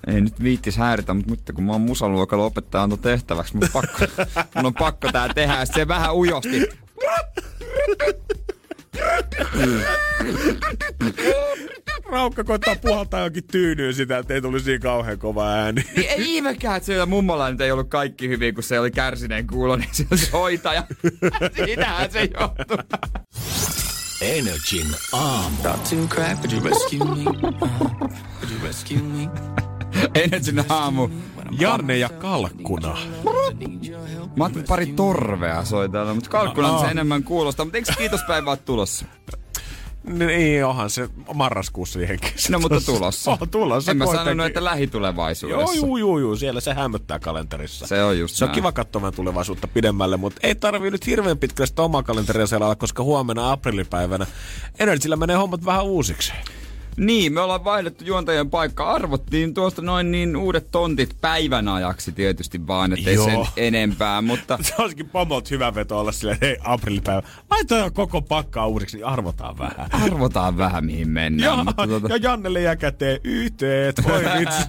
[0.06, 3.98] ei nyt viittis häiritä, mutta nyt kun mä oon musaluokalla opettaja antoi tehtäväksi, mun, pakko,
[4.54, 5.58] mun on pakko tää tehdä.
[5.58, 6.68] Ja se vähän ujosti.
[12.10, 15.84] Raukka koittaa puhaltaa jokin tyynyyn sitä, että ei tulisi niin kauhean kova ääni.
[15.96, 19.46] Niin ei ihmekään, että siellä mummolla nyt ei ollut kaikki hyvin, kun se oli kärsineen
[19.46, 20.84] kuulo, niin se oli se hoitaja.
[21.56, 22.78] Siinähän se johtui.
[24.20, 25.56] Energin aamu.
[30.14, 31.08] Energin aamu.
[31.60, 32.96] Janne ja Kalkkuna.
[34.36, 37.66] Mä ajattelin, pari torvea soi täällä, mutta kalkkulan se enemmän kuulostaa.
[37.66, 39.04] Mutta eikö kiitospäivä ole tulossa?
[40.04, 42.30] Niin, onhan se marraskuussa siihenkin.
[42.50, 43.38] No mutta tulossa.
[43.40, 43.90] On tulossa.
[43.90, 45.62] En mä sanonut, että lähitulevaisuudessa.
[45.62, 47.86] Joo, juu, juu, juu, siellä se hämöttää kalenterissa.
[47.86, 48.54] Se on just Se on näin.
[48.54, 53.02] kiva katsomaan tulevaisuutta pidemmälle, mutta ei tarvii nyt hirveän pitkälle sitä omaa kalenteria selata, koska
[53.02, 54.26] huomenna aprillipäivänä
[54.78, 56.32] Energyllä menee hommat vähän uusiksi.
[56.98, 58.90] Niin, me ollaan vaihdettu juontajien paikka.
[58.92, 63.24] Arvottiin tuosta noin niin uudet tontit päivän ajaksi tietysti vaan, ettei Joo.
[63.24, 64.22] sen enempää.
[64.22, 69.06] Mutta Se olisikin pomolta hyvä veto olla silleen, hei aprillipäivä, laitetaan koko pakkaa uusiksi, niin
[69.06, 69.88] arvotaan vähän.
[69.92, 71.58] arvotaan vähän mihin mennään.
[71.58, 73.20] Ja, mutta tuota, ja Jannelle jää käteen
[74.08, 74.62] voi vitsi.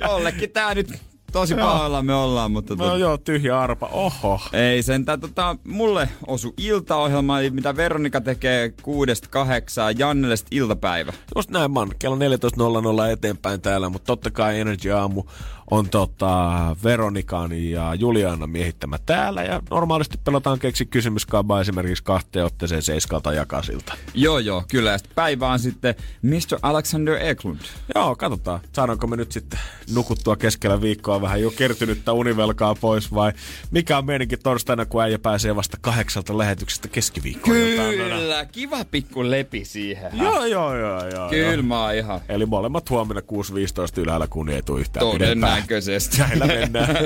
[0.00, 0.88] jollekin tää nyt
[1.34, 4.40] tosi pahalla me ollaan, mutta no tuota, joo, tyhjä arpa, oho.
[4.52, 5.20] ei sentään.
[5.20, 11.12] Tota, mulle osu iltaohjelma, eli mitä Veronika tekee kuudesta kahdeksaan, Jannelle iltapäivä.
[11.36, 11.90] Just näin, man.
[11.98, 15.22] Kello 14.00 eteenpäin täällä, mutta totta kai Energy Aamu
[15.70, 19.42] on tota Veronikan ja Juliana miehittämä täällä.
[19.42, 23.94] Ja normaalisti pelataan keksi kysymyskaabaa esimerkiksi kahteen otteeseen seiskalta jakasilta.
[24.14, 24.90] Joo, joo, kyllä.
[24.90, 26.58] Ja sit päivä on sitten Mr.
[26.62, 27.60] Alexander Eklund.
[27.94, 28.60] Joo, katsotaan.
[28.72, 29.60] Saadaanko me nyt sitten
[29.94, 33.32] nukuttua keskellä viikkoa vähän jo kertynyttä univelkaa pois vai
[33.70, 37.56] mikä on meininkin torstaina, kun äijä pääsee vasta kahdeksalta lähetyksestä keskiviikkoon.
[37.56, 40.12] Kyllä, kiva pikku lepi siihen.
[40.14, 41.30] Joo, joo, joo, joo.
[41.30, 41.62] Kyllä joo.
[41.62, 46.18] mä oon ihan Eli molemmat huomenna 6.15 ylhäällä, kun ei tule yhtään todennäköisesti.
[46.18, 46.96] Näillä mennään.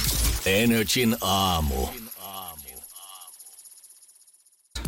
[0.46, 2.03] Energin aamu.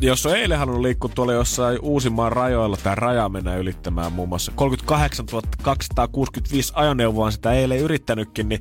[0.00, 4.52] Jos on eilen halunnut liikkua tuolla jossain Uusimaan rajoilla tai rajaa mennä ylittämään muun muassa
[4.54, 5.26] 38
[5.62, 8.60] 265 ajoneuvoa on sitä eilen yrittänytkin, niin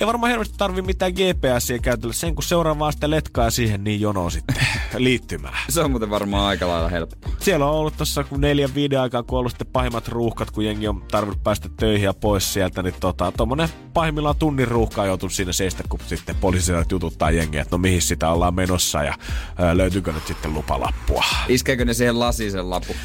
[0.00, 2.12] ei varmaan hirveästi tarvi mitään GPSiä käytellä.
[2.12, 4.56] Sen kun seuraa vaan sitä letkaa siihen, niin jono sitten
[4.96, 5.58] liittymään.
[5.68, 7.16] Se on muuten varmaan aika lailla helppo.
[7.40, 10.64] Siellä on ollut tuossa kun neljän viiden aikaa, kun on ollut sitten pahimmat ruuhkat, kun
[10.64, 15.08] jengi on tarvinnut päästä töihin ja pois sieltä, niin tota, tommonen pahimmillaan tunnin ruuhka on
[15.08, 19.14] joutunut siinä seistä, kun sitten poliisirat jututtaa jengiä, että no mihin sitä ollaan menossa ja
[19.58, 21.24] ää, löytyykö nyt sitten lupalappua.
[21.48, 22.96] Iskeekö ne siihen lasiin sen lapun?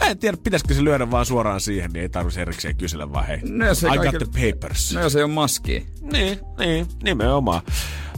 [0.00, 3.26] Mä en tiedä, pitäisikö se lyödä vaan suoraan siihen, niin ei tarvitsisi erikseen kysellä vaan
[3.26, 3.38] hei.
[3.42, 4.92] No jos I kaikilla- got the papers.
[4.94, 5.80] No jos ei ole maskia.
[6.12, 7.62] Niin, niin, nimenomaan.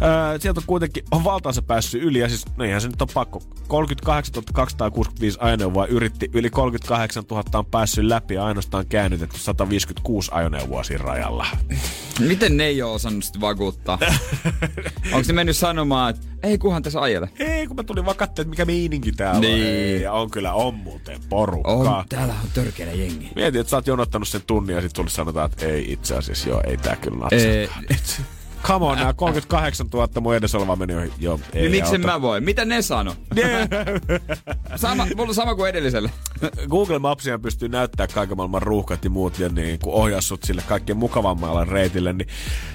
[0.04, 3.08] Öö, sieltä on kuitenkin on valtaansa päässyt yli, ja siis no eihän se nyt on
[3.14, 3.42] pakko.
[3.68, 10.82] 38 265 ajoneuvoa yritti, yli 38 000 on päässyt läpi ja ainoastaan käännytetty 156 ajoneuvoa
[10.82, 11.46] siinä rajalla.
[12.20, 13.98] Miten ne ei ole osannut sit vakuuttaa?
[15.12, 17.30] Onko se mennyt sanomaan, että ei kuhan tässä ajele?
[17.38, 19.52] Ei, kun mä tulin vaan että mikä meininki täällä Niin.
[19.62, 19.68] on.
[19.68, 21.70] Ei, ja on kyllä, on muuten porukka.
[21.70, 23.30] On, täällä on törkeä jengi.
[23.36, 26.48] Mietin, että sä oot jonottanut sen tunnin ja sitten sulle sanotaan, että ei itse asiassa
[26.48, 27.68] joo, ei tää kyllä Ei.
[27.90, 28.24] natsaa.
[28.62, 31.12] Come on, nämä 38 000 mun edessä oleva meni ohi.
[31.18, 32.40] Joo, ei Niin miksi mä voi?
[32.40, 33.14] Mitä ne sano?
[34.76, 36.10] Sama, mulla on sama kuin edelliselle.
[36.68, 40.62] Google Mapsia pystyy näyttämään kaiken maailman ruuhkat ja muut ja niin kuin ohjaa sut sille
[40.68, 42.28] kaikkein mukavammalle reitille, niin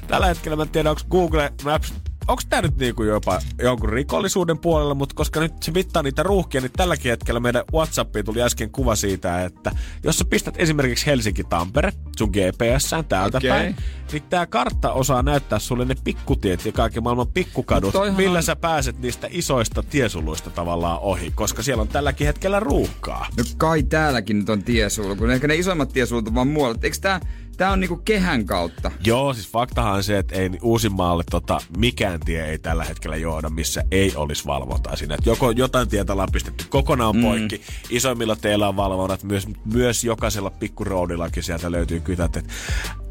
[0.08, 1.94] tällä hetkellä mä en tiedä, onko Google Maps
[2.28, 6.62] Onko tämä nyt niinku jopa jonkun rikollisuuden puolella, mutta koska nyt se mittaa niitä ruuhkia,
[6.62, 9.72] niin tälläkin hetkellä meidän Whatsappiin tuli äsken kuva siitä, että
[10.04, 13.50] jos sä pistät esimerkiksi Helsinki-Tampere sun GPSään täältä Okei.
[13.50, 13.76] päin,
[14.12, 18.56] niin tämä kartta osaa näyttää sulle ne pikkutiet ja kaiken maailman pikkukadut, millä on- sä
[18.56, 23.28] pääset niistä isoista tiesuluista tavallaan ohi, koska siellä on tälläkin hetkellä ruuhkaa.
[23.38, 25.26] No kai täälläkin nyt on tiesulku.
[25.26, 26.78] Ehkä ne isoimmat tiesulut on vaan muualla.
[26.84, 27.20] Eikö tää,
[27.58, 28.92] tää on niinku kehän kautta?
[29.06, 33.50] Joo, siis faktahan on se, että ei Uusimaalle tota, mikään tie ei tällä hetkellä johda,
[33.50, 35.16] missä ei olisi valvontaa siinä.
[35.16, 37.22] Et joko jotain tietä ollaan pistetty kokonaan mm.
[37.22, 42.54] poikki, isoimmilla teillä on valvonnat, myös, myös jokaisella pikkuroodillakin sieltä löytyy kytät, että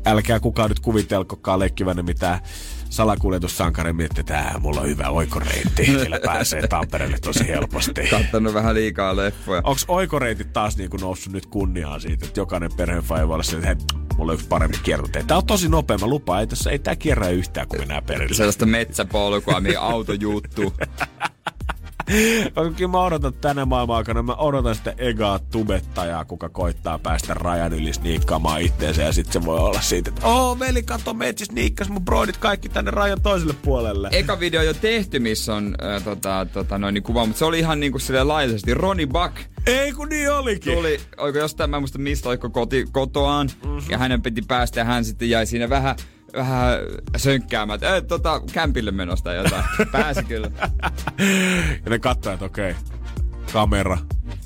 [0.06, 2.40] älkää kukaan nyt kuvitelkokaan leikkivänne mitään
[2.90, 8.00] salakuljetussankari miettii, että "Ää, mulla on hyvä oikoreitti, sillä pääsee Tampereelle tosi helposti.
[8.10, 9.60] Kattanut vähän liikaa leffoja.
[9.64, 12.70] Onko oikoreitit taas niinku noussut nyt kunniaan siitä, että jokainen
[13.34, 15.22] olla sillä, että hei, mulla on yksi parempi kiertotie.
[15.22, 18.34] Tää on tosi nopea, mä lupaan, ei, tässä, ei tää kierrä yhtään, kun mennään perille.
[18.34, 20.72] Sellaista metsäpolkua, mihin auto juuttuu.
[22.76, 27.72] Kyllä mä odotan tänä maailman aikana, mä odotan sitä egaa tubettajaa, kuka koittaa päästä rajan
[27.72, 31.88] yli sniikkaamaan itteensä ja sitten se voi olla siitä, että oo veli, kato meitsi sniikkas
[31.88, 34.08] mun broidit kaikki tänne rajan toiselle puolelle.
[34.12, 37.58] Eka video jo tehty, missä on äh, tota, tota, noin, niin kuva, mutta se oli
[37.58, 38.74] ihan niinku silleen laillisesti.
[38.74, 39.36] Ronnie Buck
[39.66, 40.74] Ei kun niin olikin.
[40.74, 43.82] tuli, oiko jostain, mä en muista mistä, oliko koti, kotoaan, mm-hmm.
[43.88, 45.96] ja hänen piti päästä, ja hän sitten jäi siinä vähän,
[46.36, 46.78] vähän
[47.16, 49.64] sönkkäämään, että "Ei, tota, kämpille menosta tai jotain.
[49.92, 50.50] Pääsi kyllä.
[51.84, 52.74] Ja ne katsoo, että okei,
[53.52, 53.98] kamera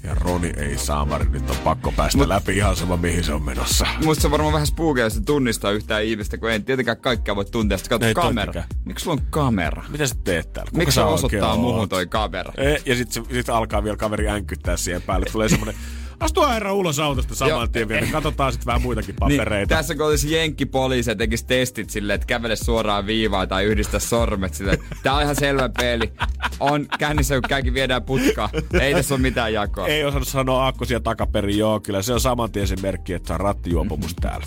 [0.04, 3.42] ja Roni ei saamari, nyt on pakko päästä Mut, läpi ihan sama mihin se on
[3.42, 3.86] menossa.
[4.04, 7.44] Musta se on varmaan vähän spookia, jos tunnistaa yhtään ihmistä, kun ei tietenkään kaikkea voi
[7.44, 7.78] tuntea.
[7.78, 8.62] Sitten katsoo kamera.
[8.84, 9.82] Miksi sulla on kamera?
[9.88, 10.70] Mitä sä teet täällä?
[10.70, 12.52] Kuka Miksi sä se osoittaa muuhun toi kamera?
[12.56, 15.26] E, ja sitten sit alkaa vielä kaveri änkyttää siihen päälle.
[15.32, 15.74] Tulee semmonen,
[16.20, 18.06] astua herra ulos autosta saman tien vielä.
[18.12, 19.74] Katsotaan sitten vähän muitakin Niin, papereita.
[19.74, 24.54] tässä kun olisi jenkkipoliisi ja tekisi testit silleen, että kävele suoraan viivaan tai yhdistä sormet
[24.54, 26.12] silleen, että tää on ihan selvä peli.
[26.60, 28.50] On kännissä, kun käykin viedään putkaa.
[28.80, 29.86] Ei tässä ole mitään jakoa.
[29.86, 33.40] Ei osannut sanoa akkusia takaperin, joo, kyllä se on saman tien se merkki, että on
[33.40, 34.46] rattijuopumus täällä.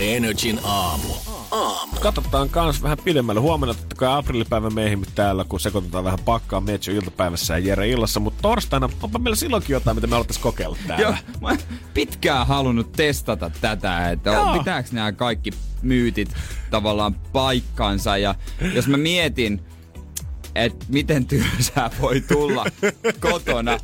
[0.00, 1.14] Energin aamu.
[2.00, 3.40] Katsotaan kans vähän pidemmälle.
[3.40, 8.20] Huomenna totta kai aprillipäivä meihin täällä, kun sekoitetaan vähän pakkaa Metso iltapäivässä ja Jere illassa.
[8.20, 11.02] Mutta torstaina onpa meillä silloinkin jotain, mitä me alettaisiin kokeilla täällä.
[11.02, 11.58] Joo, mä oon
[11.94, 14.42] pitkään halunnut testata tätä, että Joo.
[14.42, 15.50] on, pitääkö nämä kaikki
[15.82, 16.34] myytit
[16.70, 18.16] tavallaan paikkansa.
[18.16, 18.34] Ja
[18.74, 19.60] jos mä mietin,
[20.54, 22.64] että miten tylsää voi tulla
[23.20, 23.78] kotona,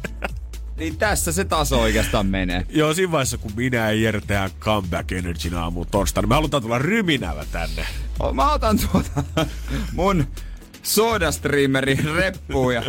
[0.83, 2.67] niin tässä se taso oikeastaan menee.
[2.71, 6.79] Joo, siinä vaiheessa, kun minä ja Jere tehdään Comeback Energyn aamuun torstaina, me halutaan tulla
[6.79, 7.87] ryminällä tänne.
[8.33, 9.25] Mä otan tuota
[9.93, 10.27] mun
[10.83, 12.83] sodastreamerin reppuun ja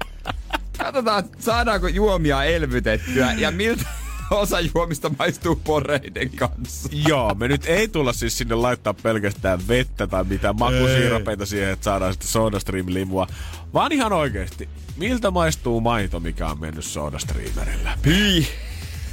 [0.78, 3.84] katsotaan, saadaanko juomia elvytettyä ja miltä
[4.30, 6.88] osa juomista maistuu poreiden kanssa.
[7.08, 11.84] Joo, me nyt ei tulla siis sinne laittaa pelkästään vettä tai mitään makusiirapeita siihen, että
[11.84, 13.26] saadaan sitten SodaStream-limua,
[13.74, 17.98] vaan ihan oikeesti, miltä maistuu maito, mikä on mennyt SodaStreamerillä?
[18.06, 18.46] Hyi,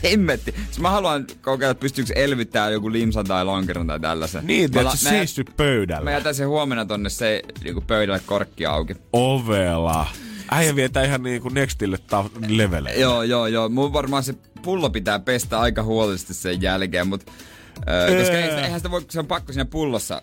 [0.03, 0.51] hemmetti.
[0.65, 4.47] Siis mä haluan kokeilla, että pystyykö elvyttämään joku limsan tai lonkeron tai tällaisen.
[4.47, 6.03] Niin, mä, että la- se mä, pöydällä.
[6.03, 8.95] mä jätän sen huomenna tonne se niinku pöydälle korkki auki.
[9.13, 10.07] Ovela.
[10.51, 13.01] Äijä vietää ihan niinku nextille ta- leveleille.
[13.01, 13.69] Joo, joo, joo.
[13.69, 17.31] Mun varmaan se pullo pitää pestä aika huolellisesti sen jälkeen, mutta...
[17.89, 20.21] Öö, koska eihän sitä, eihän sitä voi, se on pakko siinä pullossa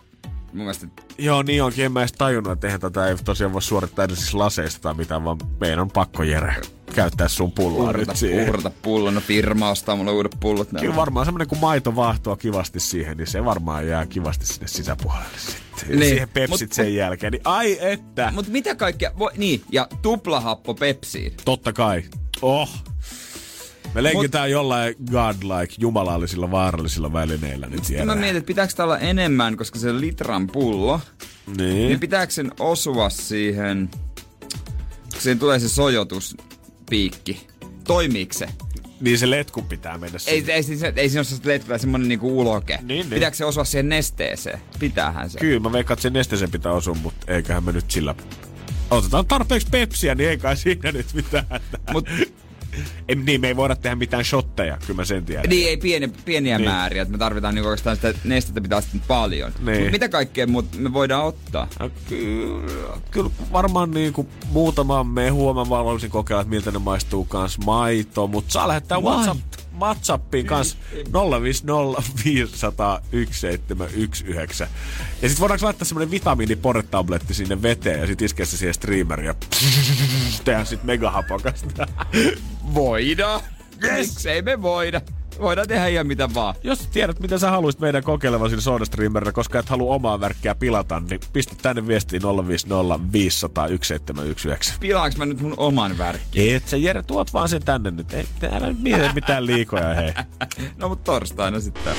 [0.53, 0.87] mun mielestä
[1.19, 1.85] Joo, niin onkin.
[1.85, 4.95] En mä edes tajunnut, että eihän tätä ei tosiaan voi suorittaa edes siis laseista tai
[4.95, 6.55] mitään, vaan meidän on pakko, Jere,
[6.95, 8.49] käyttää sun pulloa uhrata, nyt siihen.
[8.49, 9.15] uhrata pullon.
[9.15, 10.69] No firma ostaa mulle uudet pullot.
[10.81, 15.39] Kyllä varmaan semmonen, kun maito vahtoa kivasti siihen, niin se varmaan jää kivasti sinne sisäpuolelle
[15.39, 15.89] sitten.
[15.89, 15.99] Niin.
[15.99, 16.11] Niin.
[16.11, 17.33] Siihen pepsit Mut- sen jälkeen.
[17.33, 18.33] Niin ai että.
[18.35, 19.11] Mut mitä kaikkea...
[19.19, 21.33] Voi, niin, ja tuplahappo Pepsiin.
[21.45, 22.03] Totta kai.
[22.43, 22.71] Oh.
[23.95, 28.99] Me lenkitään jollain godlike, jumalallisilla, vaarallisilla välineillä nyt Sitten mä mietin, että pitääkö tää olla
[28.99, 31.01] enemmän, koska se litran pullo,
[31.47, 31.59] Niin.
[31.89, 33.91] niin pitääkö sen osua siihen,
[35.13, 37.47] kun siihen tulee se sojotuspiikki.
[37.85, 38.49] Toimiiko se?
[39.01, 40.19] Niin se letku pitää mennä.
[40.27, 42.79] Ei, ei, ei, ei siinä ole sellaista letkua, semmonen niinku uloke.
[42.83, 43.11] Niin, niin.
[43.11, 44.61] Pitääkö se osua siihen nesteeseen?
[44.79, 45.39] Pitäähän se.
[45.39, 48.15] Kyllä, mä veikkaan, että sen nesteeseen pitää osua, mutta eiköhän me nyt sillä...
[48.91, 51.47] Otetaan tarpeeksi pepsiä, niin ei kai siinä nyt mitään.
[51.93, 52.09] Mut
[53.09, 55.45] Ei, niin, me ei voida tehdä mitään shotteja, kyllä mä sen tiedän.
[55.49, 56.67] Niin, ei pieni, pieniä Niin.
[56.67, 56.77] niin.
[56.77, 59.53] määriä, että me tarvitaan niinku oikeastaan sitä nestettä pitää sitten paljon.
[59.61, 59.83] Niin.
[59.83, 61.69] Mut mitä kaikkea muut me voidaan ottaa?
[61.81, 67.25] No, kyllä, kyllä varmaan niinku muutama mehua mä vaan haluaisin kokeilla, että miltä ne maistuu
[67.25, 69.01] kans maito, mutta saa lähettää.
[69.01, 69.41] WhatsApp,
[69.81, 71.01] WhatsAppiin kans 050501719.
[75.23, 79.35] Ja sit voidaanko laittaa semmonen vitamiiniporetabletti sinne veteen ja sit iskeä se siihen streameriin ja
[80.45, 81.87] tehdä sit megahapokasta.
[82.75, 83.41] Voidaan.
[83.85, 84.09] Yes!
[84.09, 85.01] Miksei me voida?
[85.41, 86.55] Voidaan tehdä ihan mitä vaan.
[86.63, 91.01] Jos tiedät, mitä sä haluaisit meidän kokeilevan sillä SodaStreamerilla, koska et halua omaa verkkiä pilata,
[91.11, 94.75] niin pistä tänne viestiin 050 500 1719.
[94.81, 96.53] Pilaanko mä nyt mun oman värkki?
[96.53, 98.13] Et sä Jere, tuot vaan sen tänne nyt.
[98.15, 100.13] Ei täällä nyt mieti mitään liikoja, hei.
[100.79, 101.95] No mut torstaina sitten.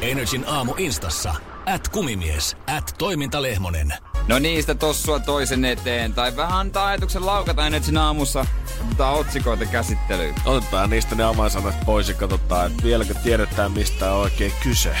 [0.00, 1.34] Energin aamu instassa.
[1.66, 2.56] At kumimies.
[2.76, 3.94] At toimintalehmonen.
[4.28, 6.12] No niistä tossua toisen eteen.
[6.12, 8.46] Tai vähän antaa ajatuksen laukata Energin aamussa.
[8.86, 10.34] Otetaan otsikoita käsittelyyn.
[10.44, 14.96] Otetaan niistä ne avainsanat pois ja katsotaan, että vieläkö tiedetään, mistä on oikein kyse.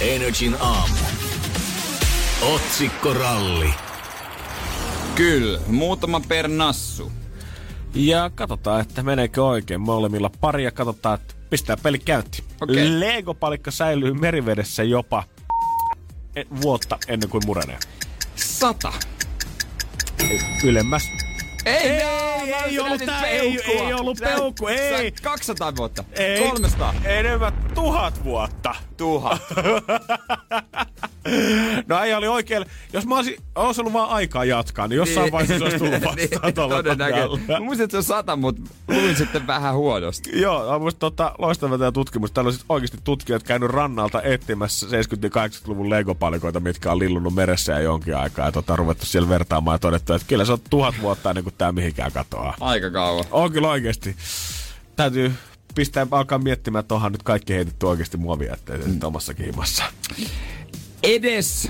[0.00, 0.94] Energin aamu.
[2.42, 3.74] Otsikkoralli.
[5.14, 7.12] Kyllä, muutama per nassu.
[7.94, 12.44] Ja katsotaan, että meneekö oikein molemmilla pari ja katsotaan, että pistää peli käyntiin.
[12.60, 13.00] Okei.
[13.00, 15.24] Lego-palikka säilyy merivedessä jopa
[16.36, 17.78] e- vuotta ennen kuin murenee.
[18.36, 18.92] Sata.
[20.64, 21.02] Ylemmäs.
[21.66, 25.12] Ei, Ei, ei oon ollut tää, ei- ei ollut peukku, ei.
[25.16, 26.04] sä 200 vuotta.
[26.12, 26.40] Ei.
[26.48, 26.94] 300.
[27.04, 28.74] Enemmän tuhat vuotta.
[28.96, 29.42] Tuhat.
[31.86, 32.64] No ei oli oikein.
[32.92, 36.74] Jos mä olisin, olisi ollut vaan aikaa jatkaa, niin jossain vaiheessa olisi tullut vastaan tuolla
[36.74, 37.52] Todennäköisesti.
[37.52, 40.40] Mä muistin, että se on sata, mutta luin sitten vähän huonosti.
[40.40, 42.32] Joo, on musta tota, loistava tämä tutkimus.
[42.32, 47.80] Täällä on siis oikeasti tutkijat käynyt rannalta etsimässä 70-80-luvun Lego-palikoita, mitkä on lillunut meressä ja
[47.80, 48.46] jonkin aikaa.
[48.46, 51.54] Ja tota, ruvettu siellä vertaamaan ja todettu, että kyllä se on tuhat vuotta ennen kuin
[51.58, 52.56] tämä mihinkään katoaa.
[52.60, 53.24] Aika kauan.
[53.30, 54.16] On kyllä oikeasti.
[54.96, 55.32] Täytyy
[55.74, 58.98] pistää alkaa miettimään, että onhan nyt kaikki heitetty oikeasti muovijätteitä mm.
[59.02, 59.84] omassa kiimassa.
[61.02, 61.68] Edes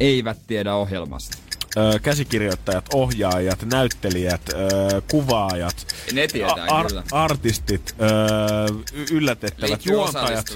[0.00, 1.38] eivät tiedä ohjelmasta.
[1.76, 7.02] Öö, käsikirjoittajat, ohjaajat, näyttelijät, öö, kuvaajat, Ne tietää kyllä.
[7.12, 8.66] artistit, öö,
[9.10, 10.46] yllätettävät juontajat,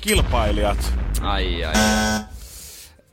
[0.00, 0.92] kilpailijat.
[1.20, 1.74] Ai ai.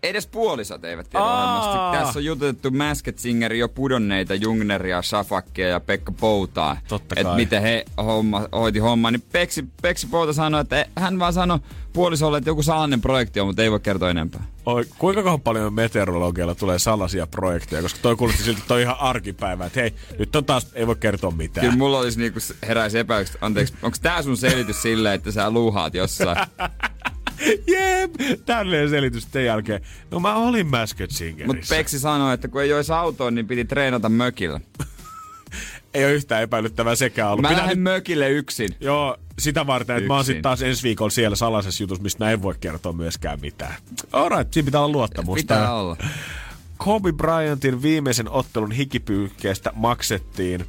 [0.03, 1.33] Edes puolisot eivät tiedä Aa.
[1.61, 2.05] ohjelmasta.
[2.05, 6.77] Tässä on jututettu Masked Singeri jo pudonneita Jungneria, Shafakia ja Pekka Poutaa.
[6.87, 7.35] Totta Et kai.
[7.35, 9.11] miten he homma, hoiti hommaa.
[9.11, 11.59] Niin Peksi, Peksi Pouta sanoi, että hän vaan sanoi
[11.93, 14.43] puolisolle, että joku salainen projekti on, mutta ei voi kertoa enempää.
[14.65, 18.99] Oi, kuinka paljon meteorologialla tulee salaisia projekteja, koska toi kuulosti siltä, että toi on ihan
[18.99, 19.65] arkipäivä.
[19.65, 21.65] Että hei, nyt on taas, ei voi kertoa mitään.
[21.65, 25.93] Kyllä mulla olisi niinku heräisi epäyks, anteeksi, onko tää sun selitys silleen, että sä luuhaat
[25.93, 26.37] jossain?
[27.73, 28.13] Jep,
[28.45, 29.81] tällainen selitys sen jälkeen.
[30.11, 31.47] No mä olin Masked Singerissä.
[31.47, 34.59] Mutta Peksi sanoi, että kun ei olisi autoa, niin piti treenata mökillä.
[35.93, 37.41] Ei ole yhtään epäilyttävää sekään ollut.
[37.41, 38.69] Mä Pitää lähden nyt- mökille yksin.
[38.79, 42.31] Joo, sitä varten, että mä oon sitten taas ensi viikolla siellä salaisessa jutussa, mistä mä
[42.31, 43.73] en voi kertoa myöskään mitään.
[44.11, 45.35] Alright, siinä pitää olla luottamusta.
[45.41, 45.97] Pitää olla.
[46.77, 50.65] Kobe Bryantin viimeisen ottelun hikipyykkeestä maksettiin.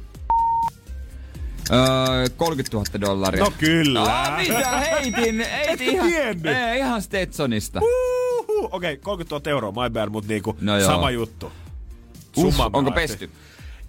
[1.71, 3.43] Öö, 30 000 dollaria.
[3.43, 4.03] No kyllä.
[4.03, 5.45] Ah, mitä heitin?
[5.67, 6.09] Heitin ihan,
[6.47, 7.79] ei, ihan Stetsonista.
[7.79, 10.87] Okei, okay, 30 000 euroa, my bad, mutta niinku No joo.
[10.87, 11.51] sama juttu.
[12.37, 13.29] Uff, onko pesty?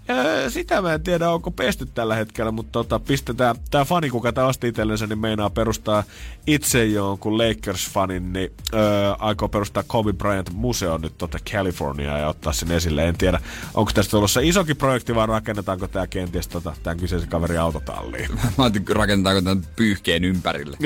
[0.09, 4.31] Öö, sitä mä en tiedä, onko pesty tällä hetkellä, mutta tota, pistetään, tää fani, kuka
[4.31, 6.03] tää osti itsellensä, niin meinaa perustaa
[6.47, 12.53] itse jonkun Lakers-fanin, niin öö, aikoo perustaa Kobe Bryant museon nyt tota Californiaa ja ottaa
[12.53, 13.07] sen esille.
[13.07, 13.39] En tiedä,
[13.73, 18.29] onko tästä tulossa isokin projekti vai rakennetaanko tää kenties tota, tämän kyseisen kaverin autotalliin.
[18.57, 20.77] Mä ajattelin, rakennetaanko tämän pyyhkeen ympärille.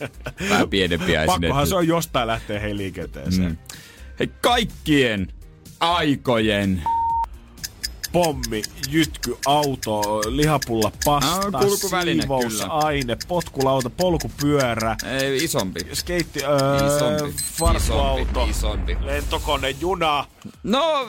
[0.50, 1.66] Vähän pienempiä Pakkohan esineitä.
[1.66, 3.48] se on jostain lähteä hei liikenteeseen.
[3.50, 3.56] Mm.
[4.18, 5.28] Hei, kaikkien
[5.80, 6.82] aikojen.
[8.16, 12.66] Pommi, jytky, auto, lihapulla, pasta, kulkuväline, siivous, kyllä.
[12.66, 15.80] aine, potkulauta, polkupyörä, Ei, isompi.
[15.92, 17.34] skeitti, öö, Isompi.
[17.42, 18.96] farkuauto, Isompi, isompi.
[19.00, 20.24] lentokone, juna.
[20.62, 21.08] No,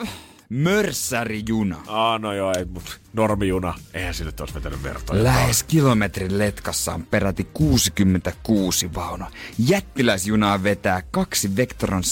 [0.49, 1.77] mörssärijuna.
[1.87, 3.73] Ah, no joo, ei, mut normijuna.
[3.93, 5.23] Eihän sille olisi vetänyt vertoja.
[5.23, 9.31] Lähes kilometrin letkassa on peräti 66 vaunua.
[9.57, 12.03] Jättiläisjunaa vetää kaksi Vectron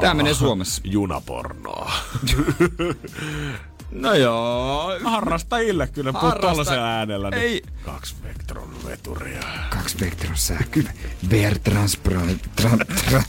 [0.00, 0.82] Tää menee Suomessa.
[0.94, 1.92] Junapornoa.
[3.90, 4.92] No joo.
[5.04, 7.30] Harrastajille kyllä, Harrasta- tollasen äänellä.
[7.30, 7.62] Niin Ei.
[7.84, 9.40] Kaksi Vectron veturia.
[9.70, 10.82] Kaksi Vectron sähkö.
[11.30, 12.20] VR Transpro...
[12.56, 12.70] Tra,
[13.10, 13.22] tra,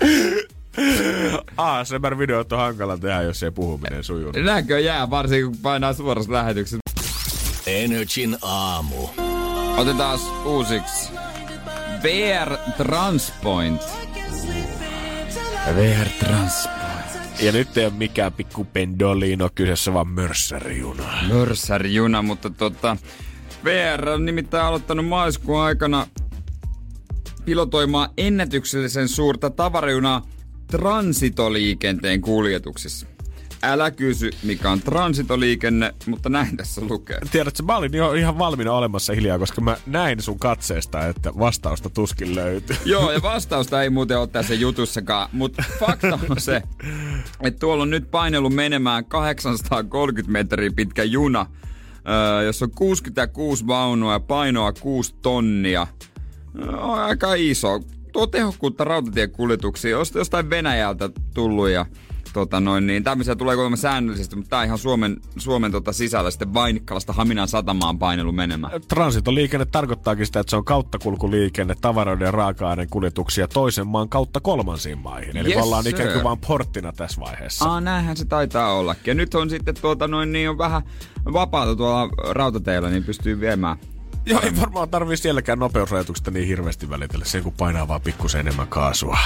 [1.56, 4.32] ASMR-videot on hankala tehdä, jos ei puhuminen sujuu.
[4.32, 6.78] Näkö jää, varsinkin kun painaa suorassa lähetyksessä.
[7.66, 9.08] Energin aamu.
[9.76, 11.08] Otetaan uusiksi
[12.02, 13.82] VR Transpoint.
[15.76, 16.80] VR Transpoint.
[17.42, 21.04] Ja nyt ei ole mikään pikku pendolino kyseessä, vaan mörssärijuna.
[21.28, 22.96] Mörssärijuna, mutta tota,
[23.64, 26.06] VR on nimittäin aloittanut maaliskuun aikana
[27.44, 30.26] pilotoimaan ennätyksellisen suurta tavarajunaa
[30.66, 33.06] transitoliikenteen kuljetuksissa.
[33.62, 37.18] Älä kysy, mikä on transitoliikenne, mutta näin tässä lukee.
[37.30, 41.90] Tiedätkö, mä olin jo ihan valmiina olemassa hiljaa, koska mä näin sun katseesta, että vastausta
[41.90, 42.76] tuskin löytyy.
[42.84, 46.62] Joo, ja vastausta ei muuten ole tässä jutussakaan, mutta fakta on se,
[47.40, 51.46] että tuolla on nyt painellut menemään 830 metriä pitkä juna,
[52.08, 55.86] öö, jossa on 66 vaunua ja painoa 6 tonnia.
[56.78, 57.80] On aika iso.
[58.12, 61.86] Tuo tehokkuutta rautatiekuljetuksia, jos jostain Venäjältä tullut ja
[62.32, 66.54] tota noin, niin tämmöisiä tulee kuulemma säännöllisesti, mutta tää ihan Suomen, Suomen tota sisällä sitten
[66.54, 68.80] Vainikkalasta Haminan satamaan painelu menemään.
[68.88, 74.98] Transitoliikenne tarkoittaakin sitä, että se on kauttakulkuliikenne, tavaroiden ja raaka-aineen kuljetuksia toisen maan kautta kolmansiin
[74.98, 75.36] maihin.
[75.36, 76.12] Eli Yes, ollaan ikään sir.
[76.12, 77.64] kuin vaan porttina tässä vaiheessa.
[77.64, 79.02] Aa, näinhän se taitaa ollakin.
[79.10, 80.82] Ja nyt on sitten tuota noin, niin on vähän
[81.32, 83.76] vapaata tuolla rautateillä, niin pystyy viemään.
[84.26, 87.24] Joo, ei varmaan tarvii sielläkään nopeusrajoituksesta niin hirveästi välitellä.
[87.24, 89.18] Se kun painaa vaan pikkusen enemmän kaasua.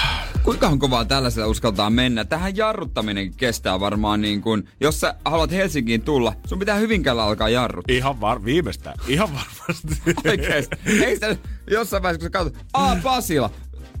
[0.43, 2.25] Kuinka kovaa tällaisella uskaltaa mennä?
[2.25, 7.49] Tähän jarruttaminen kestää varmaan niin kuin, jos sä haluat Helsinkiin tulla, sun pitää Hyvinkäällä alkaa
[7.49, 7.95] jarruttaa.
[7.95, 8.97] Ihan var, viimeistään.
[9.07, 10.01] Ihan varmasti.
[10.29, 10.75] Oikeesti.
[10.85, 11.37] Ei sitä
[11.71, 13.49] jossain vaiheessa, kun sä katsot, aa Pasila,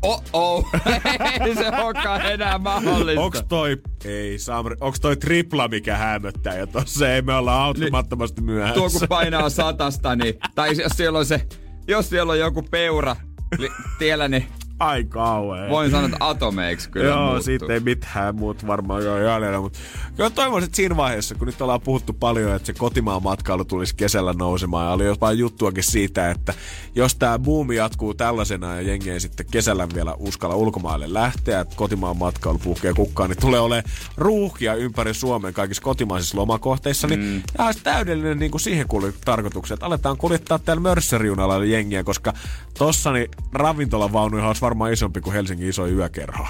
[0.05, 0.69] oh oh,
[1.45, 3.21] ei se olekaan enää mahdollista.
[3.21, 8.41] Onks toi, ei Samri, onks toi tripla mikä hämöttää ja tossa ei me olla auttamattomasti
[8.41, 8.75] myöhässä.
[8.75, 11.47] Tuo kun painaa satasta, niin, tai jos siellä on se,
[11.87, 13.15] jos siellä on joku peura
[13.57, 13.69] li,
[13.99, 14.47] tiellä, niin
[14.79, 15.69] Ai kauhea.
[15.69, 17.43] voin sanoa, että atomeiksi kyllä Joo, muuttuu.
[17.43, 19.79] siitä ei mitään muut varmaan jo jäljellä, mutta
[20.15, 23.95] kyllä toivoisin, että siinä vaiheessa, kun nyt ollaan puhuttu paljon, että se kotimaan matkailu tulisi
[23.95, 26.53] kesällä nousemaan, ja oli jopa juttuakin siitä, että
[26.95, 31.75] jos tämä buumi jatkuu tällaisena ja jengi ei sitten kesällä vielä uskalla ulkomaille lähteä, että
[31.75, 37.41] kotimaan matkailu puhkee kukkaan, niin tulee olemaan ruuhkia ympäri Suomen kaikissa kotimaisissa lomakohteissa, niin mm.
[37.53, 42.33] tämä olisi täydellinen niin kuin siihen kuului tarkoituksen, että aletaan kuljettaa täällä Mörssäriunalla jengiä, koska
[42.77, 46.47] tossa niin ravintolavaunuja olisi varmaan isompi kuin Helsingin iso yökerho.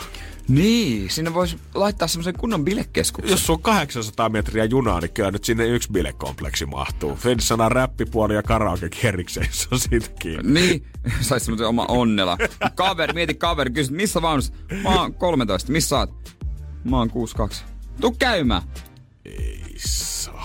[0.47, 3.31] Niin, sinne voisi laittaa semmoisen kunnon bilekeskuksen.
[3.31, 7.17] Jos on 800 metriä junaa, niin kyllä nyt sinne yksi bilekompleksi mahtuu.
[7.39, 10.61] Sanoo räppipuoli ja karaoke kerrikseen, se on siitä kiinni.
[10.61, 10.85] Niin,
[11.21, 12.37] saisi semmoisen oma onnella.
[12.75, 14.53] Kaveri, mieti kaveri, kysyt, missä vaunussa?
[14.83, 16.35] Mä oon 13, missä oot?
[16.83, 17.63] Mä oon 62.
[18.01, 18.61] Tuu käymään.
[19.25, 19.65] Ei.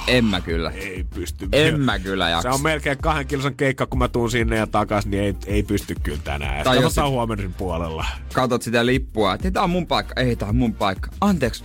[0.06, 0.70] En mä kyllä.
[0.70, 1.48] Ei pysty.
[1.52, 2.50] En mä kyllä Se jaksa.
[2.50, 5.94] on melkein kahden kilsan keikka, kun mä tuun sinne ja takas, niin ei, ei pysty
[6.02, 6.64] kyllä tänään.
[6.64, 8.06] Tai jos huomenna puolella.
[8.32, 10.20] Katot sitä lippua, että tää on mun paikka.
[10.20, 11.10] Ei, tää on mun paikka.
[11.20, 11.64] Anteeksi,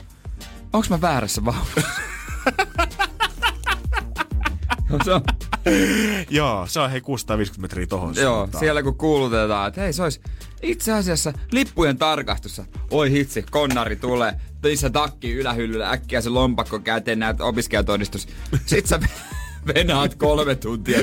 [0.73, 1.81] onks mä väärässä vaunussa?
[4.89, 5.21] No, se on,
[6.29, 8.59] Joo, se on hei 650 metriä tohon joo, suuntaan.
[8.59, 10.21] siellä kun kuulutetaan, että hei se olisi
[10.61, 12.65] itse asiassa lippujen tarkastussa.
[12.91, 14.33] Oi hitsi, konnari tulee.
[14.63, 18.27] Missä takki ylähyllyllä, äkkiä se lompakko käteen, näet opiskelijatodistus.
[18.65, 18.99] Sit sä
[19.75, 20.99] venaat kolme tuntia.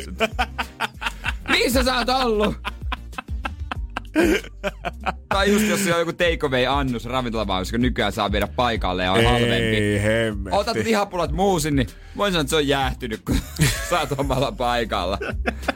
[1.48, 2.54] Missä sä oot ollut?
[5.28, 9.24] tai just jos on joku takeaway annus ravintolavaunussa, kun nykyään saa viedä paikalle ja on
[9.24, 9.54] halvempi.
[9.54, 10.58] Ei hemmetti.
[10.58, 11.86] Otat lihapulat muusin, niin
[12.16, 13.36] voin sanoa, että se on jäähtynyt, kun
[13.90, 15.18] sä oot omalla paikalla.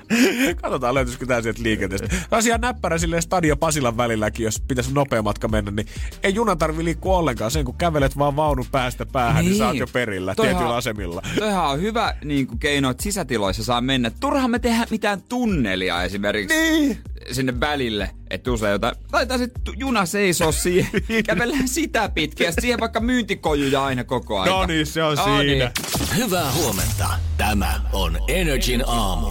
[0.63, 2.09] Katsotaan löytyisikö tää sieltä liikenteestä.
[2.47, 5.87] Ihan näppärä silleen Stadio Pasilan välilläkin, jos pitäisi nopea matka mennä, niin
[6.23, 7.51] ei junan tarvi liikkua ollenkaan.
[7.51, 10.77] Sen kun kävelet vaan vaunun päästä päähän, niin, niin sä oot jo perillä Toihan- tietyillä
[10.77, 11.23] asemilla.
[11.39, 14.11] Toihan on hyvä niin kuin keino, että sisätiloissa saa mennä.
[14.21, 16.99] Turhaan me tehdä mitään tunnelia esimerkiksi Niin.
[17.33, 18.95] Sinne välille, että usein jotain.
[19.13, 20.91] Laitetaan se tu- juna seisoo siihen,
[21.27, 24.57] kävellään sitä pitkin ja sit siihen vaikka myyntikojuja aina koko ajan.
[24.61, 25.43] No niin, se on No siinä.
[25.43, 25.71] niin.
[26.17, 27.09] Hyvää huomenta.
[27.37, 29.31] Tämä on Energin aamu.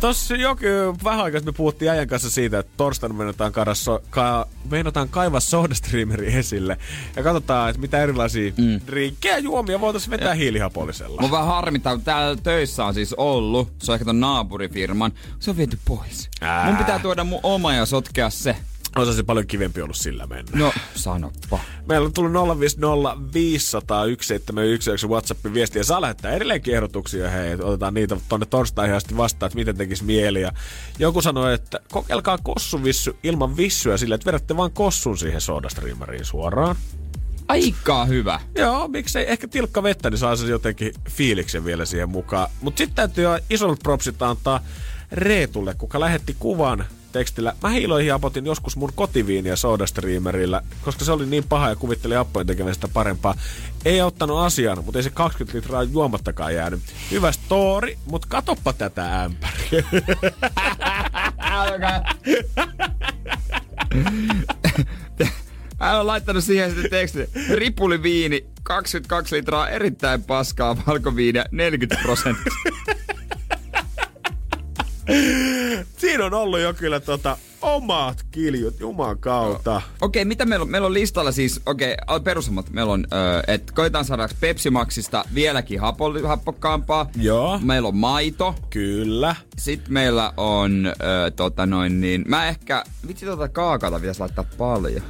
[0.00, 0.64] Tossa joku
[1.04, 6.34] vähän aikaa me puhuttiin äijän kanssa siitä, että torstaina meinataan, so, ka, meinataan kaivaa SodaStreameri
[6.34, 6.78] esille.
[7.16, 8.80] Ja katsotaan, että mitä erilaisia mm.
[8.86, 11.20] drinkkejä juomia voitaisiin vetää hiilihapolisella.
[11.20, 15.56] Mun vähän harmittaa, täällä töissä on siis ollut, se on ehkä ton naapurifirman, se on
[15.56, 16.30] viety pois.
[16.40, 16.66] Ää.
[16.66, 18.56] Mun pitää tuoda mun oma ja sotkea se.
[18.96, 20.50] Olisi se paljon kivempi ollut sillä mennä.
[20.54, 21.58] No, sanoppa.
[21.88, 25.82] Meillä on tullut 050 500 171 WhatsAppin viestiä.
[25.82, 27.30] Saa lähettää edelleenkin ehdotuksia.
[27.30, 30.40] Hei, otetaan niitä tonne torstaihin asti vastaan, että miten tekisi mieli.
[30.40, 30.52] Ja
[30.98, 36.76] joku sanoi, että kokeilkaa kossuvissu ilman vissyä sillä, että vedätte vaan kossun siihen sodastreameriin suoraan.
[37.48, 38.40] Aika hyvä.
[38.54, 42.50] Joo, miksei ehkä tilkka vettä, niin saa se jotenkin fiiliksen vielä siihen mukaan.
[42.60, 44.60] Mutta sitten täytyy isommat propsit antaa
[45.12, 46.84] Reetulle, kuka lähetti kuvan
[47.14, 47.54] tekstillä.
[47.62, 52.46] Mä hiiloihin apotin joskus mun kotiviiniä SodaStreamerillä, koska se oli niin paha ja kuvitteli appojen
[52.46, 53.34] tekemään sitä parempaa.
[53.84, 56.80] Ei ottanut asian, mutta ei se 20 litraa juomattakaan jäänyt.
[57.10, 59.84] Hyvä story, mutta katoppa tätä ämpäriä.
[65.80, 67.28] Hän on laittanut siihen sitten tekstin.
[67.50, 72.52] Ripuli viini, 22 litraa erittäin paskaa valkoviiniä, 40 prosenttia.
[75.96, 79.76] Siinä on ollut jo kyllä tota, omat kiljut, juman kautta.
[79.76, 80.70] Okei, okay, mitä meillä on?
[80.70, 82.70] Meillä on listalla siis, okei, okay, perushommat.
[82.70, 87.10] Meillä on, öö, että koitaan saada Pepsi Maxista vieläkin happo, happokkaampaa.
[87.16, 87.60] Joo.
[87.62, 88.54] Meillä on maito.
[88.70, 89.36] Kyllä.
[89.58, 95.02] Sitten meillä on, öö, tota noin niin, mä ehkä, vitsi tota kaakata pitäisi laittaa paljon.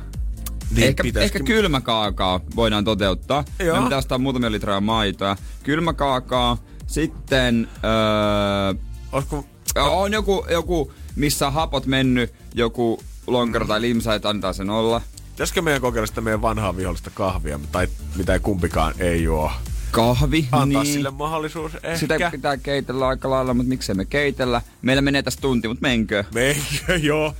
[0.70, 3.44] Niin ehkä, pitäisikin- ehkä kylmä kaakaa voidaan toteuttaa.
[3.58, 3.76] Joo.
[3.76, 5.36] Me pitää ostaa muutamia litraa maitoa.
[5.62, 6.56] Kylmä kaakaa.
[6.86, 8.74] Sitten öö,
[9.12, 9.44] Olisiko,
[9.76, 15.00] on joku, joku, missä hapot mennyt, joku lonkero tai limsa, että antaa sen olla.
[15.30, 19.50] pitäisikö meidän kokeilla sitä meidän vanhaa vihollista kahvia, tai mitä ei kumpikaan ei juo?
[19.90, 20.92] Kahvi, Antaa niin.
[20.92, 21.96] sille mahdollisuus ehkä.
[21.96, 24.62] Sitä pitää keitellä aika lailla, mutta miksei me keitellä.
[24.82, 26.24] Meillä menee tässä tunti, mutta menkö?
[26.34, 27.34] Meikö, joo.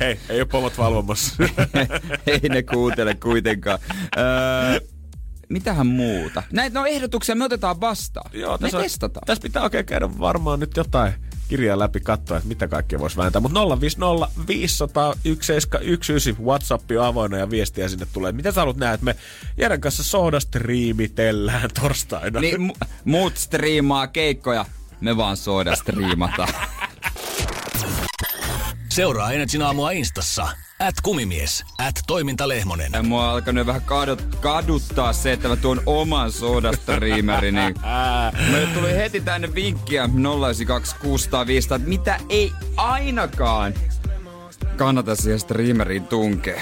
[0.00, 1.34] Hei, ei ole pomot valvomassa.
[2.26, 3.78] Ei ne kuuntele kuitenkaan.
[4.18, 4.80] Öö,
[5.50, 6.42] mitähän muuta?
[6.52, 8.30] Näitä on ehdotuksia, me otetaan vastaan.
[8.34, 9.26] joo, me tässä, on- testataan.
[9.26, 11.12] tässä pitää oikein käydä varmaan nyt jotain
[11.48, 13.40] kirjaa läpi katsoa, että mitä kaikkea voisi vähentää.
[13.40, 18.32] Mutta 050 500 1719 WhatsApp on avoinna ja viestiä sinne tulee.
[18.32, 19.16] Mitä sä haluat nähdä, että me
[19.56, 22.40] Jeren kanssa sohdastriimitellään torstaina?
[22.40, 24.64] Niin, mu- muut striimaa keikkoja,
[25.00, 26.54] me vaan soda striimataan.
[28.88, 30.48] Seuraa Energin aamua Instassa.
[30.80, 31.64] At kumimies.
[31.78, 32.92] At toimintalehmonen.
[32.92, 37.74] Ja mua on alkanut vähän kadut, kaduttaa se, että mä tuon oman sodastriimeri, niin
[38.52, 40.08] Meille tuli heti tänne vinkkiä
[40.38, 40.96] 092
[41.64, 43.74] että mitä ei ainakaan
[44.76, 46.60] kannata siihen streameriin tunkea.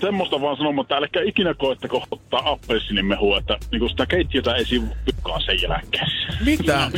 [0.00, 4.96] semmoista vaan sanomaan, että älkää ikinä koettako ottaa appelsinimehua, että niinku sitä keittiötä ei sivu
[5.04, 6.06] kukaan sen jälkeen.
[6.44, 6.90] Mitä?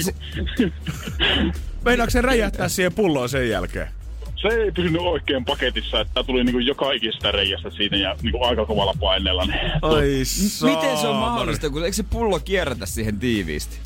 [1.84, 4.01] Meinaatko se räjähtää siihen pulloon sen jälkeen?
[4.42, 8.44] Se ei pysynyt oikein paketissa, että tää tuli niinku joka ikisestä reiästä siitä ja niinku
[8.44, 9.44] aika kovalla paineella.
[9.44, 10.22] Niin Ai
[10.62, 13.78] Miten se on mahdollista, kun eikö se pullo kierrätä siihen tiiviisti?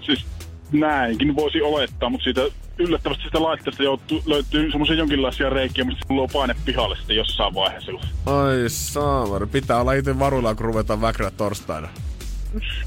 [0.00, 0.26] siis
[0.72, 2.40] näinkin voisi olettaa, mutta siitä
[2.78, 7.92] yllättävästi sitä laitteesta joutuu, löytyy semmoisia jonkinlaisia reikiä, mistä tulee paine pihalle sitten jossain vaiheessa.
[8.26, 11.88] Ai saamari, pitää olla itse varuilla, kun ruvetaan väkrä torstaina.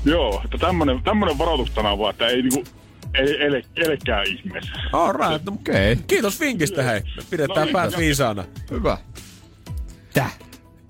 [0.06, 2.64] Joo, että tämmönen, tämmönen varoitustana vaan, että ei niinku,
[3.14, 4.72] ei ele, elekään ihmeessä.
[4.94, 5.96] Alright, Okei.
[5.96, 7.02] kiitos vinkistä hei.
[7.30, 8.46] Pidetään No päät viisaana.
[8.72, 8.98] Hyvä.
[10.14, 10.38] Täh.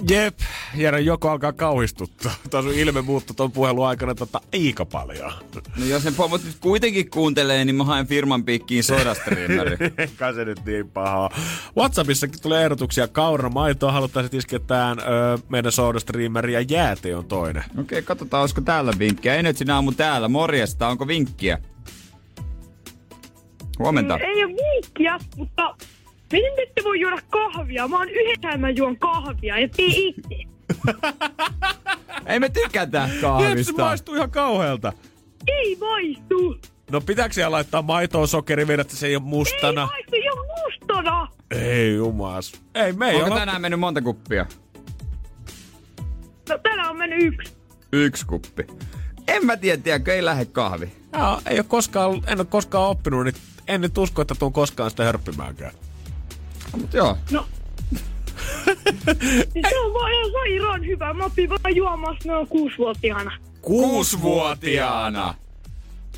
[0.09, 0.39] Jep,
[0.75, 2.31] Jere, joko alkaa kauhistuttaa.
[2.49, 5.31] Tuo sun ilme muuttui ton puhelun aikana tota aika paljon.
[5.77, 9.77] No jos ne pomot nyt kuitenkin kuuntelee, niin mä haen firman piikkiin sodastriimeri.
[9.97, 11.29] Eikä se nyt niin pahaa.
[11.77, 13.07] Whatsappissakin tulee ehdotuksia.
[13.07, 17.63] Kaura maitoa haluttaisiin iskeä tähän öö, meidän soodastreameri ja jääte on toinen.
[17.63, 19.35] Okei, okay, katsotaan, olisiko täällä vinkkiä.
[19.35, 20.27] Energy aamu täällä.
[20.27, 21.57] Morjesta, onko vinkkiä?
[23.83, 24.17] Huomenta.
[24.17, 25.75] Ei ole vinkkiä, mutta
[26.31, 27.87] miten te ette voi juoda kahvia?
[27.87, 30.35] Mä oon yhden mä juon kahvia ja tee itse.
[32.25, 33.83] Ei me tykätä Jep, se kahvista.
[33.83, 34.93] maistuu ihan kauhealta.
[35.47, 36.57] Ei maistu.
[36.91, 39.85] No pitääkö siellä laittaa maitoon sokeri vielä, että se ei ole Ei mustana?
[39.85, 40.31] maistu jo
[40.65, 41.27] mustana.
[41.51, 42.53] Ei jumas.
[42.75, 44.45] Ei, me ei Onko olla- tänään mennyt monta kuppia?
[46.49, 47.53] No tänään on mennyt yksi.
[47.91, 48.67] Yksi kuppi.
[49.27, 50.91] En mä tiedä, tiedäkö, ei lähde kahvi.
[51.13, 53.35] Joo, ei ole koskaan, en ole koskaan oppinut, niin
[53.67, 55.71] en nyt usko, että tuun koskaan sitä hörppimäänkään.
[56.81, 57.17] Mut joo.
[57.31, 57.45] No.
[59.71, 61.13] Se on vaan ihan sairaan hyvä.
[61.13, 63.31] Mä opin vaan juomassa noin kuusivuotiaana.
[63.61, 65.33] Kuusivuotiaana.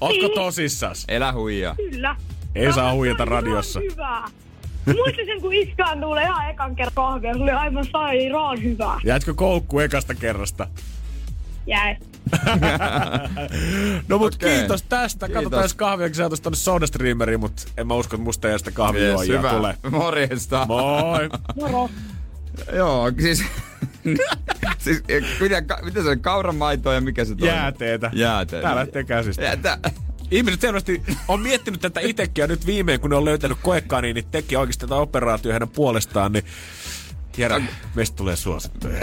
[0.02, 0.32] Ootko Niin.
[0.36, 1.06] tosissas?
[1.08, 1.76] Elä huijaa.
[1.76, 2.16] Kyllä.
[2.56, 3.80] Ei saa huijata radiossa.
[3.92, 4.26] Hyvää.
[4.86, 7.34] Muistin sen, kun iskaan tulee ihan ekan kerran kahvia.
[7.34, 9.00] Se oli aivan sairaan hyvää.
[9.06, 10.68] Jäitkö koukku ekasta kerrasta?
[11.68, 11.96] Jäi.
[14.08, 14.58] No mut Okei.
[14.60, 15.26] kiitos tästä.
[15.26, 15.44] Kiitos.
[15.44, 19.22] Katsotaan, jos kahviakin saataisiin tonne SodaStreameriin, mutta en mä usko, että musta ei sitä Yes,
[19.56, 19.76] tulee.
[19.92, 20.66] Morjesta.
[20.66, 21.30] Moi!
[21.56, 21.90] Moro.
[22.74, 23.44] Joo, siis...
[24.78, 25.04] siis
[25.40, 26.20] miten, ka- miten se on?
[26.20, 27.56] Kauramaitoa ja mikä se toinen?
[27.56, 28.12] Jääteetä.
[28.14, 28.68] Jääteetä.
[28.68, 29.42] Tää lähtee käsistä.
[29.44, 29.78] Jäätä.
[30.32, 34.26] Ihmiset selvästi on miettinyt tätä itekin ja nyt viimein, kun ne on löytänyt koekaniin, niin
[34.32, 36.46] teki oikeasti tätä operaatio hänen puolestaan, niin
[37.38, 37.64] Jere,
[37.96, 39.00] meistä tulee suosittuja.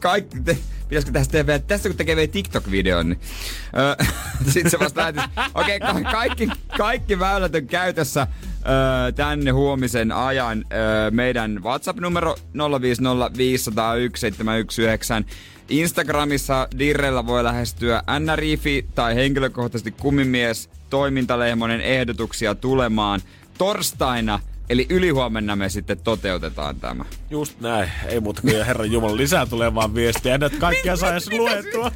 [0.00, 0.58] Kaikki, te,
[0.88, 3.20] pitäisikö tästä tehdä tässä kun tekee TikTok-videon, niin
[3.76, 3.96] ö,
[4.52, 5.22] sit se vasta lähetys.
[5.54, 10.58] Okei, okay, ka- kaikki, kaikki väylät on käytössä ö, tänne huomisen ajan.
[10.58, 10.64] Ö,
[11.10, 12.38] meidän WhatsApp-numero 050501719.
[15.68, 23.20] Instagramissa Dirrellä voi lähestyä NRIFI tai henkilökohtaisesti kumimies toimintalehmonen ehdotuksia tulemaan.
[23.58, 24.40] Torstaina
[24.70, 27.04] Eli ylihuomenna me sitten toteutetaan tämä.
[27.30, 27.90] Just näin.
[28.06, 30.38] Ei muuta kuin Herran Jumala lisää tulee vaan viestiä.
[30.38, 31.92] Näitä kaikkia saa edes luettua.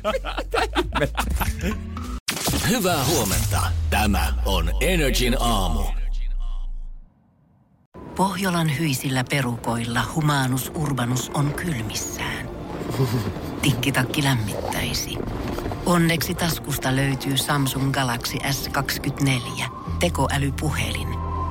[2.68, 3.62] Hyvää huomenta.
[3.90, 5.82] Tämä on Energin aamu.
[8.16, 12.48] Pohjolan hyisillä perukoilla humanus urbanus on kylmissään.
[13.62, 15.18] Tikkitakki lämmittäisi.
[15.86, 19.64] Onneksi taskusta löytyy Samsung Galaxy S24
[20.00, 21.25] tekoälypuhelin.